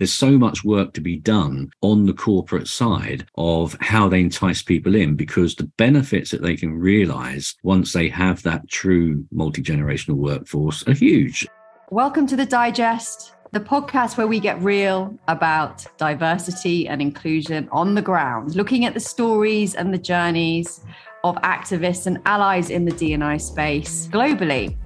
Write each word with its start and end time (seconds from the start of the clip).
there's 0.00 0.14
so 0.14 0.38
much 0.38 0.64
work 0.64 0.94
to 0.94 1.00
be 1.02 1.16
done 1.16 1.70
on 1.82 2.06
the 2.06 2.14
corporate 2.14 2.66
side 2.66 3.26
of 3.34 3.76
how 3.82 4.08
they 4.08 4.20
entice 4.20 4.62
people 4.62 4.94
in 4.94 5.14
because 5.14 5.54
the 5.54 5.70
benefits 5.76 6.30
that 6.30 6.40
they 6.40 6.56
can 6.56 6.72
realize 6.72 7.54
once 7.64 7.92
they 7.92 8.08
have 8.08 8.42
that 8.42 8.66
true 8.66 9.22
multi 9.30 9.62
generational 9.62 10.14
workforce 10.14 10.88
are 10.88 10.94
huge. 10.94 11.46
Welcome 11.90 12.26
to 12.28 12.36
the 12.36 12.46
D&Igest, 12.46 13.32
the 13.52 13.60
podcast 13.60 14.16
where 14.16 14.26
we 14.26 14.40
get 14.40 14.58
real 14.62 15.14
about 15.28 15.84
diversity 15.98 16.88
and 16.88 17.02
inclusion 17.02 17.68
on 17.70 17.94
the 17.94 18.00
ground, 18.00 18.56
looking 18.56 18.86
at 18.86 18.94
the 18.94 19.00
stories 19.00 19.74
and 19.74 19.92
the 19.92 19.98
journeys 19.98 20.80
of 21.24 21.36
activists 21.42 22.06
and 22.06 22.22
allies 22.24 22.70
in 22.70 22.86
the 22.86 22.92
D&I 22.92 23.36
space 23.36 24.06
globally. 24.06 24.78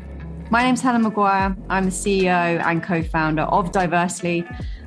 My 0.51 0.63
name's 0.63 0.83
Helen 0.83 1.03
Maguire. 1.03 1.57
I'm 1.71 1.85
the 1.85 1.91
CEO 1.91 2.65
and 2.67 2.83
co 2.83 3.03
founder 3.03 3.43
of 3.43 3.73
Diversely, 3.73 4.45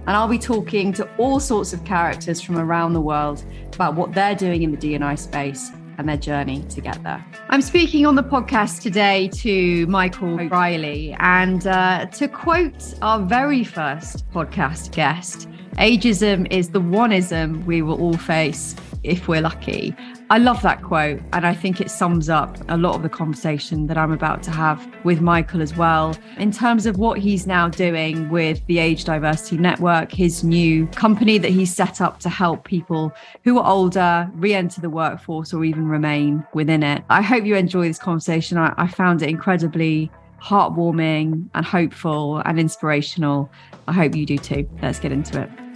and 0.07 0.15
I'll 0.15 0.27
be 0.27 0.39
talking 0.39 0.93
to 0.93 1.07
all 1.17 1.39
sorts 1.39 1.73
of 1.73 1.83
characters 1.83 2.41
from 2.41 2.57
around 2.57 2.93
the 2.93 3.01
world 3.01 3.43
about 3.73 3.95
what 3.95 4.13
they're 4.13 4.35
doing 4.35 4.63
in 4.63 4.71
the 4.71 4.77
D&I 4.77 5.15
space 5.15 5.71
and 5.97 6.07
their 6.07 6.17
journey 6.17 6.63
to 6.69 6.79
get 6.79 7.03
there. 7.03 7.23
I'm 7.49 7.61
speaking 7.61 8.05
on 8.05 8.15
the 8.15 8.23
podcast 8.23 8.81
today 8.81 9.27
to 9.29 9.85
Michael 9.87 10.39
O'Reilly, 10.39 11.15
and 11.19 11.67
uh, 11.67 12.05
to 12.05 12.27
quote 12.27 12.93
our 13.01 13.19
very 13.19 13.63
first 13.63 14.29
podcast 14.31 14.91
guest, 14.91 15.49
ageism 15.77 16.47
is 16.51 16.69
the 16.69 16.81
oneism 16.81 17.65
we 17.65 17.81
will 17.81 17.99
all 17.99 18.17
face 18.17 18.75
if 19.03 19.27
we're 19.27 19.41
lucky. 19.41 19.95
I 20.29 20.39
love 20.39 20.61
that 20.63 20.83
quote. 20.83 21.21
And 21.31 21.47
I 21.47 21.53
think 21.53 21.79
it 21.79 21.89
sums 21.89 22.27
up 22.29 22.57
a 22.67 22.75
lot 22.75 22.95
of 22.95 23.01
the 23.01 23.09
conversation 23.09 23.87
that 23.87 23.97
I'm 23.97 24.11
about 24.11 24.43
to 24.43 24.51
have 24.51 24.85
with 25.05 25.21
Michael 25.21 25.61
as 25.61 25.75
well, 25.77 26.17
in 26.37 26.51
terms 26.51 26.85
of 26.85 26.97
what 26.97 27.17
he's 27.17 27.47
now 27.47 27.69
doing 27.69 28.29
with 28.29 28.65
the 28.67 28.79
Age 28.79 29.05
Diversity 29.05 29.57
Network, 29.57 30.11
his 30.11 30.43
new 30.43 30.85
company 30.87 31.37
that 31.37 31.51
he's 31.51 31.73
set 31.73 32.01
up 32.01 32.19
to 32.19 32.29
help 32.29 32.65
people 32.65 33.13
who 33.45 33.57
are 33.57 33.69
older 33.69 34.29
re 34.33 34.53
enter 34.53 34.81
the 34.81 34.89
workforce 34.89 35.53
or 35.53 35.63
even 35.63 35.87
remain 35.87 36.45
within 36.53 36.83
it. 36.83 37.03
I 37.09 37.21
hope 37.21 37.45
you 37.45 37.55
enjoy 37.55 37.87
this 37.87 37.99
conversation. 37.99 38.57
I, 38.57 38.73
I 38.77 38.87
found 38.87 39.21
it 39.21 39.29
incredibly 39.29 40.11
heartwarming 40.41 41.49
and 41.55 41.65
hopeful 41.65 42.41
and 42.45 42.59
inspirational. 42.59 43.49
I 43.87 43.93
hope 43.93 44.13
you 44.13 44.25
do 44.25 44.37
too. 44.37 44.69
Let's 44.81 44.99
get 44.99 45.13
into 45.13 45.41
it. 45.41 45.66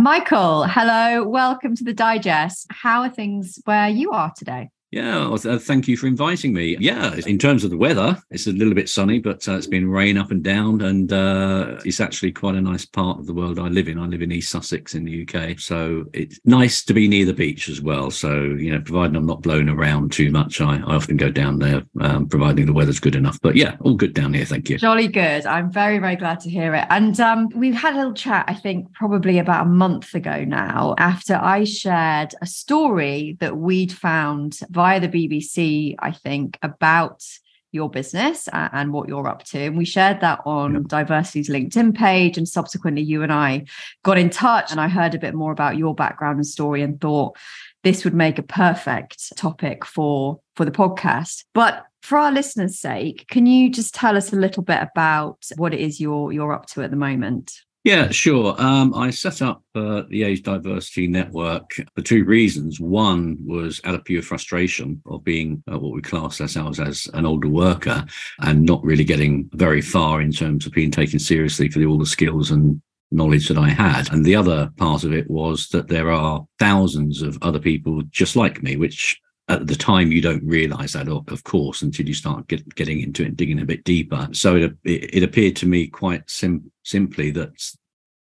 Michael, 0.00 0.62
hello. 0.62 1.28
Welcome 1.28 1.74
to 1.74 1.82
the 1.82 1.92
D&Igest. 1.92 2.66
How 2.70 3.02
are 3.02 3.08
things 3.08 3.58
where 3.64 3.88
you 3.88 4.12
are 4.12 4.32
today? 4.36 4.70
Yeah, 4.90 5.28
well, 5.28 5.58
thank 5.58 5.86
you 5.86 5.98
for 5.98 6.06
inviting 6.06 6.54
me. 6.54 6.76
Yeah, 6.80 7.14
in 7.26 7.38
terms 7.38 7.62
of 7.62 7.70
the 7.70 7.76
weather, 7.76 8.16
it's 8.30 8.46
a 8.46 8.52
little 8.52 8.72
bit 8.72 8.88
sunny, 8.88 9.18
but 9.18 9.46
uh, 9.46 9.56
it's 9.56 9.66
been 9.66 9.90
rain 9.90 10.16
up 10.16 10.30
and 10.30 10.42
down, 10.42 10.80
and 10.80 11.12
uh, 11.12 11.78
it's 11.84 12.00
actually 12.00 12.32
quite 12.32 12.54
a 12.54 12.60
nice 12.60 12.86
part 12.86 13.18
of 13.18 13.26
the 13.26 13.34
world 13.34 13.58
I 13.58 13.68
live 13.68 13.88
in. 13.88 13.98
I 13.98 14.06
live 14.06 14.22
in 14.22 14.32
East 14.32 14.50
Sussex 14.50 14.94
in 14.94 15.04
the 15.04 15.28
UK, 15.28 15.58
so 15.58 16.06
it's 16.14 16.40
nice 16.46 16.82
to 16.84 16.94
be 16.94 17.06
near 17.06 17.26
the 17.26 17.34
beach 17.34 17.68
as 17.68 17.82
well. 17.82 18.10
So 18.10 18.42
you 18.42 18.72
know, 18.72 18.80
providing 18.80 19.16
I'm 19.16 19.26
not 19.26 19.42
blown 19.42 19.68
around 19.68 20.12
too 20.12 20.30
much, 20.30 20.60
I, 20.62 20.76
I 20.76 20.94
often 20.94 21.18
go 21.18 21.30
down 21.30 21.58
there, 21.58 21.82
um, 22.00 22.26
providing 22.26 22.64
the 22.64 22.72
weather's 22.72 23.00
good 23.00 23.14
enough. 23.14 23.38
But 23.42 23.56
yeah, 23.56 23.76
all 23.80 23.94
good 23.94 24.14
down 24.14 24.32
here. 24.32 24.46
Thank 24.46 24.70
you. 24.70 24.78
Jolly 24.78 25.08
good. 25.08 25.44
I'm 25.44 25.70
very 25.70 25.98
very 25.98 26.16
glad 26.16 26.40
to 26.40 26.50
hear 26.50 26.74
it. 26.74 26.86
And 26.88 27.20
um, 27.20 27.50
we've 27.54 27.74
had 27.74 27.92
a 27.92 27.98
little 27.98 28.14
chat, 28.14 28.46
I 28.48 28.54
think, 28.54 28.90
probably 28.94 29.38
about 29.38 29.66
a 29.66 29.68
month 29.68 30.14
ago 30.14 30.44
now, 30.44 30.94
after 30.96 31.34
I 31.34 31.64
shared 31.64 32.34
a 32.40 32.46
story 32.46 33.36
that 33.40 33.58
we'd 33.58 33.92
found 33.92 34.58
via 34.78 35.00
the 35.00 35.08
BBC, 35.08 35.96
I 35.98 36.12
think, 36.12 36.56
about 36.62 37.24
your 37.72 37.90
business 37.90 38.48
and 38.52 38.92
what 38.92 39.08
you're 39.08 39.26
up 39.26 39.42
to. 39.42 39.58
And 39.58 39.76
we 39.76 39.84
shared 39.84 40.20
that 40.20 40.38
on 40.46 40.74
yeah. 40.74 40.80
Diversely's 40.86 41.48
LinkedIn 41.48 41.96
page. 41.96 42.38
And 42.38 42.48
subsequently, 42.48 43.02
you 43.02 43.24
and 43.24 43.32
I 43.32 43.64
got 44.04 44.18
in 44.18 44.30
touch 44.30 44.70
and 44.70 44.80
I 44.80 44.86
heard 44.86 45.16
a 45.16 45.18
bit 45.18 45.34
more 45.34 45.50
about 45.50 45.76
your 45.76 45.96
background 45.96 46.36
and 46.36 46.46
story 46.46 46.82
and 46.82 47.00
thought 47.00 47.36
this 47.82 48.04
would 48.04 48.14
make 48.14 48.38
a 48.38 48.42
perfect 48.44 49.36
topic 49.36 49.84
for 49.84 50.38
for 50.54 50.64
the 50.64 50.70
podcast. 50.70 51.42
But 51.54 51.84
for 52.02 52.16
our 52.16 52.30
listeners' 52.30 52.78
sake, 52.78 53.26
can 53.28 53.46
you 53.46 53.70
just 53.70 53.96
tell 53.96 54.16
us 54.16 54.32
a 54.32 54.36
little 54.36 54.62
bit 54.62 54.80
about 54.80 55.44
what 55.56 55.74
it 55.74 55.80
is 55.80 56.00
you're 56.00 56.30
you're 56.30 56.52
up 56.52 56.66
to 56.66 56.82
at 56.82 56.90
the 56.90 56.96
moment? 56.96 57.52
Yeah, 57.88 58.10
sure. 58.10 58.54
Um, 58.58 58.92
I 58.92 59.08
set 59.08 59.40
up 59.40 59.62
uh, 59.74 60.02
the 60.10 60.22
Age 60.22 60.42
Diversity 60.42 61.06
Network 61.06 61.70
for 61.94 62.02
two 62.02 62.26
reasons. 62.26 62.78
One 62.78 63.38
was 63.46 63.80
out 63.84 63.94
of 63.94 64.04
pure 64.04 64.20
frustration 64.20 65.00
of 65.06 65.24
being 65.24 65.62
uh, 65.72 65.78
what 65.78 65.94
we 65.94 66.02
class 66.02 66.38
ourselves 66.38 66.80
as 66.80 67.08
an 67.14 67.24
older 67.24 67.48
worker 67.48 68.04
and 68.40 68.66
not 68.66 68.84
really 68.84 69.04
getting 69.04 69.48
very 69.54 69.80
far 69.80 70.20
in 70.20 70.32
terms 70.32 70.66
of 70.66 70.72
being 70.72 70.90
taken 70.90 71.18
seriously 71.18 71.70
for 71.70 71.78
the, 71.78 71.86
all 71.86 71.96
the 71.96 72.04
skills 72.04 72.50
and 72.50 72.82
knowledge 73.10 73.48
that 73.48 73.56
I 73.56 73.70
had. 73.70 74.12
And 74.12 74.22
the 74.22 74.36
other 74.36 74.68
part 74.76 75.04
of 75.04 75.14
it 75.14 75.30
was 75.30 75.68
that 75.68 75.88
there 75.88 76.10
are 76.10 76.46
thousands 76.58 77.22
of 77.22 77.38
other 77.40 77.58
people 77.58 78.02
just 78.10 78.36
like 78.36 78.62
me, 78.62 78.76
which 78.76 79.18
at 79.48 79.66
the 79.66 79.76
time 79.76 80.12
you 80.12 80.20
don't 80.20 80.44
realize 80.44 80.92
that 80.92 81.08
of 81.08 81.44
course 81.44 81.82
until 81.82 82.06
you 82.06 82.14
start 82.14 82.46
get, 82.48 82.74
getting 82.74 83.00
into 83.00 83.22
it 83.22 83.28
and 83.28 83.36
digging 83.36 83.60
a 83.60 83.64
bit 83.64 83.84
deeper. 83.84 84.28
So 84.32 84.56
it, 84.56 84.76
it, 84.84 85.22
appeared 85.22 85.56
to 85.56 85.66
me 85.66 85.86
quite 85.86 86.28
sim- 86.28 86.70
simply 86.84 87.30
that 87.32 87.52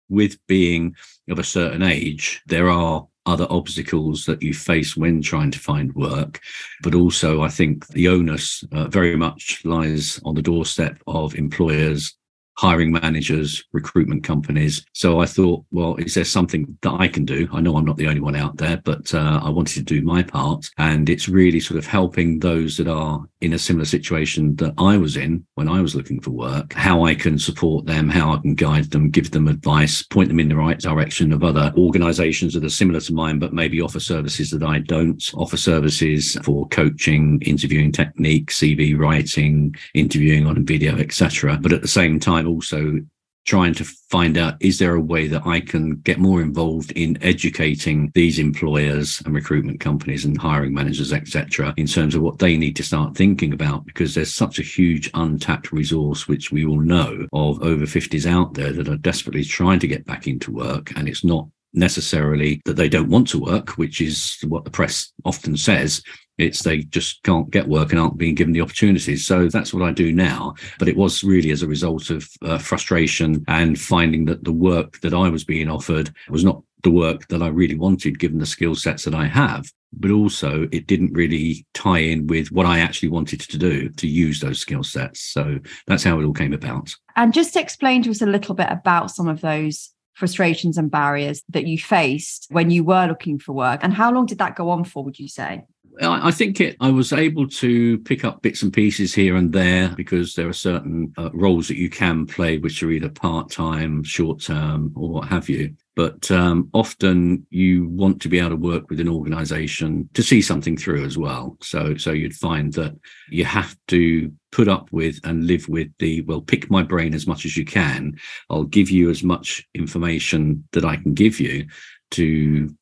with 0.09 0.37
being 0.47 0.95
of 1.29 1.39
a 1.39 1.43
certain 1.43 1.81
age 1.81 2.41
there 2.45 2.69
are 2.69 3.07
other 3.25 3.47
obstacles 3.49 4.25
that 4.25 4.41
you 4.41 4.53
face 4.53 4.95
when 4.95 5.21
trying 5.21 5.49
to 5.49 5.59
find 5.59 5.93
work 5.95 6.39
but 6.83 6.93
also 6.93 7.41
i 7.41 7.49
think 7.49 7.87
the 7.87 8.07
onus 8.07 8.63
uh, 8.71 8.87
very 8.87 9.15
much 9.15 9.61
lies 9.65 10.19
on 10.23 10.35
the 10.35 10.43
doorstep 10.43 10.99
of 11.07 11.33
employers 11.33 12.15
hiring 12.57 12.91
managers, 12.91 13.63
recruitment 13.73 14.23
companies. 14.23 14.85
So 14.93 15.19
I 15.19 15.25
thought, 15.25 15.65
well, 15.71 15.95
is 15.97 16.13
there 16.13 16.23
something 16.23 16.77
that 16.81 16.93
I 16.93 17.07
can 17.07 17.25
do? 17.25 17.47
I 17.51 17.61
know 17.61 17.75
I'm 17.75 17.85
not 17.85 17.97
the 17.97 18.07
only 18.07 18.21
one 18.21 18.35
out 18.35 18.57
there, 18.57 18.77
but 18.83 19.13
uh, 19.13 19.41
I 19.43 19.49
wanted 19.49 19.75
to 19.75 19.83
do 19.83 20.01
my 20.01 20.23
part. 20.23 20.69
And 20.77 21.09
it's 21.09 21.27
really 21.27 21.59
sort 21.59 21.77
of 21.77 21.85
helping 21.85 22.39
those 22.39 22.77
that 22.77 22.87
are 22.87 23.25
in 23.41 23.53
a 23.53 23.59
similar 23.59 23.85
situation 23.85 24.55
that 24.55 24.73
I 24.77 24.97
was 24.97 25.17
in 25.17 25.45
when 25.55 25.67
I 25.67 25.81
was 25.81 25.95
looking 25.95 26.21
for 26.21 26.31
work, 26.31 26.73
how 26.73 27.05
I 27.05 27.13
can 27.13 27.37
support 27.37 27.85
them, 27.85 28.09
how 28.09 28.33
I 28.33 28.37
can 28.37 28.55
guide 28.55 28.91
them, 28.91 29.09
give 29.09 29.31
them 29.31 29.47
advice, 29.47 30.01
point 30.01 30.29
them 30.29 30.39
in 30.39 30.49
the 30.49 30.55
right 30.55 30.79
direction 30.79 31.33
of 31.33 31.43
other 31.43 31.73
organizations 31.77 32.53
that 32.53 32.63
are 32.63 32.69
similar 32.69 33.01
to 33.01 33.13
mine, 33.13 33.39
but 33.39 33.53
maybe 33.53 33.81
offer 33.81 33.99
services 33.99 34.49
that 34.51 34.63
I 34.63 34.79
don't 34.79 35.23
offer 35.35 35.57
services 35.57 36.37
for 36.43 36.67
coaching, 36.69 37.41
interviewing 37.41 37.91
technique, 37.91 38.49
CV 38.49 38.97
writing, 38.97 39.75
interviewing 39.93 40.47
on 40.47 40.65
video, 40.65 40.97
etc. 40.97 41.57
But 41.61 41.73
at 41.73 41.81
the 41.81 41.87
same 41.87 42.19
time, 42.19 42.44
also 42.45 42.99
trying 43.45 43.73
to 43.75 43.83
find 44.09 44.37
out 44.37 44.55
is 44.59 44.79
there 44.79 44.95
a 44.95 45.01
way 45.01 45.27
that 45.27 45.45
I 45.45 45.59
can 45.59 45.97
get 45.97 46.17
more 46.17 46.41
involved 46.41 46.91
in 46.93 47.21
educating 47.21 48.11
these 48.15 48.39
employers 48.39 49.21
and 49.23 49.35
recruitment 49.35 49.79
companies 49.79 50.25
and 50.25 50.37
hiring 50.37 50.73
managers, 50.73 51.13
etc., 51.13 51.73
in 51.77 51.85
terms 51.85 52.15
of 52.15 52.23
what 52.23 52.39
they 52.39 52.57
need 52.57 52.75
to 52.77 52.83
start 52.83 53.15
thinking 53.15 53.53
about 53.53 53.85
because 53.85 54.15
there's 54.15 54.33
such 54.33 54.57
a 54.57 54.63
huge 54.63 55.09
untapped 55.13 55.71
resource 55.71 56.27
which 56.27 56.51
we 56.51 56.65
all 56.65 56.81
know 56.81 57.27
of 57.33 57.61
over 57.61 57.85
50s 57.85 58.25
out 58.25 58.55
there 58.55 58.73
that 58.73 58.89
are 58.89 58.97
desperately 58.97 59.43
trying 59.43 59.79
to 59.79 59.87
get 59.87 60.05
back 60.05 60.27
into 60.27 60.51
work 60.51 60.91
and 60.95 61.07
it's 61.07 61.23
not 61.23 61.47
necessarily 61.75 62.61
that 62.65 62.77
they 62.77 62.89
don't 62.89 63.09
want 63.09 63.27
to 63.27 63.39
work, 63.39 63.77
which 63.77 64.01
is 64.01 64.37
what 64.47 64.63
the 64.63 64.71
press 64.71 65.11
often 65.23 65.55
says. 65.55 66.01
It's 66.37 66.63
they 66.63 66.79
just 66.79 67.23
can't 67.23 67.49
get 67.49 67.67
work 67.67 67.91
and 67.91 67.99
aren't 67.99 68.17
being 68.17 68.35
given 68.35 68.53
the 68.53 68.61
opportunities. 68.61 69.25
So 69.25 69.47
that's 69.47 69.73
what 69.73 69.83
I 69.83 69.91
do 69.91 70.11
now. 70.11 70.55
But 70.79 70.87
it 70.87 70.97
was 70.97 71.23
really 71.23 71.51
as 71.51 71.61
a 71.61 71.67
result 71.67 72.09
of 72.09 72.27
uh, 72.41 72.57
frustration 72.57 73.43
and 73.47 73.79
finding 73.79 74.25
that 74.25 74.43
the 74.43 74.51
work 74.51 74.99
that 75.01 75.13
I 75.13 75.29
was 75.29 75.43
being 75.43 75.69
offered 75.69 76.13
was 76.29 76.43
not 76.43 76.61
the 76.83 76.91
work 76.91 77.27
that 77.29 77.41
I 77.41 77.47
really 77.47 77.75
wanted, 77.75 78.19
given 78.19 78.37
the 78.37 78.45
skill 78.45 78.75
sets 78.75 79.05
that 79.05 79.15
I 79.15 79.27
have. 79.27 79.71
But 79.97 80.11
also, 80.11 80.67
it 80.71 80.87
didn't 80.87 81.13
really 81.13 81.65
tie 81.73 81.99
in 81.99 82.27
with 82.27 82.51
what 82.51 82.65
I 82.65 82.79
actually 82.79 83.09
wanted 83.09 83.39
to 83.41 83.57
do 83.57 83.89
to 83.89 84.07
use 84.07 84.41
those 84.41 84.59
skill 84.59 84.83
sets. 84.83 85.21
So 85.21 85.59
that's 85.87 86.03
how 86.03 86.19
it 86.19 86.25
all 86.25 86.33
came 86.33 86.53
about. 86.53 86.93
And 87.15 87.33
just 87.33 87.55
explain 87.55 88.03
to 88.03 88.11
us 88.11 88.21
a 88.21 88.25
little 88.25 88.55
bit 88.55 88.67
about 88.69 89.09
some 89.09 89.29
of 89.29 89.39
those 89.41 89.91
frustrations 90.13 90.77
and 90.77 90.91
barriers 90.91 91.43
that 91.49 91.65
you 91.65 91.77
faced 91.77 92.47
when 92.49 92.69
you 92.71 92.83
were 92.83 93.07
looking 93.07 93.39
for 93.39 93.53
work, 93.53 93.81
and 93.83 93.93
how 93.93 94.11
long 94.11 94.25
did 94.25 94.37
that 94.37 94.55
go 94.55 94.69
on 94.69 94.83
for, 94.83 95.03
would 95.03 95.19
you 95.19 95.27
say? 95.27 95.63
I 96.01 96.31
think 96.31 96.59
it, 96.59 96.75
I 96.79 96.89
was 96.89 97.13
able 97.13 97.47
to 97.47 97.97
pick 97.99 98.25
up 98.25 98.41
bits 98.41 98.63
and 98.63 98.73
pieces 98.73 99.13
here 99.13 99.35
and 99.35 99.51
there 99.53 99.93
because 99.95 100.33
there 100.33 100.47
are 100.47 100.53
certain 100.53 101.13
uh, 101.17 101.29
roles 101.33 101.67
that 101.67 101.77
you 101.77 101.89
can 101.89 102.25
play, 102.25 102.57
which 102.57 102.81
are 102.83 102.91
either 102.91 103.09
part 103.09 103.49
time, 103.49 104.03
short 104.03 104.41
term, 104.41 104.91
or 104.95 105.09
what 105.09 105.27
have 105.27 105.49
you. 105.49 105.75
But 105.95 106.29
um, 106.29 106.69
often 106.73 107.45
you 107.49 107.87
want 107.87 108.21
to 108.21 108.29
be 108.29 108.39
able 108.39 108.49
to 108.49 108.55
work 108.57 108.89
with 108.89 108.99
an 108.99 109.07
organization 109.07 110.09
to 110.13 110.23
see 110.23 110.41
something 110.41 110.75
through 110.75 111.05
as 111.05 111.17
well. 111.17 111.57
So, 111.61 111.95
so 111.95 112.11
you'd 112.11 112.35
find 112.35 112.73
that 112.73 112.93
you 113.29 113.45
have 113.45 113.77
to 113.87 114.31
put 114.51 114.67
up 114.67 114.91
with 114.91 115.19
and 115.23 115.47
live 115.47 115.67
with 115.69 115.87
the 115.99 116.21
well, 116.21 116.41
pick 116.41 116.69
my 116.69 116.83
brain 116.83 117.13
as 117.13 117.27
much 117.27 117.45
as 117.45 117.55
you 117.55 117.63
can. 117.63 118.15
I'll 118.49 118.63
give 118.63 118.89
you 118.89 119.09
as 119.09 119.23
much 119.23 119.65
information 119.73 120.67
that 120.73 120.83
I 120.83 120.97
can 120.97 121.13
give 121.13 121.39
you 121.39 121.67
to 122.11 122.75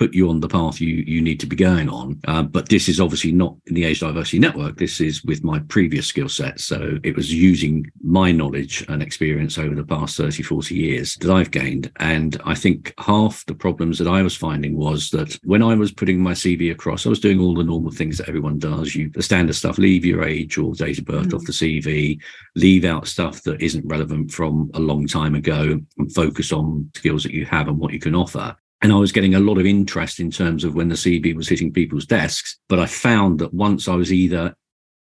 put 0.00 0.14
you 0.14 0.30
on 0.30 0.40
the 0.40 0.48
path 0.48 0.80
you 0.80 1.04
you 1.06 1.20
need 1.20 1.38
to 1.38 1.46
be 1.46 1.54
going 1.54 1.88
on. 1.90 2.18
Uh, 2.26 2.42
but 2.42 2.70
this 2.70 2.88
is 2.88 3.00
obviously 3.00 3.32
not 3.32 3.54
in 3.66 3.74
the 3.74 3.84
Age 3.84 4.00
Diversity 4.00 4.38
Network. 4.38 4.78
This 4.78 4.98
is 4.98 5.22
with 5.24 5.44
my 5.44 5.58
previous 5.68 6.06
skill 6.06 6.30
set. 6.30 6.58
So 6.58 6.98
it 7.04 7.14
was 7.14 7.34
using 7.34 7.86
my 8.02 8.32
knowledge 8.32 8.82
and 8.88 9.02
experience 9.02 9.58
over 9.58 9.74
the 9.74 9.84
past 9.84 10.16
30, 10.16 10.42
40 10.42 10.74
years 10.74 11.16
that 11.16 11.30
I've 11.30 11.50
gained. 11.50 11.92
And 11.96 12.40
I 12.46 12.54
think 12.54 12.94
half 12.98 13.44
the 13.44 13.54
problems 13.54 13.98
that 13.98 14.08
I 14.08 14.22
was 14.22 14.34
finding 14.34 14.74
was 14.74 15.10
that 15.10 15.38
when 15.44 15.62
I 15.62 15.74
was 15.74 15.92
putting 15.92 16.18
my 16.18 16.32
CV 16.32 16.72
across, 16.72 17.04
I 17.04 17.10
was 17.10 17.20
doing 17.20 17.38
all 17.38 17.54
the 17.54 17.62
normal 17.62 17.92
things 17.92 18.16
that 18.16 18.28
everyone 18.28 18.58
does. 18.58 18.94
You 18.94 19.10
the 19.10 19.22
standard 19.22 19.54
stuff, 19.54 19.76
leave 19.76 20.06
your 20.06 20.24
age 20.24 20.56
or 20.56 20.72
date 20.72 20.98
of 20.98 21.04
birth 21.04 21.28
mm. 21.28 21.34
off 21.34 21.44
the 21.44 21.52
CV, 21.52 22.18
leave 22.56 22.86
out 22.86 23.06
stuff 23.06 23.42
that 23.42 23.60
isn't 23.60 23.86
relevant 23.86 24.30
from 24.30 24.70
a 24.72 24.80
long 24.80 25.06
time 25.06 25.34
ago 25.34 25.78
and 25.98 26.14
focus 26.14 26.52
on 26.52 26.90
skills 26.96 27.22
that 27.24 27.34
you 27.34 27.44
have 27.44 27.68
and 27.68 27.78
what 27.78 27.92
you 27.92 28.00
can 28.00 28.14
offer. 28.14 28.56
And 28.82 28.92
I 28.92 28.96
was 28.96 29.12
getting 29.12 29.34
a 29.34 29.40
lot 29.40 29.58
of 29.58 29.66
interest 29.66 30.20
in 30.20 30.30
terms 30.30 30.64
of 30.64 30.74
when 30.74 30.88
the 30.88 30.94
CV 30.94 31.34
was 31.34 31.48
hitting 31.48 31.72
people's 31.72 32.06
desks. 32.06 32.58
But 32.68 32.78
I 32.78 32.86
found 32.86 33.38
that 33.40 33.52
once 33.52 33.88
I 33.88 33.94
was 33.94 34.12
either 34.12 34.54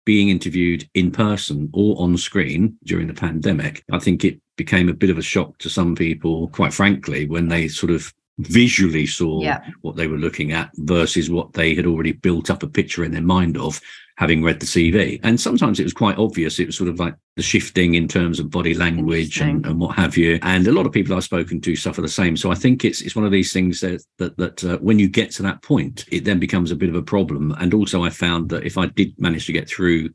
being 0.05 0.31
interviewed 0.31 0.89
in 0.95 1.11
person 1.11 1.71
or 1.73 2.01
on 2.01 2.17
screen 2.17 2.77
during 2.85 3.07
the 3.07 3.15
pandemic, 3.15 3.85
I 3.93 3.99
think 3.99 4.25
it 4.25 4.41
became 4.57 4.89
a 4.89 4.95
bit 4.95 5.11
of 5.11 5.19
a 5.19 5.23
shock 5.23 5.59
to 5.59 5.71
some 5.71 5.95
people, 5.95 6.49
quite 6.49 6.73
frankly, 6.73 7.27
when 7.29 7.49
they 7.49 7.69
sort 7.69 7.93
of 7.93 8.13
visually 8.39 9.07
saw 9.07 9.43
yeah. 9.43 9.65
what 9.83 9.97
they 9.97 10.07
were 10.07 10.17
looking 10.17 10.53
at 10.53 10.71
versus 10.77 11.31
what 11.31 11.53
they 11.53 11.75
had 11.75 11.87
already 11.87 12.13
built 12.13 12.51
up 12.51 12.63
a 12.63 12.69
picture 12.69 13.05
in 13.05 13.13
their 13.13 13.21
mind 13.21 13.57
of 13.57 13.81
having 14.19 14.43
read 14.43 14.59
the 14.59 14.67
CV. 14.67 15.21
And 15.23 15.41
sometimes 15.41 15.79
it 15.79 15.85
was 15.85 15.93
quite 15.93 16.19
obvious. 16.19 16.59
It 16.59 16.67
was 16.67 16.77
sort 16.77 16.91
of 16.91 16.99
like 16.99 17.15
the 17.37 17.43
shifting 17.43 17.95
in 17.95 18.09
terms 18.09 18.41
of 18.41 18.51
body 18.51 18.75
language 18.75 19.41
and, 19.41 19.65
and, 19.65 19.79
what 19.79 19.95
have 19.95 20.17
you. 20.17 20.41
And 20.43 20.67
a 20.67 20.73
lot 20.73 20.87
of 20.87 20.93
people 20.93 21.15
I've 21.15 21.23
spoken 21.23 21.61
to 21.61 21.77
suffer 21.77 22.03
the 22.03 22.09
same. 22.09 22.37
So 22.37 22.51
I 22.51 22.57
think 22.57 22.85
it's 22.85 23.01
it's 23.01 23.15
one 23.15 23.25
of 23.25 23.31
these 23.31 23.53
things 23.53 23.79
that 23.81 24.03
that, 24.19 24.37
that 24.37 24.65
uh, 24.65 24.79
when 24.79 24.99
you 24.99 25.09
get 25.09 25.31
to 25.33 25.43
that 25.45 25.63
point, 25.63 26.05
it 26.11 26.25
then 26.25 26.41
becomes 26.41 26.73
a 26.73 26.77
bit 26.77 26.89
of 26.89 26.97
a 26.97 27.03
problem. 27.03 27.55
And 27.61 27.73
also, 27.73 28.03
I 28.03 28.11
found 28.11 28.49
that 28.49 28.67
if 28.67 28.77
I 28.77 28.87
did 28.87 29.15
manage 29.21 29.47
to 29.47 29.53
get 29.53 29.69
through 29.69 30.11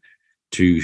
to 0.51 0.81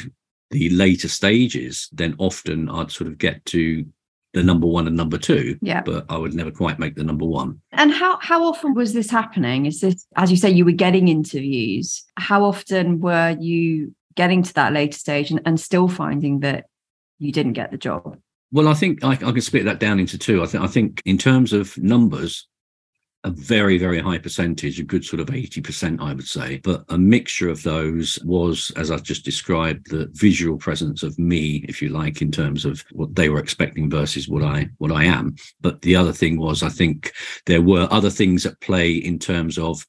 the 0.52 0.70
later 0.70 1.10
stages, 1.10 1.90
then 1.92 2.16
often 2.20 2.70
I'd 2.70 2.90
sort 2.90 3.10
of 3.10 3.18
get 3.18 3.44
to 3.48 3.86
the 4.34 4.44
number 4.44 4.68
one 4.68 4.88
and 4.88 4.96
number 4.96 5.18
two. 5.18 5.58
Yeah. 5.62 5.82
But 5.82 6.06
I 6.10 6.18
would 6.18 6.34
never 6.34 6.52
quite 6.52 6.80
make 6.80 6.96
the 6.96 7.04
number 7.04 7.26
one. 7.26 7.62
And 7.72 7.92
how 7.92 8.20
how 8.22 8.44
often 8.44 8.74
was 8.74 8.94
this 8.94 9.10
happening? 9.10 9.66
Is 9.66 9.82
this 9.82 10.06
as 10.16 10.32
you 10.32 10.38
say, 10.38 10.50
you 10.50 10.66
were 10.66 10.72
getting 10.72 11.08
interviews? 11.08 12.04
How 12.18 12.44
often 12.44 13.00
were 13.00 13.36
you 13.40 13.96
getting 14.16 14.44
to 14.44 14.54
that 14.54 14.74
later 14.74 14.98
stage 14.98 15.32
and, 15.32 15.42
and 15.46 15.60
still 15.60 15.88
finding 15.88 16.42
that 16.42 16.66
you 17.20 17.32
didn't 17.32 17.54
get 17.54 17.72
the 17.72 17.78
job? 17.78 18.18
Well, 18.52 18.68
I 18.68 18.74
think 18.74 19.04
I, 19.04 19.12
I 19.12 19.16
can 19.16 19.42
split 19.42 19.66
that 19.66 19.80
down 19.80 20.00
into 20.00 20.18
two. 20.18 20.42
I 20.44 20.48
think 20.48 20.64
I 20.64 20.68
think 20.68 21.02
in 21.06 21.18
terms 21.18 21.54
of 21.54 21.78
numbers, 21.78 22.48
a 23.26 23.32
very, 23.32 23.78
very 23.78 24.00
high 24.00 24.18
percentage, 24.18 24.80
a 24.80 24.84
good 24.84 25.04
sort 25.04 25.20
of 25.20 25.28
80%, 25.28 26.00
I 26.02 26.14
would 26.14 26.28
say. 26.28 26.62
But 26.64 26.86
a 26.90 26.98
mixture 26.98 27.50
of 27.50 27.62
those 27.64 28.18
was, 28.24 28.72
as 28.78 28.92
I've 28.92 29.04
just 29.04 29.26
described, 29.26 29.90
the 29.90 30.10
visual 30.14 30.58
presence 30.58 31.04
of 31.04 31.20
me, 31.20 31.66
if 31.68 31.82
you 31.82 31.90
like, 31.90 32.22
in 32.22 32.32
terms 32.32 32.64
of 32.64 32.84
what 32.92 33.16
they 33.16 33.28
were 33.28 33.40
expecting 33.40 33.90
versus 33.90 34.30
what 34.30 34.44
I 34.44 34.70
what 34.78 34.92
I 34.92 35.04
am. 35.04 35.36
But 35.60 35.82
the 35.82 35.96
other 35.96 36.14
thing 36.14 36.40
was 36.40 36.64
I 36.64 36.70
think 36.70 37.12
there 37.46 37.62
were 37.62 37.88
other 37.92 38.10
things 38.10 38.46
at 38.46 38.60
play 38.62 38.94
in 38.94 39.20
terms 39.20 39.58
of 39.58 39.86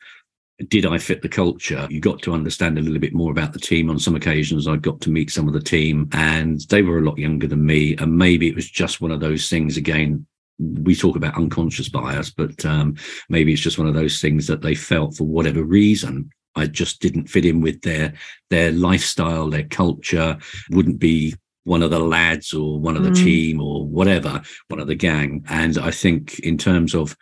did 0.69 0.85
I 0.85 0.99
fit 0.99 1.23
the 1.23 1.29
culture? 1.29 1.87
You 1.89 2.01
got 2.01 2.21
to 2.23 2.35
understand 2.35 2.79
a 2.79 2.83
little 2.83 2.99
bit 2.99 3.15
more 3.15 3.31
about 3.31 3.53
the 3.53 3.59
team. 3.59 3.89
On 3.89 3.99
some 3.99 4.15
occasions, 4.15 4.69
I 4.69 4.77
got 4.77 5.01
to 5.03 5.11
meet 5.11 5.31
some 5.31 5.49
of 5.49 5.55
the 5.55 5.61
team, 5.61 6.09
and 6.13 6.61
they 6.69 6.83
were 6.83 6.99
a 6.99 7.03
lot 7.03 7.17
younger 7.17 7.47
than 7.47 7.65
me. 7.65 7.97
And 7.97 8.19
maybe 8.19 8.49
it 8.49 8.55
was 8.55 8.69
just 8.69 9.01
one 9.01 9.11
of 9.11 9.21
those 9.21 9.49
things 9.49 9.77
again 9.77 10.27
we 10.61 10.95
talk 10.95 11.17
about 11.17 11.37
unconscious 11.37 11.89
bias, 11.89 12.31
but 12.31 12.65
um, 12.65 12.97
maybe 13.29 13.53
it's 13.53 13.63
just 13.63 13.79
one 13.79 13.89
of 13.89 13.95
those 13.95 14.21
things 14.21 14.47
that 14.47 14.63
they 14.63 14.75
felt 14.75 15.17
for 15.17 15.25
whatever 15.25 15.63
reason. 15.63 16.31
I 16.57 16.67
just 16.67 17.01
didn't 17.01 17.29
fit 17.29 17.45
in 17.45 17.61
with 17.61 17.81
their 17.83 18.13
their 18.51 18.73
lifestyle, 18.73 19.49
their 19.49 19.65
culture. 19.65 20.37
Wouldn't 20.71 20.99
be 20.99 21.35
one 21.65 21.83
of 21.83 21.91
the 21.91 22.01
lads 22.01 22.53
or 22.53 22.81
one 22.81 22.97
of 22.97 23.05
the 23.05 23.11
mm. 23.11 23.25
team 23.25 23.61
or 23.61 23.87
whatever, 23.87 24.43
one 24.69 24.81
of 24.81 24.89
the 24.89 24.95
gang. 24.95 25.45
And 25.49 25.79
I 25.79 25.91
think 25.91 26.39
in 26.41 26.59
terms 26.59 26.95
of 26.95 27.17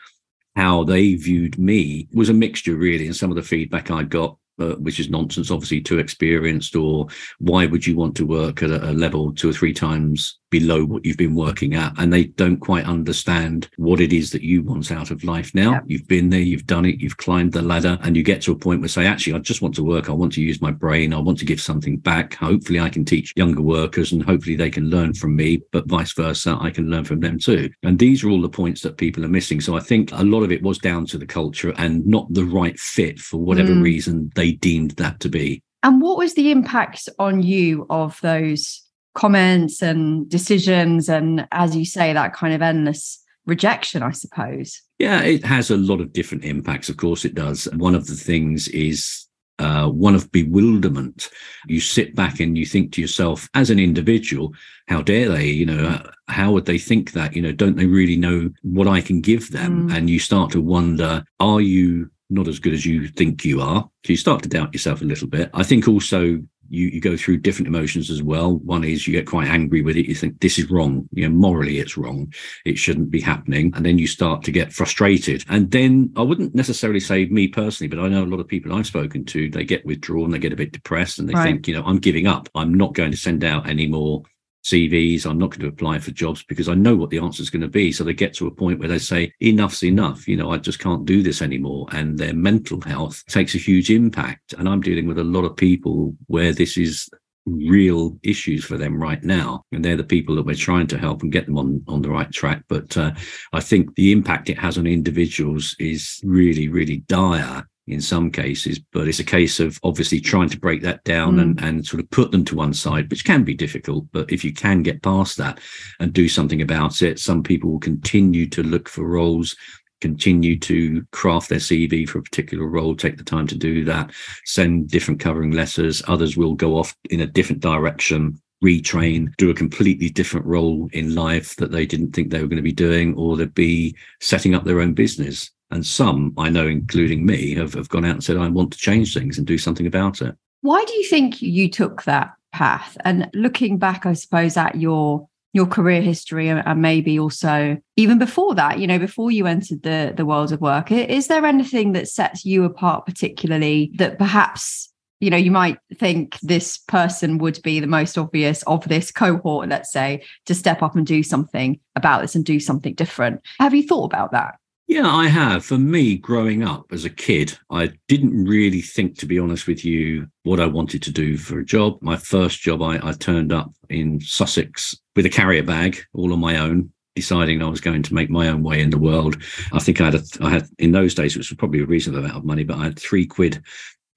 how 0.57 0.85
they 0.85 1.15
viewed 1.15 1.59
me 1.59 2.09
was 2.13 2.29
a 2.29 2.35
mixture 2.35 2.75
really. 2.75 3.07
And 3.07 3.17
some 3.17 3.31
of 3.31 3.37
the 3.37 3.43
feedback 3.43 3.91
I 3.91 4.03
got 4.03 4.37
uh, 4.59 4.75
which 4.77 5.01
is 5.01 5.11
nonsense, 5.11 5.51
obviously 5.51 5.81
too 5.81 5.99
experienced, 5.99 6.77
or 6.77 7.07
why 7.39 7.67
would 7.67 7.87
you 7.87 7.97
want 7.97 8.17
to 8.17 8.27
work 8.27 8.63
at 8.63 8.71
a, 8.71 8.91
a, 8.91 8.93
level 8.93 9.33
two 9.33 9.51
or 9.51 9.53
three 9.53 9.73
times 9.73 10.39
below 10.51 10.85
what 10.85 11.05
you've 11.05 11.17
been 11.17 11.35
working 11.35 11.75
at? 11.75 11.93
And 11.99 12.13
they 12.13 12.25
don't 12.25 12.57
quite 12.57 12.85
understand 12.85 13.69
what 13.77 14.01
it 14.01 14.13
is 14.13 14.31
that 14.33 14.43
you 14.43 14.63
want 14.63 14.91
out 14.91 15.11
of 15.11 15.25
life 15.25 15.55
now. 15.55 15.73
Yeah. 15.73 15.81
You've 15.87 16.09
been 16.09 16.31
there, 16.31 16.41
you've 16.41 16.67
done 16.67 16.85
it, 16.85 17.01
you've 17.01 17.17
climbed 17.17 17.53
the 17.53 17.63
ladder, 17.63 17.99
and 18.03 18.17
you 18.17 18.23
get 18.23 18.43
to 18.43 18.53
a 18.53 18.59
point 18.59 18.81
where 18.81 18.89
say, 18.89 19.07
actually, 19.07 19.35
I 19.35 19.39
just 19.39 19.63
want 19.63 19.75
to 19.77 19.85
work. 19.85 20.09
I 20.09 20.13
want 20.13 20.33
to 20.35 20.43
use 20.43 20.61
my 20.61 20.71
brain. 20.71 21.13
I 21.13 21.19
want 21.19 21.39
to 21.39 21.45
give 21.45 21.61
something 21.61 21.99
back. 21.99 22.35
Hopefully, 22.35 22.81
I 22.81 22.89
can 22.89 23.05
teach 23.05 23.33
younger 23.37 23.63
workers, 23.63 24.13
and 24.13 24.23
hopefully, 24.23 24.57
they 24.57 24.71
can 24.71 24.91
learn 24.91 25.15
from 25.15 25.37
me. 25.37 25.63
But 25.73 25.89
vice 25.89 26.13
versa, 26.15 26.57
I 26.61 26.71
can 26.71 26.91
learn 26.91 27.05
from 27.05 27.21
them 27.21 27.39
too. 27.39 27.71
And 27.83 27.99
these 27.99 28.25
are 28.25 28.31
all 28.31 28.43
the 28.43 28.49
points 28.49 28.83
that 28.83 28.97
people 28.97 29.25
are 29.25 29.29
missing. 29.29 29.61
So 29.61 29.77
I 29.77 29.81
think 29.81 30.13
a 30.13 30.25
lot 30.25 30.43
of 30.43 30.53
it 30.53 30.63
was 30.63 30.79
down 30.79 31.07
to 31.07 31.19
the 31.19 31.27
culture 31.27 31.75
and 31.77 32.07
not 32.07 32.33
the 32.33 32.45
right 32.45 32.79
fit 32.79 33.19
for 33.19 33.39
whatever 33.39 33.73
mm. 33.73 33.83
reason 33.83 34.31
they 34.35 34.48
deemed 34.53 34.93
that 34.93 35.21
to 35.21 35.29
be. 35.29 35.63
And 35.83 36.01
what 36.03 36.19
was 36.19 36.35
the 36.35 36.51
impact 36.51 37.09
on 37.19 37.43
you 37.43 37.87
of 37.89 38.21
those 38.21 38.83
comments 39.15 39.81
and 39.83 40.29
decisions? 40.29 41.09
And 41.09 41.47
as 41.53 41.77
you 41.77 41.85
say, 41.85 42.13
that 42.13 42.35
kind 42.35 42.55
of 42.55 42.63
endless 42.63 43.23
rejection, 43.47 44.03
I 44.03 44.11
suppose. 44.11 44.83
Yeah, 44.99 45.23
it 45.23 45.45
has 45.45 45.71
a 45.71 45.77
lot 45.77 46.01
of 46.01 46.13
different 46.13 46.45
impacts. 46.45 46.89
Of 46.89 46.97
course, 46.97 47.25
it 47.25 47.35
does. 47.35 47.67
One 47.77 47.95
of 47.95 48.07
the 48.07 48.15
things 48.15 48.69
is 48.69 49.27
uh, 49.61 49.89
one 49.89 50.15
of 50.15 50.31
bewilderment. 50.33 51.31
You 51.67 51.81
sit 51.81 52.15
back 52.15 52.41
and 52.41 52.59
you 52.59 52.67
think 52.67 52.93
to 52.93 53.01
yourself, 53.01 53.49
as 53.55 53.71
an 53.71 53.79
individual, 53.79 54.55
how 54.89 55.03
dare 55.03 55.29
they? 55.29 55.47
You 55.47 55.67
know, 55.67 56.03
how 56.29 56.53
would 56.53 56.67
they 56.67 56.79
think 56.79 57.13
that? 57.13 57.35
You 57.35 57.43
know, 57.43 57.53
don't 57.53 57.77
they 57.77 57.87
really 57.87 58.17
know 58.17 58.51
what 58.63 58.89
I 58.89 59.01
can 59.01 59.21
give 59.21 59.51
them? 59.51 59.89
Mm. 59.89 59.97
And 59.97 60.11
you 60.11 60.19
start 60.19 60.51
to 60.53 60.61
wonder, 60.61 61.25
are 61.41 61.61
you 61.61 62.11
not 62.31 62.49
as 62.49 62.59
good 62.59 62.73
as 62.73 62.85
you 62.85 63.09
think 63.09 63.45
you 63.45 63.61
are. 63.61 63.89
So 64.05 64.13
you 64.13 64.17
start 64.17 64.43
to 64.43 64.49
doubt 64.49 64.73
yourself 64.73 65.01
a 65.01 65.05
little 65.05 65.29
bit. 65.29 65.51
I 65.55 65.63
think 65.63 65.89
also 65.89 66.43
you, 66.71 66.89
you 66.89 67.01
go 67.01 67.17
through 67.17 67.39
different 67.39 67.69
emotions 67.69 68.11
as 68.11 68.23
well. 68.23 68.57
One 68.59 68.85
is 68.85 69.07
you 69.07 69.13
get 69.13 69.27
quite 69.27 69.49
angry 69.49 69.83
with 69.83 69.97
it. 69.97 70.07
You 70.07 70.15
think 70.15 70.41
this 70.41 70.59
is 70.59 70.71
wrong. 70.71 71.09
You 71.13 71.29
know, 71.29 71.35
morally 71.35 71.79
it's 71.79 71.97
wrong. 71.97 72.33
It 72.65 72.79
shouldn't 72.79 73.11
be 73.11 73.21
happening. 73.21 73.73
And 73.75 73.85
then 73.85 73.99
you 73.99 74.07
start 74.07 74.43
to 74.45 74.53
get 74.53 74.73
frustrated. 74.73 75.45
And 75.49 75.71
then 75.71 76.13
I 76.17 76.23
wouldn't 76.23 76.55
necessarily 76.55 77.01
say 77.01 77.27
me 77.27 77.49
personally, 77.49 77.89
but 77.89 78.01
I 78.03 78.09
know 78.09 78.25
a 78.25 78.27
lot 78.27 78.41
of 78.41 78.49
people 78.49 78.75
I've 78.75 78.87
spoken 78.87 79.25
to, 79.27 79.51
they 79.51 79.65
get 79.65 79.87
withdrawn, 79.87 80.31
they 80.31 80.39
get 80.39 80.53
a 80.53 80.57
bit 80.57 80.73
depressed 80.73 81.19
and 81.19 81.29
they 81.29 81.35
right. 81.35 81.45
think, 81.45 81.69
you 81.69 81.75
know, 81.75 81.85
I'm 81.85 81.99
giving 81.99 82.27
up. 82.27 82.49
I'm 82.55 82.75
not 82.75 82.95
going 82.95 83.11
to 83.11 83.17
send 83.17 83.45
out 83.45 83.69
any 83.69 83.87
more 83.87 84.23
CVs. 84.69 85.27
I'm 85.27 85.39
not 85.39 85.51
going 85.51 85.61
to 85.63 85.69
apply 85.69 85.99
for 85.99 86.11
jobs 86.11 86.43
because 86.43 86.69
I 86.69 86.75
know 86.75 86.97
what 86.97 87.11
the 87.11 87.19
answer 87.19 87.43
is 87.43 87.51
going 87.51 87.63
to 87.63 87.69
be. 87.69 87.93
So 87.93 88.05
they 88.05 88.13
get 88.13 88.35
to 88.35 88.47
a 88.47 88.51
point 88.51 88.79
where 88.79 88.89
they 88.89 88.99
say, 88.99 89.33
enough's 89.41 89.83
enough. 89.83 90.29
You 90.29 90.37
know, 90.37 90.51
I 90.51 90.59
just 90.59 90.79
can't 90.79 91.05
do 91.05 91.23
this 91.23 91.43
anymore. 91.43 91.87
And 91.93 92.19
their 92.19 92.35
mental 92.35 92.81
health 92.81 93.25
takes 93.27 93.55
a 93.55 93.59
huge 93.59 93.91
impact. 93.91 94.55
And 94.55 94.69
I'm 94.69 94.81
dealing 94.81 95.07
with 95.07 95.19
a 95.19 95.25
lot 95.25 95.45
of 95.45 95.57
people 95.57 96.15
where 96.27 96.53
this 96.53 96.77
is 96.77 97.09
real 97.47 98.19
issues 98.23 98.65
for 98.65 98.77
them 98.77 99.01
right 99.01 99.23
now 99.25 99.65
and 99.73 99.85
they're 99.85 99.97
the 99.97 100.05
people 100.05 100.35
that 100.35 100.45
we're 100.45 100.55
trying 100.55 100.87
to 100.87 100.99
help 100.99 101.23
and 101.23 101.33
get 101.33 101.47
them 101.47 101.57
on 101.57 101.83
on 101.89 102.03
the 102.03 102.11
right 102.11 102.31
track 102.31 102.63
but 102.69 102.95
uh, 102.97 103.11
i 103.55 103.61
think 103.61 103.95
the 103.95 104.13
impact 104.13 104.51
it 104.51 104.59
has 104.59 104.77
on 104.77 104.87
individuals 104.87 105.75
is 105.79 106.21
really 106.25 106.69
really 106.69 106.99
dire 107.09 107.67
in 107.91 108.01
some 108.01 108.31
cases, 108.31 108.79
but 108.93 109.09
it's 109.09 109.19
a 109.19 109.25
case 109.25 109.61
of 109.61 109.79
obviously 109.83 110.21
trying 110.21 110.49
to 110.51 110.59
break 110.59 110.83
that 110.83 111.03
down 111.05 111.37
mm. 111.37 111.43
and, 111.43 111.61
and 111.61 111.87
sort 111.87 112.03
of 112.03 112.11
put 112.11 112.31
them 112.31 112.45
to 112.47 112.57
one 112.57 112.75
side, 112.75 113.11
which 113.11 113.25
can 113.25 113.45
be 113.45 113.55
difficult. 113.55 114.07
But 114.13 114.31
if 114.31 114.45
you 114.45 114.53
can 114.53 114.83
get 114.83 115.03
past 115.03 115.37
that 115.39 115.61
and 116.01 116.13
do 116.13 116.29
something 116.29 116.63
about 116.63 117.03
it, 117.03 117.19
some 117.19 117.43
people 117.43 117.71
will 117.71 117.81
continue 117.81 118.49
to 118.49 118.63
look 118.63 118.89
for 118.89 119.07
roles, 119.07 119.57
continue 120.01 120.59
to 120.61 121.05
craft 121.13 121.49
their 121.49 121.59
CV 121.59 122.09
for 122.09 122.19
a 122.19 122.23
particular 122.23 122.67
role, 122.67 122.95
take 122.95 123.17
the 123.17 123.25
time 123.25 123.47
to 123.49 123.57
do 123.57 123.85
that, 123.85 124.11
send 124.45 124.89
different 124.89 125.21
covering 125.21 125.51
letters. 125.51 126.03
Others 126.09 126.37
will 126.37 126.55
go 126.55 126.77
off 126.77 126.95
in 127.11 127.21
a 127.21 127.27
different 127.27 127.63
direction 127.63 128.41
retrain, 128.63 129.35
do 129.37 129.51
a 129.51 129.55
completely 129.55 130.11
different 130.11 130.47
role 130.47 130.89
in 130.93 131.15
life 131.15 131.55
that 131.57 131.71
they 131.71 131.87
didn't 131.87 132.13
think 132.13 132.31
they 132.31 132.41
were 132.41 132.49
going 132.49 132.57
to 132.57 132.63
be 132.63 132.73
doing, 132.73 133.15
or 133.15 133.37
they'd 133.37 133.55
be 133.55 133.95
setting 134.21 134.55
up 134.55 134.65
their 134.65 134.81
own 134.81 134.95
business. 134.95 135.51
And 135.71 135.85
some 135.85 136.35
I 136.39 136.49
know, 136.49 136.67
including 136.67 137.27
me, 137.27 137.55
have, 137.55 137.75
have 137.75 137.89
gone 137.89 138.05
out 138.05 138.15
and 138.15 138.25
said, 138.25 138.37
I 138.37 138.49
want 138.49 138.73
to 138.73 138.79
change 138.79 139.15
things 139.15 139.39
and 139.39 139.47
do 139.47 139.59
something 139.59 139.87
about 139.87 140.23
it. 140.23 140.35
Why 140.63 140.85
do 140.85 140.93
you 140.95 141.05
think 141.05 141.41
you 141.43 141.71
took 141.71 142.05
that 142.05 142.33
path? 142.53 142.97
And 143.05 143.31
looking 143.35 143.79
back, 143.79 144.07
I 144.07 144.15
suppose, 144.15 144.57
at 144.57 144.77
your 144.77 145.29
your 145.55 145.67
career 145.67 146.03
history 146.03 146.49
and 146.49 146.83
maybe 146.83 147.19
also 147.19 147.79
even 147.97 148.19
before 148.19 148.55
that 148.55 148.79
you 148.79 148.87
know 148.87 148.99
before 148.99 149.31
you 149.31 149.47
entered 149.47 149.83
the 149.83 150.13
the 150.15 150.27
world 150.27 150.53
of 150.53 150.61
work 150.61 150.93
is 150.93 151.29
there 151.29 151.47
anything 151.47 151.93
that 151.93 152.07
sets 152.07 152.45
you 152.45 152.65
apart 152.65 153.07
particularly 153.07 153.91
that 153.97 154.19
perhaps 154.19 154.93
you 155.21 155.31
know 155.31 155.39
you 155.39 155.51
might 155.51 155.79
think 155.97 156.39
this 156.41 156.77
person 156.77 157.39
would 157.39 157.59
be 157.63 157.81
the 157.81 157.87
most 157.87 158.19
obvious 158.19 158.63
of 158.65 158.87
this 158.89 159.11
cohort 159.11 159.69
let's 159.71 159.91
say 159.91 160.23
to 160.45 160.55
step 160.55 160.83
up 160.83 160.95
and 160.95 161.07
do 161.07 161.23
something 161.23 161.81
about 161.97 162.21
this 162.21 162.35
and 162.35 162.45
do 162.45 162.61
something 162.61 162.93
different 162.93 163.41
have 163.59 163.75
you 163.75 163.83
thought 163.83 164.05
about 164.05 164.33
that 164.33 164.57
Yeah, 164.89 165.07
I 165.07 165.27
have. 165.29 165.67
For 165.67 165.77
me, 165.77 166.17
growing 166.17 166.63
up 166.63 166.87
as 166.93 167.05
a 167.05 167.11
kid, 167.11 167.59
I 167.71 167.93
didn't 168.09 168.47
really 168.47 168.81
think, 168.81 169.19
to 169.19 169.27
be 169.27 169.39
honest 169.39 169.67
with 169.67 169.85
you, 169.85 170.29
what 170.45 170.61
I 170.61 170.67
wanted 170.67 171.03
to 171.03 171.13
do 171.13 171.37
for 171.37 171.59
a 171.59 171.65
job. 171.65 171.99
My 172.01 172.17
first 172.17 172.63
job, 172.63 172.81
I, 172.83 172.99
I 173.07 173.13
turned 173.13 173.53
up 173.53 173.71
in 173.91 174.19
Sussex 174.23 174.97
with 175.15 175.27
a 175.27 175.31
carrier 175.31 175.63
bag 175.63 175.99
all 176.15 176.33
on 176.33 176.41
my 176.41 176.57
own 176.57 176.91
deciding 177.15 177.63
I 177.63 177.69
was 177.69 177.83
going 177.83 178.03
to 178.03 178.15
make 178.15 178.31
my 178.31 178.49
own 178.49 178.63
way 178.63 178.81
in 178.81 178.89
the 178.89 178.99
world. 178.99 179.37
I 179.73 179.79
think 179.79 180.01
I 180.01 180.07
had, 180.07 180.23
I 180.41 180.51
had 180.51 180.69
in 180.79 180.93
those 180.93 181.15
days, 181.15 181.37
which 181.37 181.51
was 181.51 181.57
probably 181.59 181.83
a 181.83 181.87
reasonable 181.87 182.25
amount 182.25 182.39
of 182.39 182.45
money, 182.47 182.65
but 182.65 182.79
I 182.79 182.85
had 182.85 182.99
three 182.99 183.27
quid 183.27 183.63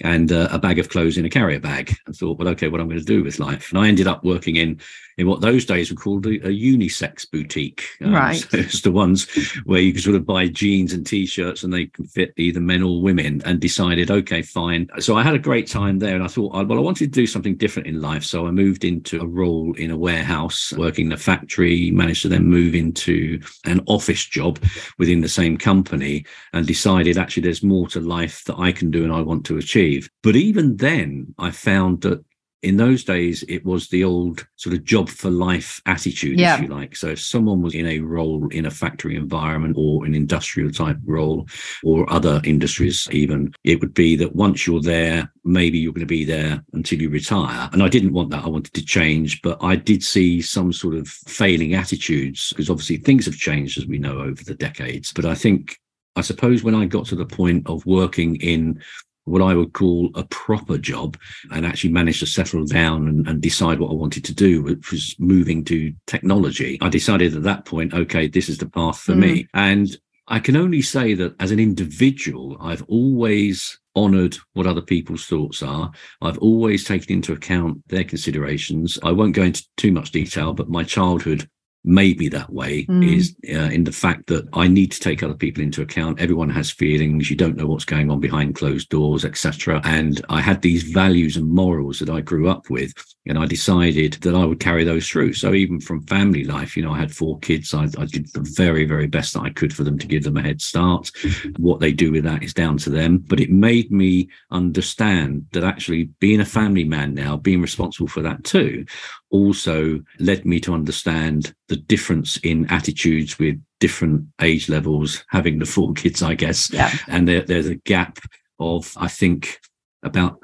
and 0.03 0.31
uh, 0.31 0.47
a 0.51 0.59
bag 0.59 0.79
of 0.79 0.89
clothes 0.89 1.17
in 1.17 1.25
a 1.25 1.29
carrier 1.29 1.59
bag. 1.59 1.93
I 2.07 2.11
thought, 2.11 2.37
well, 2.37 2.47
okay, 2.49 2.69
what 2.69 2.79
I'm 2.79 2.87
going 2.87 2.99
to 2.99 3.05
do 3.05 3.23
with 3.23 3.39
life. 3.39 3.71
And 3.71 3.79
I 3.79 3.87
ended 3.87 4.07
up 4.07 4.23
working 4.23 4.55
in 4.55 4.79
in 5.18 5.27
what 5.27 5.41
those 5.41 5.65
days 5.65 5.91
were 5.91 5.98
called 5.98 6.25
a, 6.25 6.36
a 6.48 6.50
unisex 6.50 7.30
boutique. 7.30 7.86
Um, 8.01 8.13
right. 8.13 8.36
So 8.38 8.58
it's 8.58 8.82
the 8.82 8.91
ones 8.91 9.27
where 9.65 9.82
you 9.82 9.94
can 9.94 10.01
sort 10.01 10.15
of 10.15 10.25
buy 10.25 10.48
jeans 10.48 10.94
and 10.94 11.06
t-shirts 11.06 11.63
and 11.63 11.74
they 11.74 11.88
can 11.88 12.06
fit 12.06 12.34
either 12.38 12.60
men 12.60 12.84
or 12.84 13.01
women 13.01 13.41
and 13.46 13.60
decided, 13.60 14.12
okay, 14.12 14.41
fine. 14.41 14.88
So 15.00 15.18
I 15.18 15.24
had 15.24 15.36
a 15.36 15.39
great 15.39 15.68
time 15.68 16.00
there 16.00 16.15
and 16.15 16.24
I 16.24 16.27
thought, 16.27 16.51
well, 16.51 16.77
I 16.77 16.82
wanted 16.82 17.13
to 17.13 17.20
do 17.20 17.27
something 17.27 17.56
different 17.56 17.88
in 17.88 18.01
life. 18.01 18.24
So 18.24 18.48
I 18.48 18.51
moved 18.51 18.84
into 18.84 19.22
a 19.22 19.27
role 19.27 19.74
in 19.75 19.91
a 19.91 19.98
warehouse, 19.98 20.74
working 20.77 21.08
in 21.08 21.12
a 21.12 21.18
factory, 21.18 21.91
managed 21.91 22.22
to 22.24 22.30
then 22.30 22.46
move 22.46 22.75
into 22.75 23.39
an 23.65 23.82
office 23.88 24.25
job 24.25 24.60
within 24.98 25.22
the 25.22 25.30
same 25.30 25.58
company 25.58 26.25
and 26.53 26.65
decided 26.65 27.18
actually 27.18 27.44
there's 27.44 27.63
more 27.63 27.88
to 27.89 28.00
life 28.00 28.44
that 28.46 28.58
I 28.58 28.72
can 28.72 28.91
do 28.91 29.03
and 29.03 29.13
I 29.13 29.22
want 29.22 29.46
to 29.48 29.58
achieve. 29.58 30.10
But 30.24 30.36
even 30.36 30.77
then 30.77 31.34
I 31.38 31.51
found 31.51 32.01
that 32.01 32.24
in 32.63 32.77
those 32.77 33.03
days 33.03 33.44
it 33.48 33.65
was 33.65 33.88
the 33.89 34.03
old 34.03 34.46
sort 34.56 34.75
of 34.75 34.84
job 34.84 35.10
for 35.10 35.30
life 35.30 35.82
attitude 35.86 36.39
yeah. 36.39 36.56
if 36.56 36.62
you 36.62 36.68
like. 36.68 36.96
So 36.96 37.10
if 37.10 37.20
someone 37.20 37.62
was 37.62 37.74
in 37.74 37.88
a 37.88 38.00
role 38.00 38.48
in 38.50 38.65
a 38.65 38.72
factory 38.72 39.15
environment 39.15 39.75
or 39.77 40.06
an 40.06 40.13
industrial 40.13 40.72
type 40.72 40.98
role 41.06 41.48
or 41.84 42.12
other 42.12 42.41
industries 42.44 43.08
even 43.12 43.53
it 43.63 43.80
would 43.82 43.94
be 43.94 44.15
that 44.18 44.36
once 44.36 44.68
you're 44.68 44.82
there 44.82 45.32
maybe 45.44 45.80
you're 45.80 45.94
going 45.94 46.01
to 46.01 46.06
be 46.06 46.25
there 46.25 46.63
until 46.74 47.01
you 47.01 47.10
retire. 47.10 47.70
And 47.74 47.82
i 47.82 47.88
didn't 47.88 48.13
want 48.13 48.30
that. 48.32 48.46
I 48.46 48.50
wanted 48.50 48.74
to 48.74 48.86
change 48.86 49.41
but 49.41 49.58
i 49.63 49.75
did 49.75 50.03
see 50.03 50.41
some 50.41 50.72
sort 50.72 50.96
of 50.96 51.08
failing 51.08 51.74
attitudes 51.74 52.50
because 52.50 52.70
obviously 52.70 52.98
things 52.98 53.25
have 53.25 53.36
changed 53.36 53.77
as 53.77 53.88
we 53.88 53.98
know 53.98 54.20
over 54.20 54.44
the 54.44 54.56
decades. 54.56 55.12
But 55.13 55.25
i 55.25 55.36
think 55.36 55.77
I 56.15 56.22
suppose 56.22 56.62
when 56.62 56.75
I 56.75 56.86
got 56.86 57.06
to 57.08 57.15
the 57.15 57.25
point 57.25 57.68
of 57.68 57.86
working 57.86 58.36
in 58.38 58.82
what 59.31 59.41
I 59.41 59.53
would 59.55 59.73
call 59.73 60.09
a 60.15 60.23
proper 60.25 60.77
job 60.77 61.17
and 61.51 61.65
actually 61.65 61.91
managed 61.91 62.19
to 62.19 62.25
settle 62.25 62.65
down 62.65 63.07
and, 63.07 63.27
and, 63.27 63.41
decide 63.41 63.79
what 63.79 63.91
I 63.91 63.95
wanted 63.95 64.23
to 64.25 64.33
do, 64.33 64.61
which 64.61 64.91
was 64.91 65.15
moving 65.17 65.63
to 65.65 65.93
technology. 66.05 66.77
I 66.81 66.89
decided 66.89 67.35
at 67.35 67.43
that 67.43 67.65
point, 67.65 67.93
okay, 67.93 68.27
this 68.27 68.50
is 68.50 68.59
the 68.59 68.69
path 68.69 69.00
for 69.00 69.13
mm. 69.13 69.19
me. 69.19 69.47
And 69.53 69.97
I 70.27 70.39
can 70.39 70.55
only 70.55 70.81
say 70.81 71.13
that 71.15 71.35
as 71.39 71.51
an 71.51 71.59
individual, 71.59 72.57
I've 72.61 72.83
always 72.83 73.79
honored 73.95 74.38
what 74.53 74.67
other 74.67 74.81
people's 74.81 75.25
thoughts 75.25 75.61
are. 75.61 75.91
I've 76.21 76.38
always 76.38 76.83
taken 76.83 77.15
into 77.15 77.33
account 77.33 77.81
their 77.88 78.03
considerations. 78.03 78.97
I 79.03 79.11
won't 79.11 79.35
go 79.35 79.43
into 79.43 79.65
too 79.77 79.91
much 79.91 80.11
detail, 80.11 80.53
but 80.53 80.69
my 80.69 80.83
childhood 80.83 81.50
made 81.83 82.19
me 82.19 82.29
that 82.29 82.51
way 82.51 82.85
mm. 82.85 83.17
is 83.17 83.35
uh, 83.50 83.69
in 83.71 83.83
the 83.83 83.91
fact 83.91 84.27
that 84.27 84.47
I 84.53 84.67
need 84.67 84.91
to 84.91 85.00
take 85.00 85.23
other 85.23 85.33
people 85.33 85.63
into 85.63 85.81
account. 85.81 86.19
Everyone 86.19 86.50
has 86.50 86.69
feelings. 86.69 87.29
You 87.29 87.35
don't 87.35 87.57
know 87.57 87.65
what's 87.65 87.85
going 87.85 88.11
on 88.11 88.19
behind 88.19 88.55
closed 88.55 88.89
doors, 88.89 89.25
etc. 89.25 89.81
And 89.83 90.23
I 90.29 90.41
had 90.41 90.61
these 90.61 90.83
values 90.83 91.38
and 91.38 91.50
morals 91.50 92.00
that 92.00 92.09
I 92.09 92.21
grew 92.21 92.50
up 92.50 92.69
with, 92.69 92.93
and 93.25 93.38
I 93.38 93.45
decided 93.45 94.13
that 94.13 94.35
I 94.35 94.45
would 94.45 94.59
carry 94.59 94.83
those 94.83 95.07
through. 95.07 95.33
So 95.33 95.53
even 95.53 95.79
from 95.79 96.05
family 96.07 96.43
life, 96.43 96.77
you 96.77 96.83
know, 96.83 96.93
I 96.93 97.00
had 97.00 97.13
four 97.13 97.39
kids. 97.39 97.73
I, 97.73 97.83
I 97.97 98.05
did 98.05 98.31
the 98.33 98.47
very, 98.55 98.85
very 98.85 99.07
best 99.07 99.33
that 99.33 99.41
I 99.41 99.50
could 99.50 99.73
for 99.73 99.83
them 99.83 99.97
to 99.97 100.07
give 100.07 100.23
them 100.23 100.38
a 100.38 100.41
head 100.41 100.61
start. 100.61 101.11
what 101.57 101.79
they 101.79 101.91
do 101.91 102.11
with 102.11 102.23
that 102.25 102.43
is 102.43 102.53
down 102.53 102.77
to 102.79 102.89
them. 102.89 103.17
But 103.17 103.39
it 103.39 103.50
made 103.50 103.91
me 103.91 104.29
understand 104.51 105.47
that 105.51 105.63
actually 105.63 106.05
being 106.19 106.41
a 106.41 106.45
family 106.45 106.83
man 106.83 107.13
now, 107.13 107.38
being 107.38 107.61
responsible 107.61 108.07
for 108.07 108.21
that 108.21 108.43
too, 108.43 108.85
also 109.31 110.01
led 110.19 110.45
me 110.45 110.59
to 110.59 110.73
understand 110.73 111.53
the 111.69 111.77
difference 111.77 112.38
in 112.38 112.69
attitudes 112.69 113.39
with 113.39 113.59
different 113.79 114.25
age 114.41 114.69
levels, 114.69 115.25
having 115.29 115.59
the 115.59 115.65
four 115.65 115.93
kids, 115.95 116.21
I 116.21 116.35
guess. 116.35 116.71
Yeah. 116.71 116.91
And 117.07 117.27
there, 117.27 117.41
there's 117.41 117.67
a 117.67 117.75
gap 117.75 118.19
of, 118.59 118.93
I 118.97 119.07
think, 119.07 119.59
about 120.03 120.39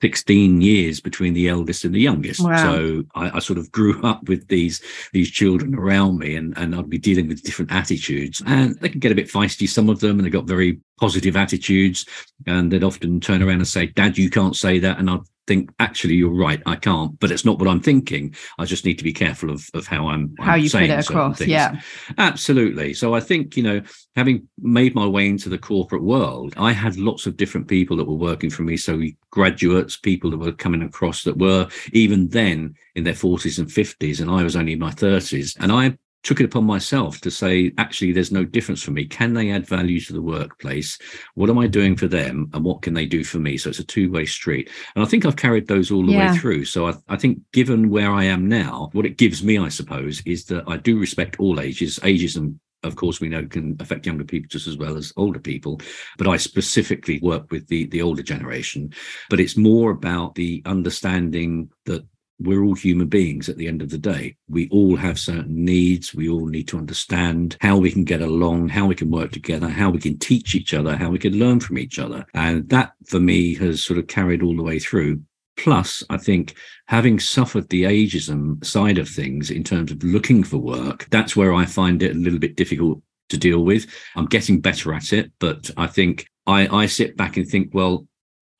16 0.00 0.60
years 0.60 1.00
between 1.00 1.34
the 1.34 1.48
eldest 1.48 1.84
and 1.84 1.94
the 1.94 2.00
youngest. 2.00 2.40
Wow. 2.40 2.56
So 2.56 3.04
I, 3.14 3.36
I, 3.36 3.38
sort 3.40 3.58
of 3.58 3.72
grew 3.72 4.00
up 4.02 4.28
with 4.28 4.46
these 4.48 4.80
these 5.12 5.30
children 5.30 5.74
around 5.74 6.18
me 6.18 6.36
and, 6.36 6.56
and 6.56 6.74
I'd 6.74 6.88
be 6.88 6.98
dealing 6.98 7.26
with 7.28 7.42
different 7.42 7.72
attitudes. 7.72 8.40
And 8.46 8.78
they 8.80 8.88
can 8.88 9.00
get 9.00 9.12
a 9.12 9.16
bit 9.16 9.28
feisty, 9.28 9.68
some 9.68 9.88
of 9.88 10.00
them, 10.00 10.18
and 10.18 10.26
they 10.26 10.30
got 10.30 10.46
very 10.46 10.80
positive 11.00 11.36
attitudes. 11.36 12.06
And 12.46 12.70
they'd 12.70 12.84
often 12.84 13.20
turn 13.20 13.42
around 13.42 13.56
and 13.56 13.68
say, 13.68 13.86
Dad, 13.86 14.16
you 14.18 14.30
can't 14.30 14.56
say 14.56 14.78
that. 14.78 14.98
And 14.98 15.10
I'd 15.10 15.20
think 15.48 15.70
actually 15.80 16.14
you're 16.14 16.30
right 16.30 16.62
i 16.66 16.76
can't 16.76 17.18
but 17.20 17.30
it's 17.30 17.44
not 17.44 17.58
what 17.58 17.66
i'm 17.66 17.80
thinking 17.80 18.34
i 18.58 18.66
just 18.66 18.84
need 18.84 18.98
to 18.98 19.02
be 19.02 19.14
careful 19.14 19.50
of, 19.50 19.66
of 19.72 19.86
how 19.86 20.06
i'm 20.06 20.34
how 20.38 20.52
I'm 20.52 20.60
you 20.60 20.68
put 20.68 20.82
it 20.82 20.90
across 20.90 21.38
things. 21.38 21.50
yeah 21.50 21.80
absolutely 22.18 22.92
so 22.92 23.14
i 23.14 23.20
think 23.20 23.56
you 23.56 23.62
know 23.62 23.80
having 24.14 24.46
made 24.58 24.94
my 24.94 25.06
way 25.06 25.26
into 25.26 25.48
the 25.48 25.56
corporate 25.56 26.02
world 26.02 26.52
i 26.58 26.72
had 26.72 26.98
lots 26.98 27.26
of 27.26 27.38
different 27.38 27.66
people 27.66 27.96
that 27.96 28.04
were 28.04 28.14
working 28.14 28.50
for 28.50 28.62
me 28.62 28.76
so 28.76 29.00
graduates 29.30 29.87
people 29.96 30.30
that 30.30 30.38
were 30.38 30.52
coming 30.52 30.82
across 30.82 31.22
that 31.24 31.38
were 31.38 31.68
even 31.92 32.28
then 32.28 32.74
in 32.94 33.04
their 33.04 33.14
40s 33.14 33.58
and 33.58 33.68
50s 33.68 34.20
and 34.20 34.30
i 34.30 34.42
was 34.42 34.56
only 34.56 34.72
in 34.72 34.78
my 34.78 34.90
30s 34.90 35.56
and 35.60 35.72
i 35.72 35.96
took 36.22 36.40
it 36.40 36.44
upon 36.44 36.64
myself 36.64 37.20
to 37.20 37.30
say, 37.30 37.72
actually, 37.78 38.12
there's 38.12 38.32
no 38.32 38.44
difference 38.44 38.82
for 38.82 38.90
me. 38.90 39.06
Can 39.06 39.34
they 39.34 39.50
add 39.50 39.66
value 39.66 40.00
to 40.00 40.12
the 40.12 40.22
workplace? 40.22 40.98
What 41.34 41.48
am 41.48 41.58
I 41.58 41.66
doing 41.66 41.96
for 41.96 42.08
them? 42.08 42.50
And 42.52 42.64
what 42.64 42.82
can 42.82 42.94
they 42.94 43.06
do 43.06 43.24
for 43.24 43.38
me? 43.38 43.56
So 43.56 43.70
it's 43.70 43.78
a 43.78 43.84
two 43.84 44.10
way 44.10 44.26
street. 44.26 44.68
And 44.94 45.04
I 45.04 45.08
think 45.08 45.24
I've 45.24 45.36
carried 45.36 45.68
those 45.68 45.90
all 45.90 46.04
the 46.04 46.12
yeah. 46.12 46.32
way 46.32 46.38
through. 46.38 46.64
So 46.64 46.88
I, 46.88 46.94
I, 47.08 47.16
think, 47.16 47.38
given 47.52 47.88
where 47.88 48.10
I 48.10 48.24
am 48.24 48.48
now, 48.48 48.90
what 48.92 49.06
it 49.06 49.16
gives 49.16 49.42
me, 49.42 49.58
I 49.58 49.68
suppose, 49.68 50.20
is 50.26 50.44
that 50.46 50.64
I 50.66 50.76
do 50.76 50.98
respect 50.98 51.38
all 51.38 51.60
ages. 51.60 51.98
Ageism 52.00 52.58
of 52.82 52.96
course 52.96 53.20
we 53.20 53.28
know 53.28 53.44
can 53.46 53.76
affect 53.80 54.06
younger 54.06 54.24
people 54.24 54.48
just 54.48 54.66
as 54.66 54.76
well 54.76 54.96
as 54.96 55.12
older 55.16 55.40
people 55.40 55.80
but 56.16 56.28
i 56.28 56.36
specifically 56.36 57.18
work 57.20 57.50
with 57.50 57.66
the 57.68 57.86
the 57.86 58.02
older 58.02 58.22
generation 58.22 58.92
but 59.30 59.40
it's 59.40 59.56
more 59.56 59.90
about 59.90 60.34
the 60.34 60.62
understanding 60.66 61.70
that 61.84 62.04
we're 62.40 62.62
all 62.62 62.74
human 62.74 63.08
beings 63.08 63.48
at 63.48 63.56
the 63.56 63.66
end 63.66 63.82
of 63.82 63.90
the 63.90 63.98
day. 63.98 64.36
We 64.48 64.68
all 64.70 64.96
have 64.96 65.18
certain 65.18 65.64
needs. 65.64 66.14
We 66.14 66.28
all 66.28 66.46
need 66.46 66.68
to 66.68 66.78
understand 66.78 67.56
how 67.60 67.78
we 67.78 67.90
can 67.90 68.04
get 68.04 68.20
along, 68.20 68.68
how 68.68 68.86
we 68.86 68.94
can 68.94 69.10
work 69.10 69.32
together, 69.32 69.68
how 69.68 69.90
we 69.90 69.98
can 69.98 70.18
teach 70.18 70.54
each 70.54 70.72
other, 70.72 70.96
how 70.96 71.10
we 71.10 71.18
can 71.18 71.38
learn 71.38 71.60
from 71.60 71.78
each 71.78 71.98
other. 71.98 72.24
And 72.34 72.68
that 72.68 72.92
for 73.06 73.18
me 73.18 73.54
has 73.56 73.84
sort 73.84 73.98
of 73.98 74.06
carried 74.06 74.42
all 74.42 74.56
the 74.56 74.62
way 74.62 74.78
through. 74.78 75.22
Plus, 75.58 76.04
I 76.08 76.16
think 76.16 76.54
having 76.86 77.18
suffered 77.18 77.68
the 77.68 77.82
ageism 77.84 78.64
side 78.64 78.98
of 78.98 79.08
things 79.08 79.50
in 79.50 79.64
terms 79.64 79.90
of 79.90 80.02
looking 80.02 80.44
for 80.44 80.58
work, 80.58 81.06
that's 81.10 81.36
where 81.36 81.52
I 81.52 81.64
find 81.64 82.02
it 82.02 82.14
a 82.14 82.18
little 82.18 82.38
bit 82.38 82.56
difficult 82.56 83.02
to 83.28 83.36
deal 83.36 83.64
with. 83.64 83.86
I'm 84.16 84.26
getting 84.26 84.60
better 84.60 84.94
at 84.94 85.12
it, 85.12 85.32
but 85.38 85.70
I 85.76 85.86
think 85.86 86.26
I, 86.46 86.68
I 86.68 86.86
sit 86.86 87.16
back 87.16 87.36
and 87.36 87.46
think, 87.46 87.74
well, 87.74 88.06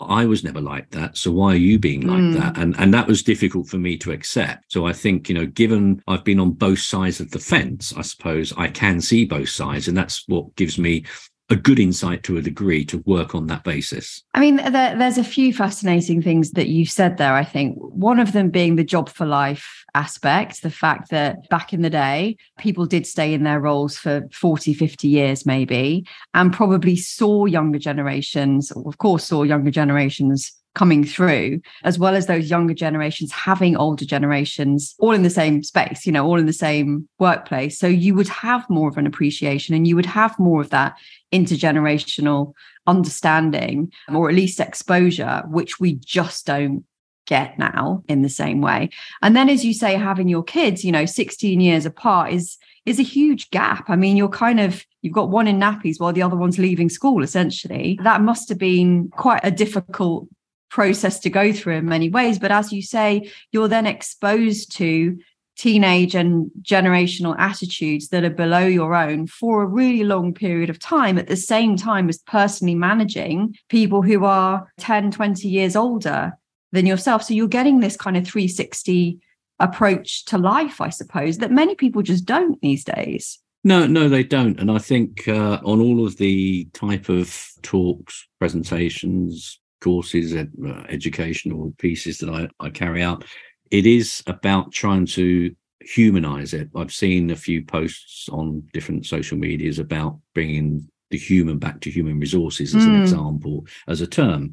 I 0.01 0.27
was 0.27 0.45
never 0.45 0.61
like 0.61 0.91
that. 0.91 1.17
So 1.17 1.33
why 1.33 1.53
are 1.53 1.57
you 1.57 1.79
being 1.79 2.07
like 2.07 2.21
mm. 2.21 2.35
that? 2.35 2.57
And 2.57 2.79
and 2.79 2.95
that 2.95 3.09
was 3.09 3.23
difficult 3.23 3.69
for 3.69 3.79
me 3.79 3.97
to 3.99 4.13
accept. 4.13 4.67
So 4.69 4.87
I 4.87 4.93
think, 4.93 5.29
you 5.29 5.35
know, 5.35 5.47
given 5.47 6.01
I've 6.07 6.25
been 6.25 6.39
on 6.39 6.53
both 6.53 6.79
sides 6.79 7.21
of 7.21 7.31
the 7.33 7.41
fence, 7.41 7.93
I 7.97 8.03
suppose 8.03 8.53
I 8.57 8.69
can 8.69 9.01
see 9.01 9.25
both 9.25 9.49
sides. 9.49 9.89
And 9.89 9.97
that's 9.97 10.23
what 10.29 10.55
gives 10.55 10.79
me 10.79 11.05
a 11.51 11.57
good 11.57 11.79
insight 11.79 12.23
to 12.25 12.37
a 12.37 12.43
degree 12.43 12.85
to 12.85 13.03
work 13.07 13.35
on 13.35 13.47
that 13.47 13.65
basis. 13.65 14.23
I 14.35 14.41
mean, 14.41 14.57
there, 14.57 14.97
there's 14.97 15.17
a 15.17 15.25
few 15.25 15.55
fascinating 15.55 16.21
things 16.21 16.51
that 16.53 16.69
you 16.69 16.85
said 16.85 17.17
there, 17.17 17.35
I 17.35 17.45
think. 17.45 17.77
One 17.79 18.21
of 18.21 18.33
them 18.33 18.51
being 18.51 18.77
the 18.77 18.85
job 18.85 19.09
for 19.09 19.25
life 19.25 19.85
aspect, 19.95 20.63
the 20.63 20.71
fact 20.71 21.11
that 21.11 21.49
back 21.49 21.73
in 21.73 21.83
the 21.83 21.91
day, 21.91 22.37
people 22.59 22.85
did 22.85 23.07
stay 23.07 23.33
in 23.33 23.45
their 23.45 23.61
roles 23.61 23.97
for 23.97 24.29
40, 24.33 24.75
50 24.75 25.09
years, 25.09 25.47
maybe, 25.47 26.07
and 26.35 26.53
probably 26.53 26.97
saw 26.97 27.47
younger 27.47 27.79
generations, 27.79 28.71
of 28.71 28.99
course, 28.99 29.25
saw 29.25 29.43
younger 29.43 29.71
generations 29.71 30.53
coming 30.75 31.03
through, 31.03 31.61
as 31.83 31.99
well 31.99 32.15
as 32.15 32.27
those 32.27 32.49
younger 32.49 32.73
generations 32.73 33.33
having 33.33 33.77
older 33.77 34.05
generations 34.05 34.95
all 35.01 35.13
in 35.13 35.23
the 35.23 35.31
same 35.31 35.63
space, 35.65 36.07
you 36.07 36.13
know, 36.13 36.25
all 36.25 36.39
in 36.39 36.47
the 36.47 36.53
same 36.53 37.09
workplace. 37.19 37.77
So 37.79 37.89
you 37.89 38.15
would 38.15 38.29
have 38.29 38.69
more 38.71 38.89
of 38.89 38.97
an 38.97 39.07
appreciation 39.07 39.75
and 39.75 39.89
you 39.89 39.97
would 39.97 40.07
have 40.07 40.39
more 40.39 40.61
of 40.61 40.71
that 40.71 40.95
intergenerational 41.33 42.53
understanding 42.87 43.93
or 44.13 44.29
at 44.29 44.35
least 44.35 44.61
exposure, 44.61 45.43
which 45.49 45.79
we 45.79 45.95
just 45.95 46.47
don't 46.47 46.85
get 47.27 47.59
now 47.59 48.03
in 48.09 48.23
the 48.23 48.29
same 48.29 48.61
way. 48.61 48.89
And 49.21 49.37
then 49.37 49.49
as 49.49 49.65
you 49.65 49.75
say, 49.75 49.95
having 49.95 50.29
your 50.29 50.43
kids, 50.43 50.85
you 50.85 50.91
know, 50.91 51.05
16 51.05 51.61
years 51.61 51.87
apart 51.87 52.33
is 52.33 52.57
is 52.87 52.99
a 52.99 53.03
huge 53.03 53.51
gap. 53.51 53.91
I 53.91 53.97
mean, 53.97 54.17
you're 54.17 54.31
kind 54.31 54.59
of 54.59 54.85
you've 55.03 55.13
got 55.13 55.29
one 55.29 55.47
in 55.47 55.61
nappies 55.61 56.01
while 56.01 56.13
the 56.13 56.23
other 56.23 56.37
one's 56.37 56.59
leaving 56.59 56.89
school, 56.89 57.23
essentially. 57.23 57.99
That 58.03 58.23
must 58.23 58.49
have 58.49 58.59
been 58.59 59.11
quite 59.11 59.43
a 59.45 59.51
difficult 59.51 60.27
process 60.71 61.21
to 61.21 61.31
go 61.31 61.53
through 61.53 61.77
in 61.77 61.87
many 61.87 62.09
ways. 62.09 62.39
But 62.39 62.51
as 62.51 62.73
you 62.73 62.83
say, 62.83 63.31
you're 63.53 63.69
then 63.69 63.87
exposed 63.87 64.75
to 64.77 65.19
teenage 65.59 66.15
and 66.15 66.51
generational 66.63 67.37
attitudes 67.39 68.09
that 68.09 68.25
are 68.25 68.31
below 68.31 68.65
your 68.65 68.95
own 68.95 69.27
for 69.27 69.63
a 69.63 69.67
really 69.67 70.05
long 70.05 70.33
period 70.33 70.71
of 70.71 70.79
time 70.79 71.19
at 71.19 71.27
the 71.27 71.37
same 71.37 71.77
time 71.77 72.09
as 72.09 72.19
personally 72.19 72.77
managing 72.77 73.55
people 73.69 74.01
who 74.01 74.25
are 74.25 74.73
10 74.79 75.11
20 75.11 75.49
years 75.49 75.77
older 75.77 76.33
than 76.73 76.87
yourself. 76.87 77.25
So 77.25 77.35
you're 77.35 77.49
getting 77.49 77.81
this 77.81 77.97
kind 77.97 78.17
of 78.17 78.25
360 78.25 79.19
approach 79.61 80.25
to 80.25 80.39
life 80.39 80.81
i 80.81 80.89
suppose 80.89 81.39
that 81.39 81.51
many 81.51 81.75
people 81.75 82.01
just 82.01 82.25
don't 82.25 82.61
these 82.61 82.85
days. 82.85 83.41
No 83.65 83.89
no 83.89 84.09
they 84.09 84.23
don't. 84.23 84.59
And 84.61 84.71
i 84.71 84.79
think 84.79 85.27
uh, 85.27 85.59
on 85.65 85.81
all 85.81 86.07
of 86.07 86.17
the 86.17 86.67
type 86.73 87.09
of 87.09 87.37
talks 87.63 88.29
presentations 88.39 89.59
courses 89.81 90.35
ed- 90.35 90.53
uh, 90.65 90.83
educational 90.89 91.75
pieces 91.79 92.19
that 92.19 92.31
I, 92.31 92.49
I 92.65 92.71
carry 92.71 93.03
out 93.03 93.25
it 93.71 93.87
is 93.87 94.23
about 94.27 94.73
trying 94.73 95.07
to 95.07 95.55
humanize 95.81 96.53
it. 96.53 96.69
I've 96.75 96.93
seen 96.93 97.31
a 97.31 97.37
few 97.37 97.65
posts 97.65 98.29
on 98.29 98.69
different 98.73 99.07
social 99.07 99.39
medias 99.39 99.79
about 99.79 100.19
bringing 100.35 100.89
the 101.11 101.19
human 101.19 101.59
back 101.59 101.81
to 101.81 101.91
human 101.91 102.21
resources 102.21 102.75
as 102.75 102.85
mm. 102.85 102.87
an 102.87 102.97
hmm. 102.97 103.03
example, 103.03 103.67
as 103.87 104.01
a 104.01 104.07
term. 104.07 104.53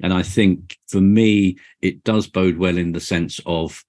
And 0.00 0.12
I 0.12 0.22
think 0.22 0.78
for 0.86 1.00
me, 1.00 1.58
it 1.80 2.04
does 2.04 2.28
bode 2.28 2.58
well 2.58 2.78
in 2.78 2.92
the 2.92 3.00
sense 3.00 3.40
of 3.44 3.84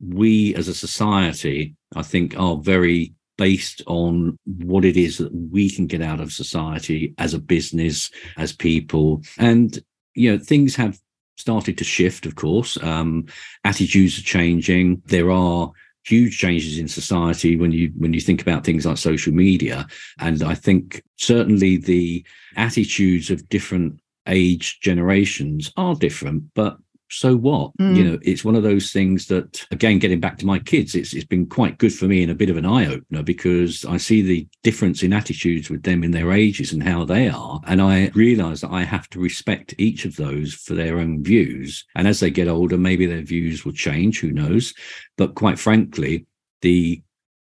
we 0.00 0.54
as 0.54 0.68
a 0.68 0.74
society, 0.74 1.74
I 1.94 2.02
think, 2.02 2.38
are 2.38 2.56
very 2.56 3.12
based 3.36 3.82
on 3.86 4.38
what 4.44 4.84
it 4.84 4.96
is 4.96 5.18
that 5.18 5.34
we 5.34 5.70
can 5.70 5.86
get 5.86 6.02
out 6.02 6.20
of 6.20 6.32
society 6.32 7.14
as 7.18 7.34
a 7.34 7.38
business, 7.38 8.10
as 8.36 8.52
people. 8.52 9.22
And, 9.38 9.78
you 10.14 10.30
know, 10.30 10.38
things 10.42 10.76
have 10.76 10.98
started 11.40 11.78
to 11.78 11.84
shift, 11.84 12.26
of 12.26 12.34
course. 12.36 12.80
Um, 12.82 13.26
attitudes 13.64 14.18
are 14.18 14.22
changing. 14.22 15.02
There 15.06 15.30
are 15.30 15.70
huge 16.04 16.38
changes 16.38 16.78
in 16.78 16.88
society 16.88 17.56
when 17.56 17.72
you 17.72 17.92
when 17.98 18.12
you 18.12 18.20
think 18.20 18.40
about 18.40 18.64
things 18.64 18.86
like 18.86 18.96
social 18.96 19.34
media 19.34 19.86
and 20.18 20.42
i 20.42 20.54
think 20.54 21.02
certainly 21.16 21.76
the 21.76 22.24
attitudes 22.56 23.30
of 23.30 23.46
different 23.50 24.00
age 24.26 24.80
generations 24.80 25.70
are 25.76 25.94
different 25.94 26.42
but 26.54 26.78
so 27.10 27.36
what? 27.36 27.76
Mm. 27.78 27.96
you 27.96 28.04
know 28.04 28.18
it's 28.22 28.44
one 28.44 28.54
of 28.54 28.62
those 28.62 28.92
things 28.92 29.26
that 29.26 29.66
again 29.70 29.98
getting 29.98 30.20
back 30.20 30.38
to 30.38 30.46
my 30.46 30.58
kids 30.58 30.94
it's 30.94 31.12
it's 31.12 31.24
been 31.24 31.46
quite 31.46 31.78
good 31.78 31.92
for 31.92 32.06
me 32.06 32.22
and 32.22 32.30
a 32.30 32.34
bit 32.34 32.50
of 32.50 32.56
an 32.56 32.66
eye 32.66 32.86
opener 32.86 33.22
because 33.22 33.84
i 33.84 33.96
see 33.96 34.22
the 34.22 34.46
difference 34.62 35.02
in 35.02 35.12
attitudes 35.12 35.70
with 35.70 35.82
them 35.82 36.04
in 36.04 36.10
their 36.10 36.32
ages 36.32 36.72
and 36.72 36.82
how 36.82 37.04
they 37.04 37.28
are. 37.28 37.60
And 37.66 37.82
i 37.82 38.10
realize 38.14 38.60
that 38.60 38.70
i 38.70 38.82
have 38.82 39.08
to 39.10 39.20
respect 39.20 39.74
each 39.78 40.04
of 40.04 40.16
those 40.16 40.54
for 40.54 40.74
their 40.74 40.98
own 40.98 41.22
views. 41.22 41.84
And 41.94 42.06
as 42.06 42.20
they 42.20 42.30
get 42.30 42.48
older 42.48 42.78
maybe 42.78 43.06
their 43.06 43.22
views 43.22 43.64
will 43.64 43.72
change 43.72 44.20
who 44.20 44.30
knows? 44.30 44.74
But 45.16 45.34
quite 45.34 45.58
frankly 45.58 46.26
the 46.62 47.02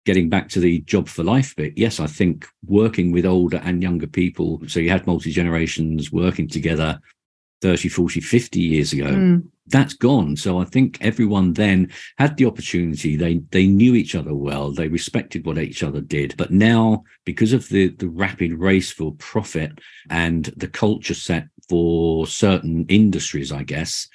getting 0.08 0.30
back 0.30 0.48
to 0.48 0.60
the 0.60 0.80
job 0.80 1.06
for 1.06 1.22
life 1.22 1.54
bit, 1.54 1.74
yes, 1.76 2.00
I 2.00 2.06
think 2.06 2.46
working 2.66 3.12
with 3.12 3.26
older 3.26 3.60
and 3.62 3.82
younger 3.82 4.06
people, 4.06 4.58
so 4.66 4.80
you 4.80 4.88
had 4.88 5.06
multi 5.06 5.30
generations 5.30 6.10
working 6.10 6.48
together 6.48 6.98
30, 7.60 7.88
40, 7.88 8.20
50 8.20 8.60
years 8.60 8.92
ago. 8.92 9.06
Mm. 9.06 9.48
That's 9.66 9.94
gone. 9.94 10.36
So 10.36 10.58
I 10.58 10.64
think 10.64 10.96
everyone 11.02 11.52
then 11.52 11.92
had 12.16 12.36
the 12.36 12.46
opportunity. 12.46 13.16
They 13.16 13.38
they 13.50 13.66
knew 13.66 13.94
each 13.94 14.14
other 14.14 14.34
well. 14.34 14.72
They 14.72 14.88
respected 14.88 15.44
what 15.44 15.58
each 15.58 15.82
other 15.82 16.00
did. 16.00 16.34
But 16.38 16.50
now, 16.50 17.04
because 17.24 17.52
of 17.52 17.68
the 17.68 17.88
the 17.88 18.08
rapid 18.08 18.54
race 18.54 18.90
for 18.90 19.14
profit 19.16 19.78
and 20.08 20.46
the 20.56 20.68
culture 20.68 21.14
set 21.14 21.48
for 21.68 22.26
certain 22.26 22.86
industries, 22.88 23.52
I 23.52 23.62
guess, 23.62 24.08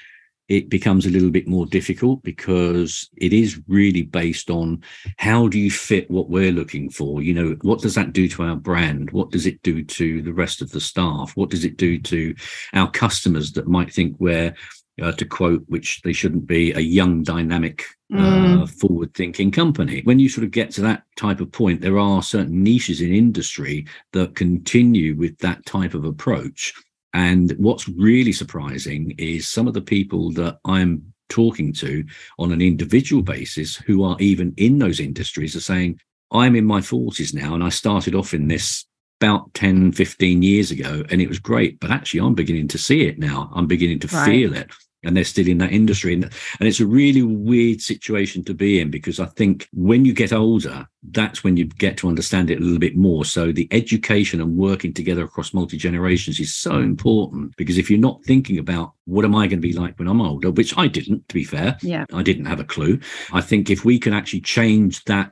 it 0.53 0.69
becomes 0.69 1.05
a 1.05 1.10
little 1.10 1.31
bit 1.31 1.48
more 1.48 1.65
difficult 1.65 2.22
because 2.24 3.10
it 3.17 3.33
is 3.33 3.60
really 3.67 4.03
based 4.03 4.50
on 4.50 4.81
how 5.17 5.48
do 5.48 5.57
you 5.57 5.72
fit 5.72 6.10
what 6.12 6.29
we're 6.29 6.51
looking 6.51 6.89
for 6.89 7.22
you 7.22 7.33
know 7.33 7.57
what 7.62 7.81
does 7.81 7.95
that 7.95 8.13
do 8.13 8.27
to 8.27 8.43
our 8.43 8.55
brand 8.55 9.10
what 9.12 9.31
does 9.31 9.45
it 9.45 9.62
do 9.63 9.83
to 9.83 10.22
the 10.22 10.33
rest 10.33 10.62
of 10.62 10.72
the 10.72 10.79
staff 10.81 11.31
what 11.36 11.50
does 11.50 11.65
it 11.65 11.77
do 11.77 12.00
to 12.00 12.36
our 12.74 12.89
customers 12.91 13.51
that 13.53 13.67
might 13.67 13.91
think 13.91 14.15
we're 14.19 14.53
uh, 15.01 15.12
to 15.13 15.25
quote, 15.25 15.63
which 15.67 16.01
they 16.03 16.13
shouldn't 16.13 16.45
be, 16.45 16.72
a 16.74 16.79
young, 16.79 17.24
dynamic, 17.24 17.83
uh, 18.13 18.17
mm. 18.17 18.69
forward 18.69 19.12
thinking 19.15 19.50
company. 19.50 20.01
When 20.03 20.19
you 20.19 20.29
sort 20.29 20.45
of 20.45 20.51
get 20.51 20.69
to 20.72 20.81
that 20.81 21.03
type 21.17 21.39
of 21.39 21.51
point, 21.51 21.81
there 21.81 21.98
are 21.98 22.22
certain 22.22 22.63
niches 22.63 23.01
in 23.01 23.12
industry 23.12 23.88
that 24.12 24.36
continue 24.36 25.15
with 25.15 25.36
that 25.39 25.65
type 25.65 25.95
of 25.95 26.06
approach. 26.06 26.73
And 27.13 27.52
what's 27.58 27.88
really 27.88 28.32
surprising 28.32 29.13
is 29.17 29.47
some 29.47 29.67
of 29.67 29.73
the 29.73 29.82
people 29.82 30.32
that 30.34 30.58
I'm 30.65 31.13
talking 31.30 31.73
to 31.73 32.04
on 32.39 32.52
an 32.52 32.62
individual 32.62 33.21
basis 33.21 33.76
who 33.76 34.04
are 34.04 34.17
even 34.19 34.54
in 34.58 34.80
those 34.80 34.99
industries 34.99 35.56
are 35.56 35.62
saying, 35.62 35.99
I'm 36.32 36.56
in 36.56 36.65
my 36.65 36.80
40s 36.80 37.34
now 37.34 37.54
and 37.54 37.63
I 37.63 37.69
started 37.69 38.15
off 38.15 38.34
in 38.34 38.47
this 38.47 38.86
about 39.21 39.54
10, 39.54 39.91
15 39.91 40.41
years 40.41 40.71
ago 40.71 41.04
and 41.10 41.21
it 41.21 41.30
was 41.30 41.39
great. 41.39 41.80
But 41.80 41.91
actually, 41.91 42.21
I'm 42.21 42.34
beginning 42.34 42.67
to 42.69 42.78
see 42.78 43.02
it 43.04 43.19
now. 43.19 43.52
I'm 43.54 43.67
beginning 43.67 43.99
to 43.99 44.08
right. 44.08 44.26
feel 44.26 44.56
it 44.56 44.71
and 45.04 45.16
they're 45.16 45.24
still 45.24 45.48
in 45.48 45.58
that 45.60 45.72
industry. 45.72 46.13
And, 46.13 46.24
and 46.24 46.68
it's 46.68 46.80
a 46.80 46.88
really 46.88 47.22
weird 47.22 47.82
situation 47.82 48.44
to 48.46 48.54
be 48.54 48.80
in 48.80 48.92
because 48.92 49.20
I 49.20 49.26
think 49.26 49.68
when 49.74 50.06
you 50.06 50.13
get 50.13 50.34
older, 50.34 50.88
that's 51.12 51.44
when 51.44 51.58
you 51.58 51.66
get 51.66 51.98
to 51.98 52.08
understand 52.08 52.50
it 52.50 52.60
a 52.60 52.63
little 52.63 52.80
bit 52.80 52.96
more. 52.96 53.26
So 53.26 53.52
the 53.52 53.68
education 53.72 54.42
and 54.42 54.56
working 54.56 54.94
together 54.94 55.24
across 55.24 55.54
multi 55.54 55.78
generations 55.78 56.39
is 56.39 56.56
so 56.56 56.74
mm. 56.74 56.84
important 56.84 57.56
because 57.58 57.78
if 57.78 57.89
you're 57.89 58.00
not 58.00 58.24
thinking 58.24 58.58
about 58.58 58.94
what 59.06 59.26
am 59.26 59.36
I 59.36 59.48
going 59.48 59.62
to 59.62 59.68
be 59.68 59.74
like 59.74 59.98
when 60.00 60.08
I'm 60.08 60.22
older, 60.22 60.52
which 60.52 60.78
I 60.78 60.88
didn't, 60.88 61.28
to 61.28 61.34
be 61.34 61.44
fair, 61.44 61.78
yeah, 61.82 62.06
I 62.13 62.24
didn't 62.24 62.46
have 62.46 62.60
a 62.60 62.66
clue. 62.66 63.00
I 63.32 63.42
think 63.42 63.70
if 63.70 63.84
we 63.84 64.00
can 64.00 64.13
actually 64.13 64.42
change 64.42 65.04
that 65.06 65.32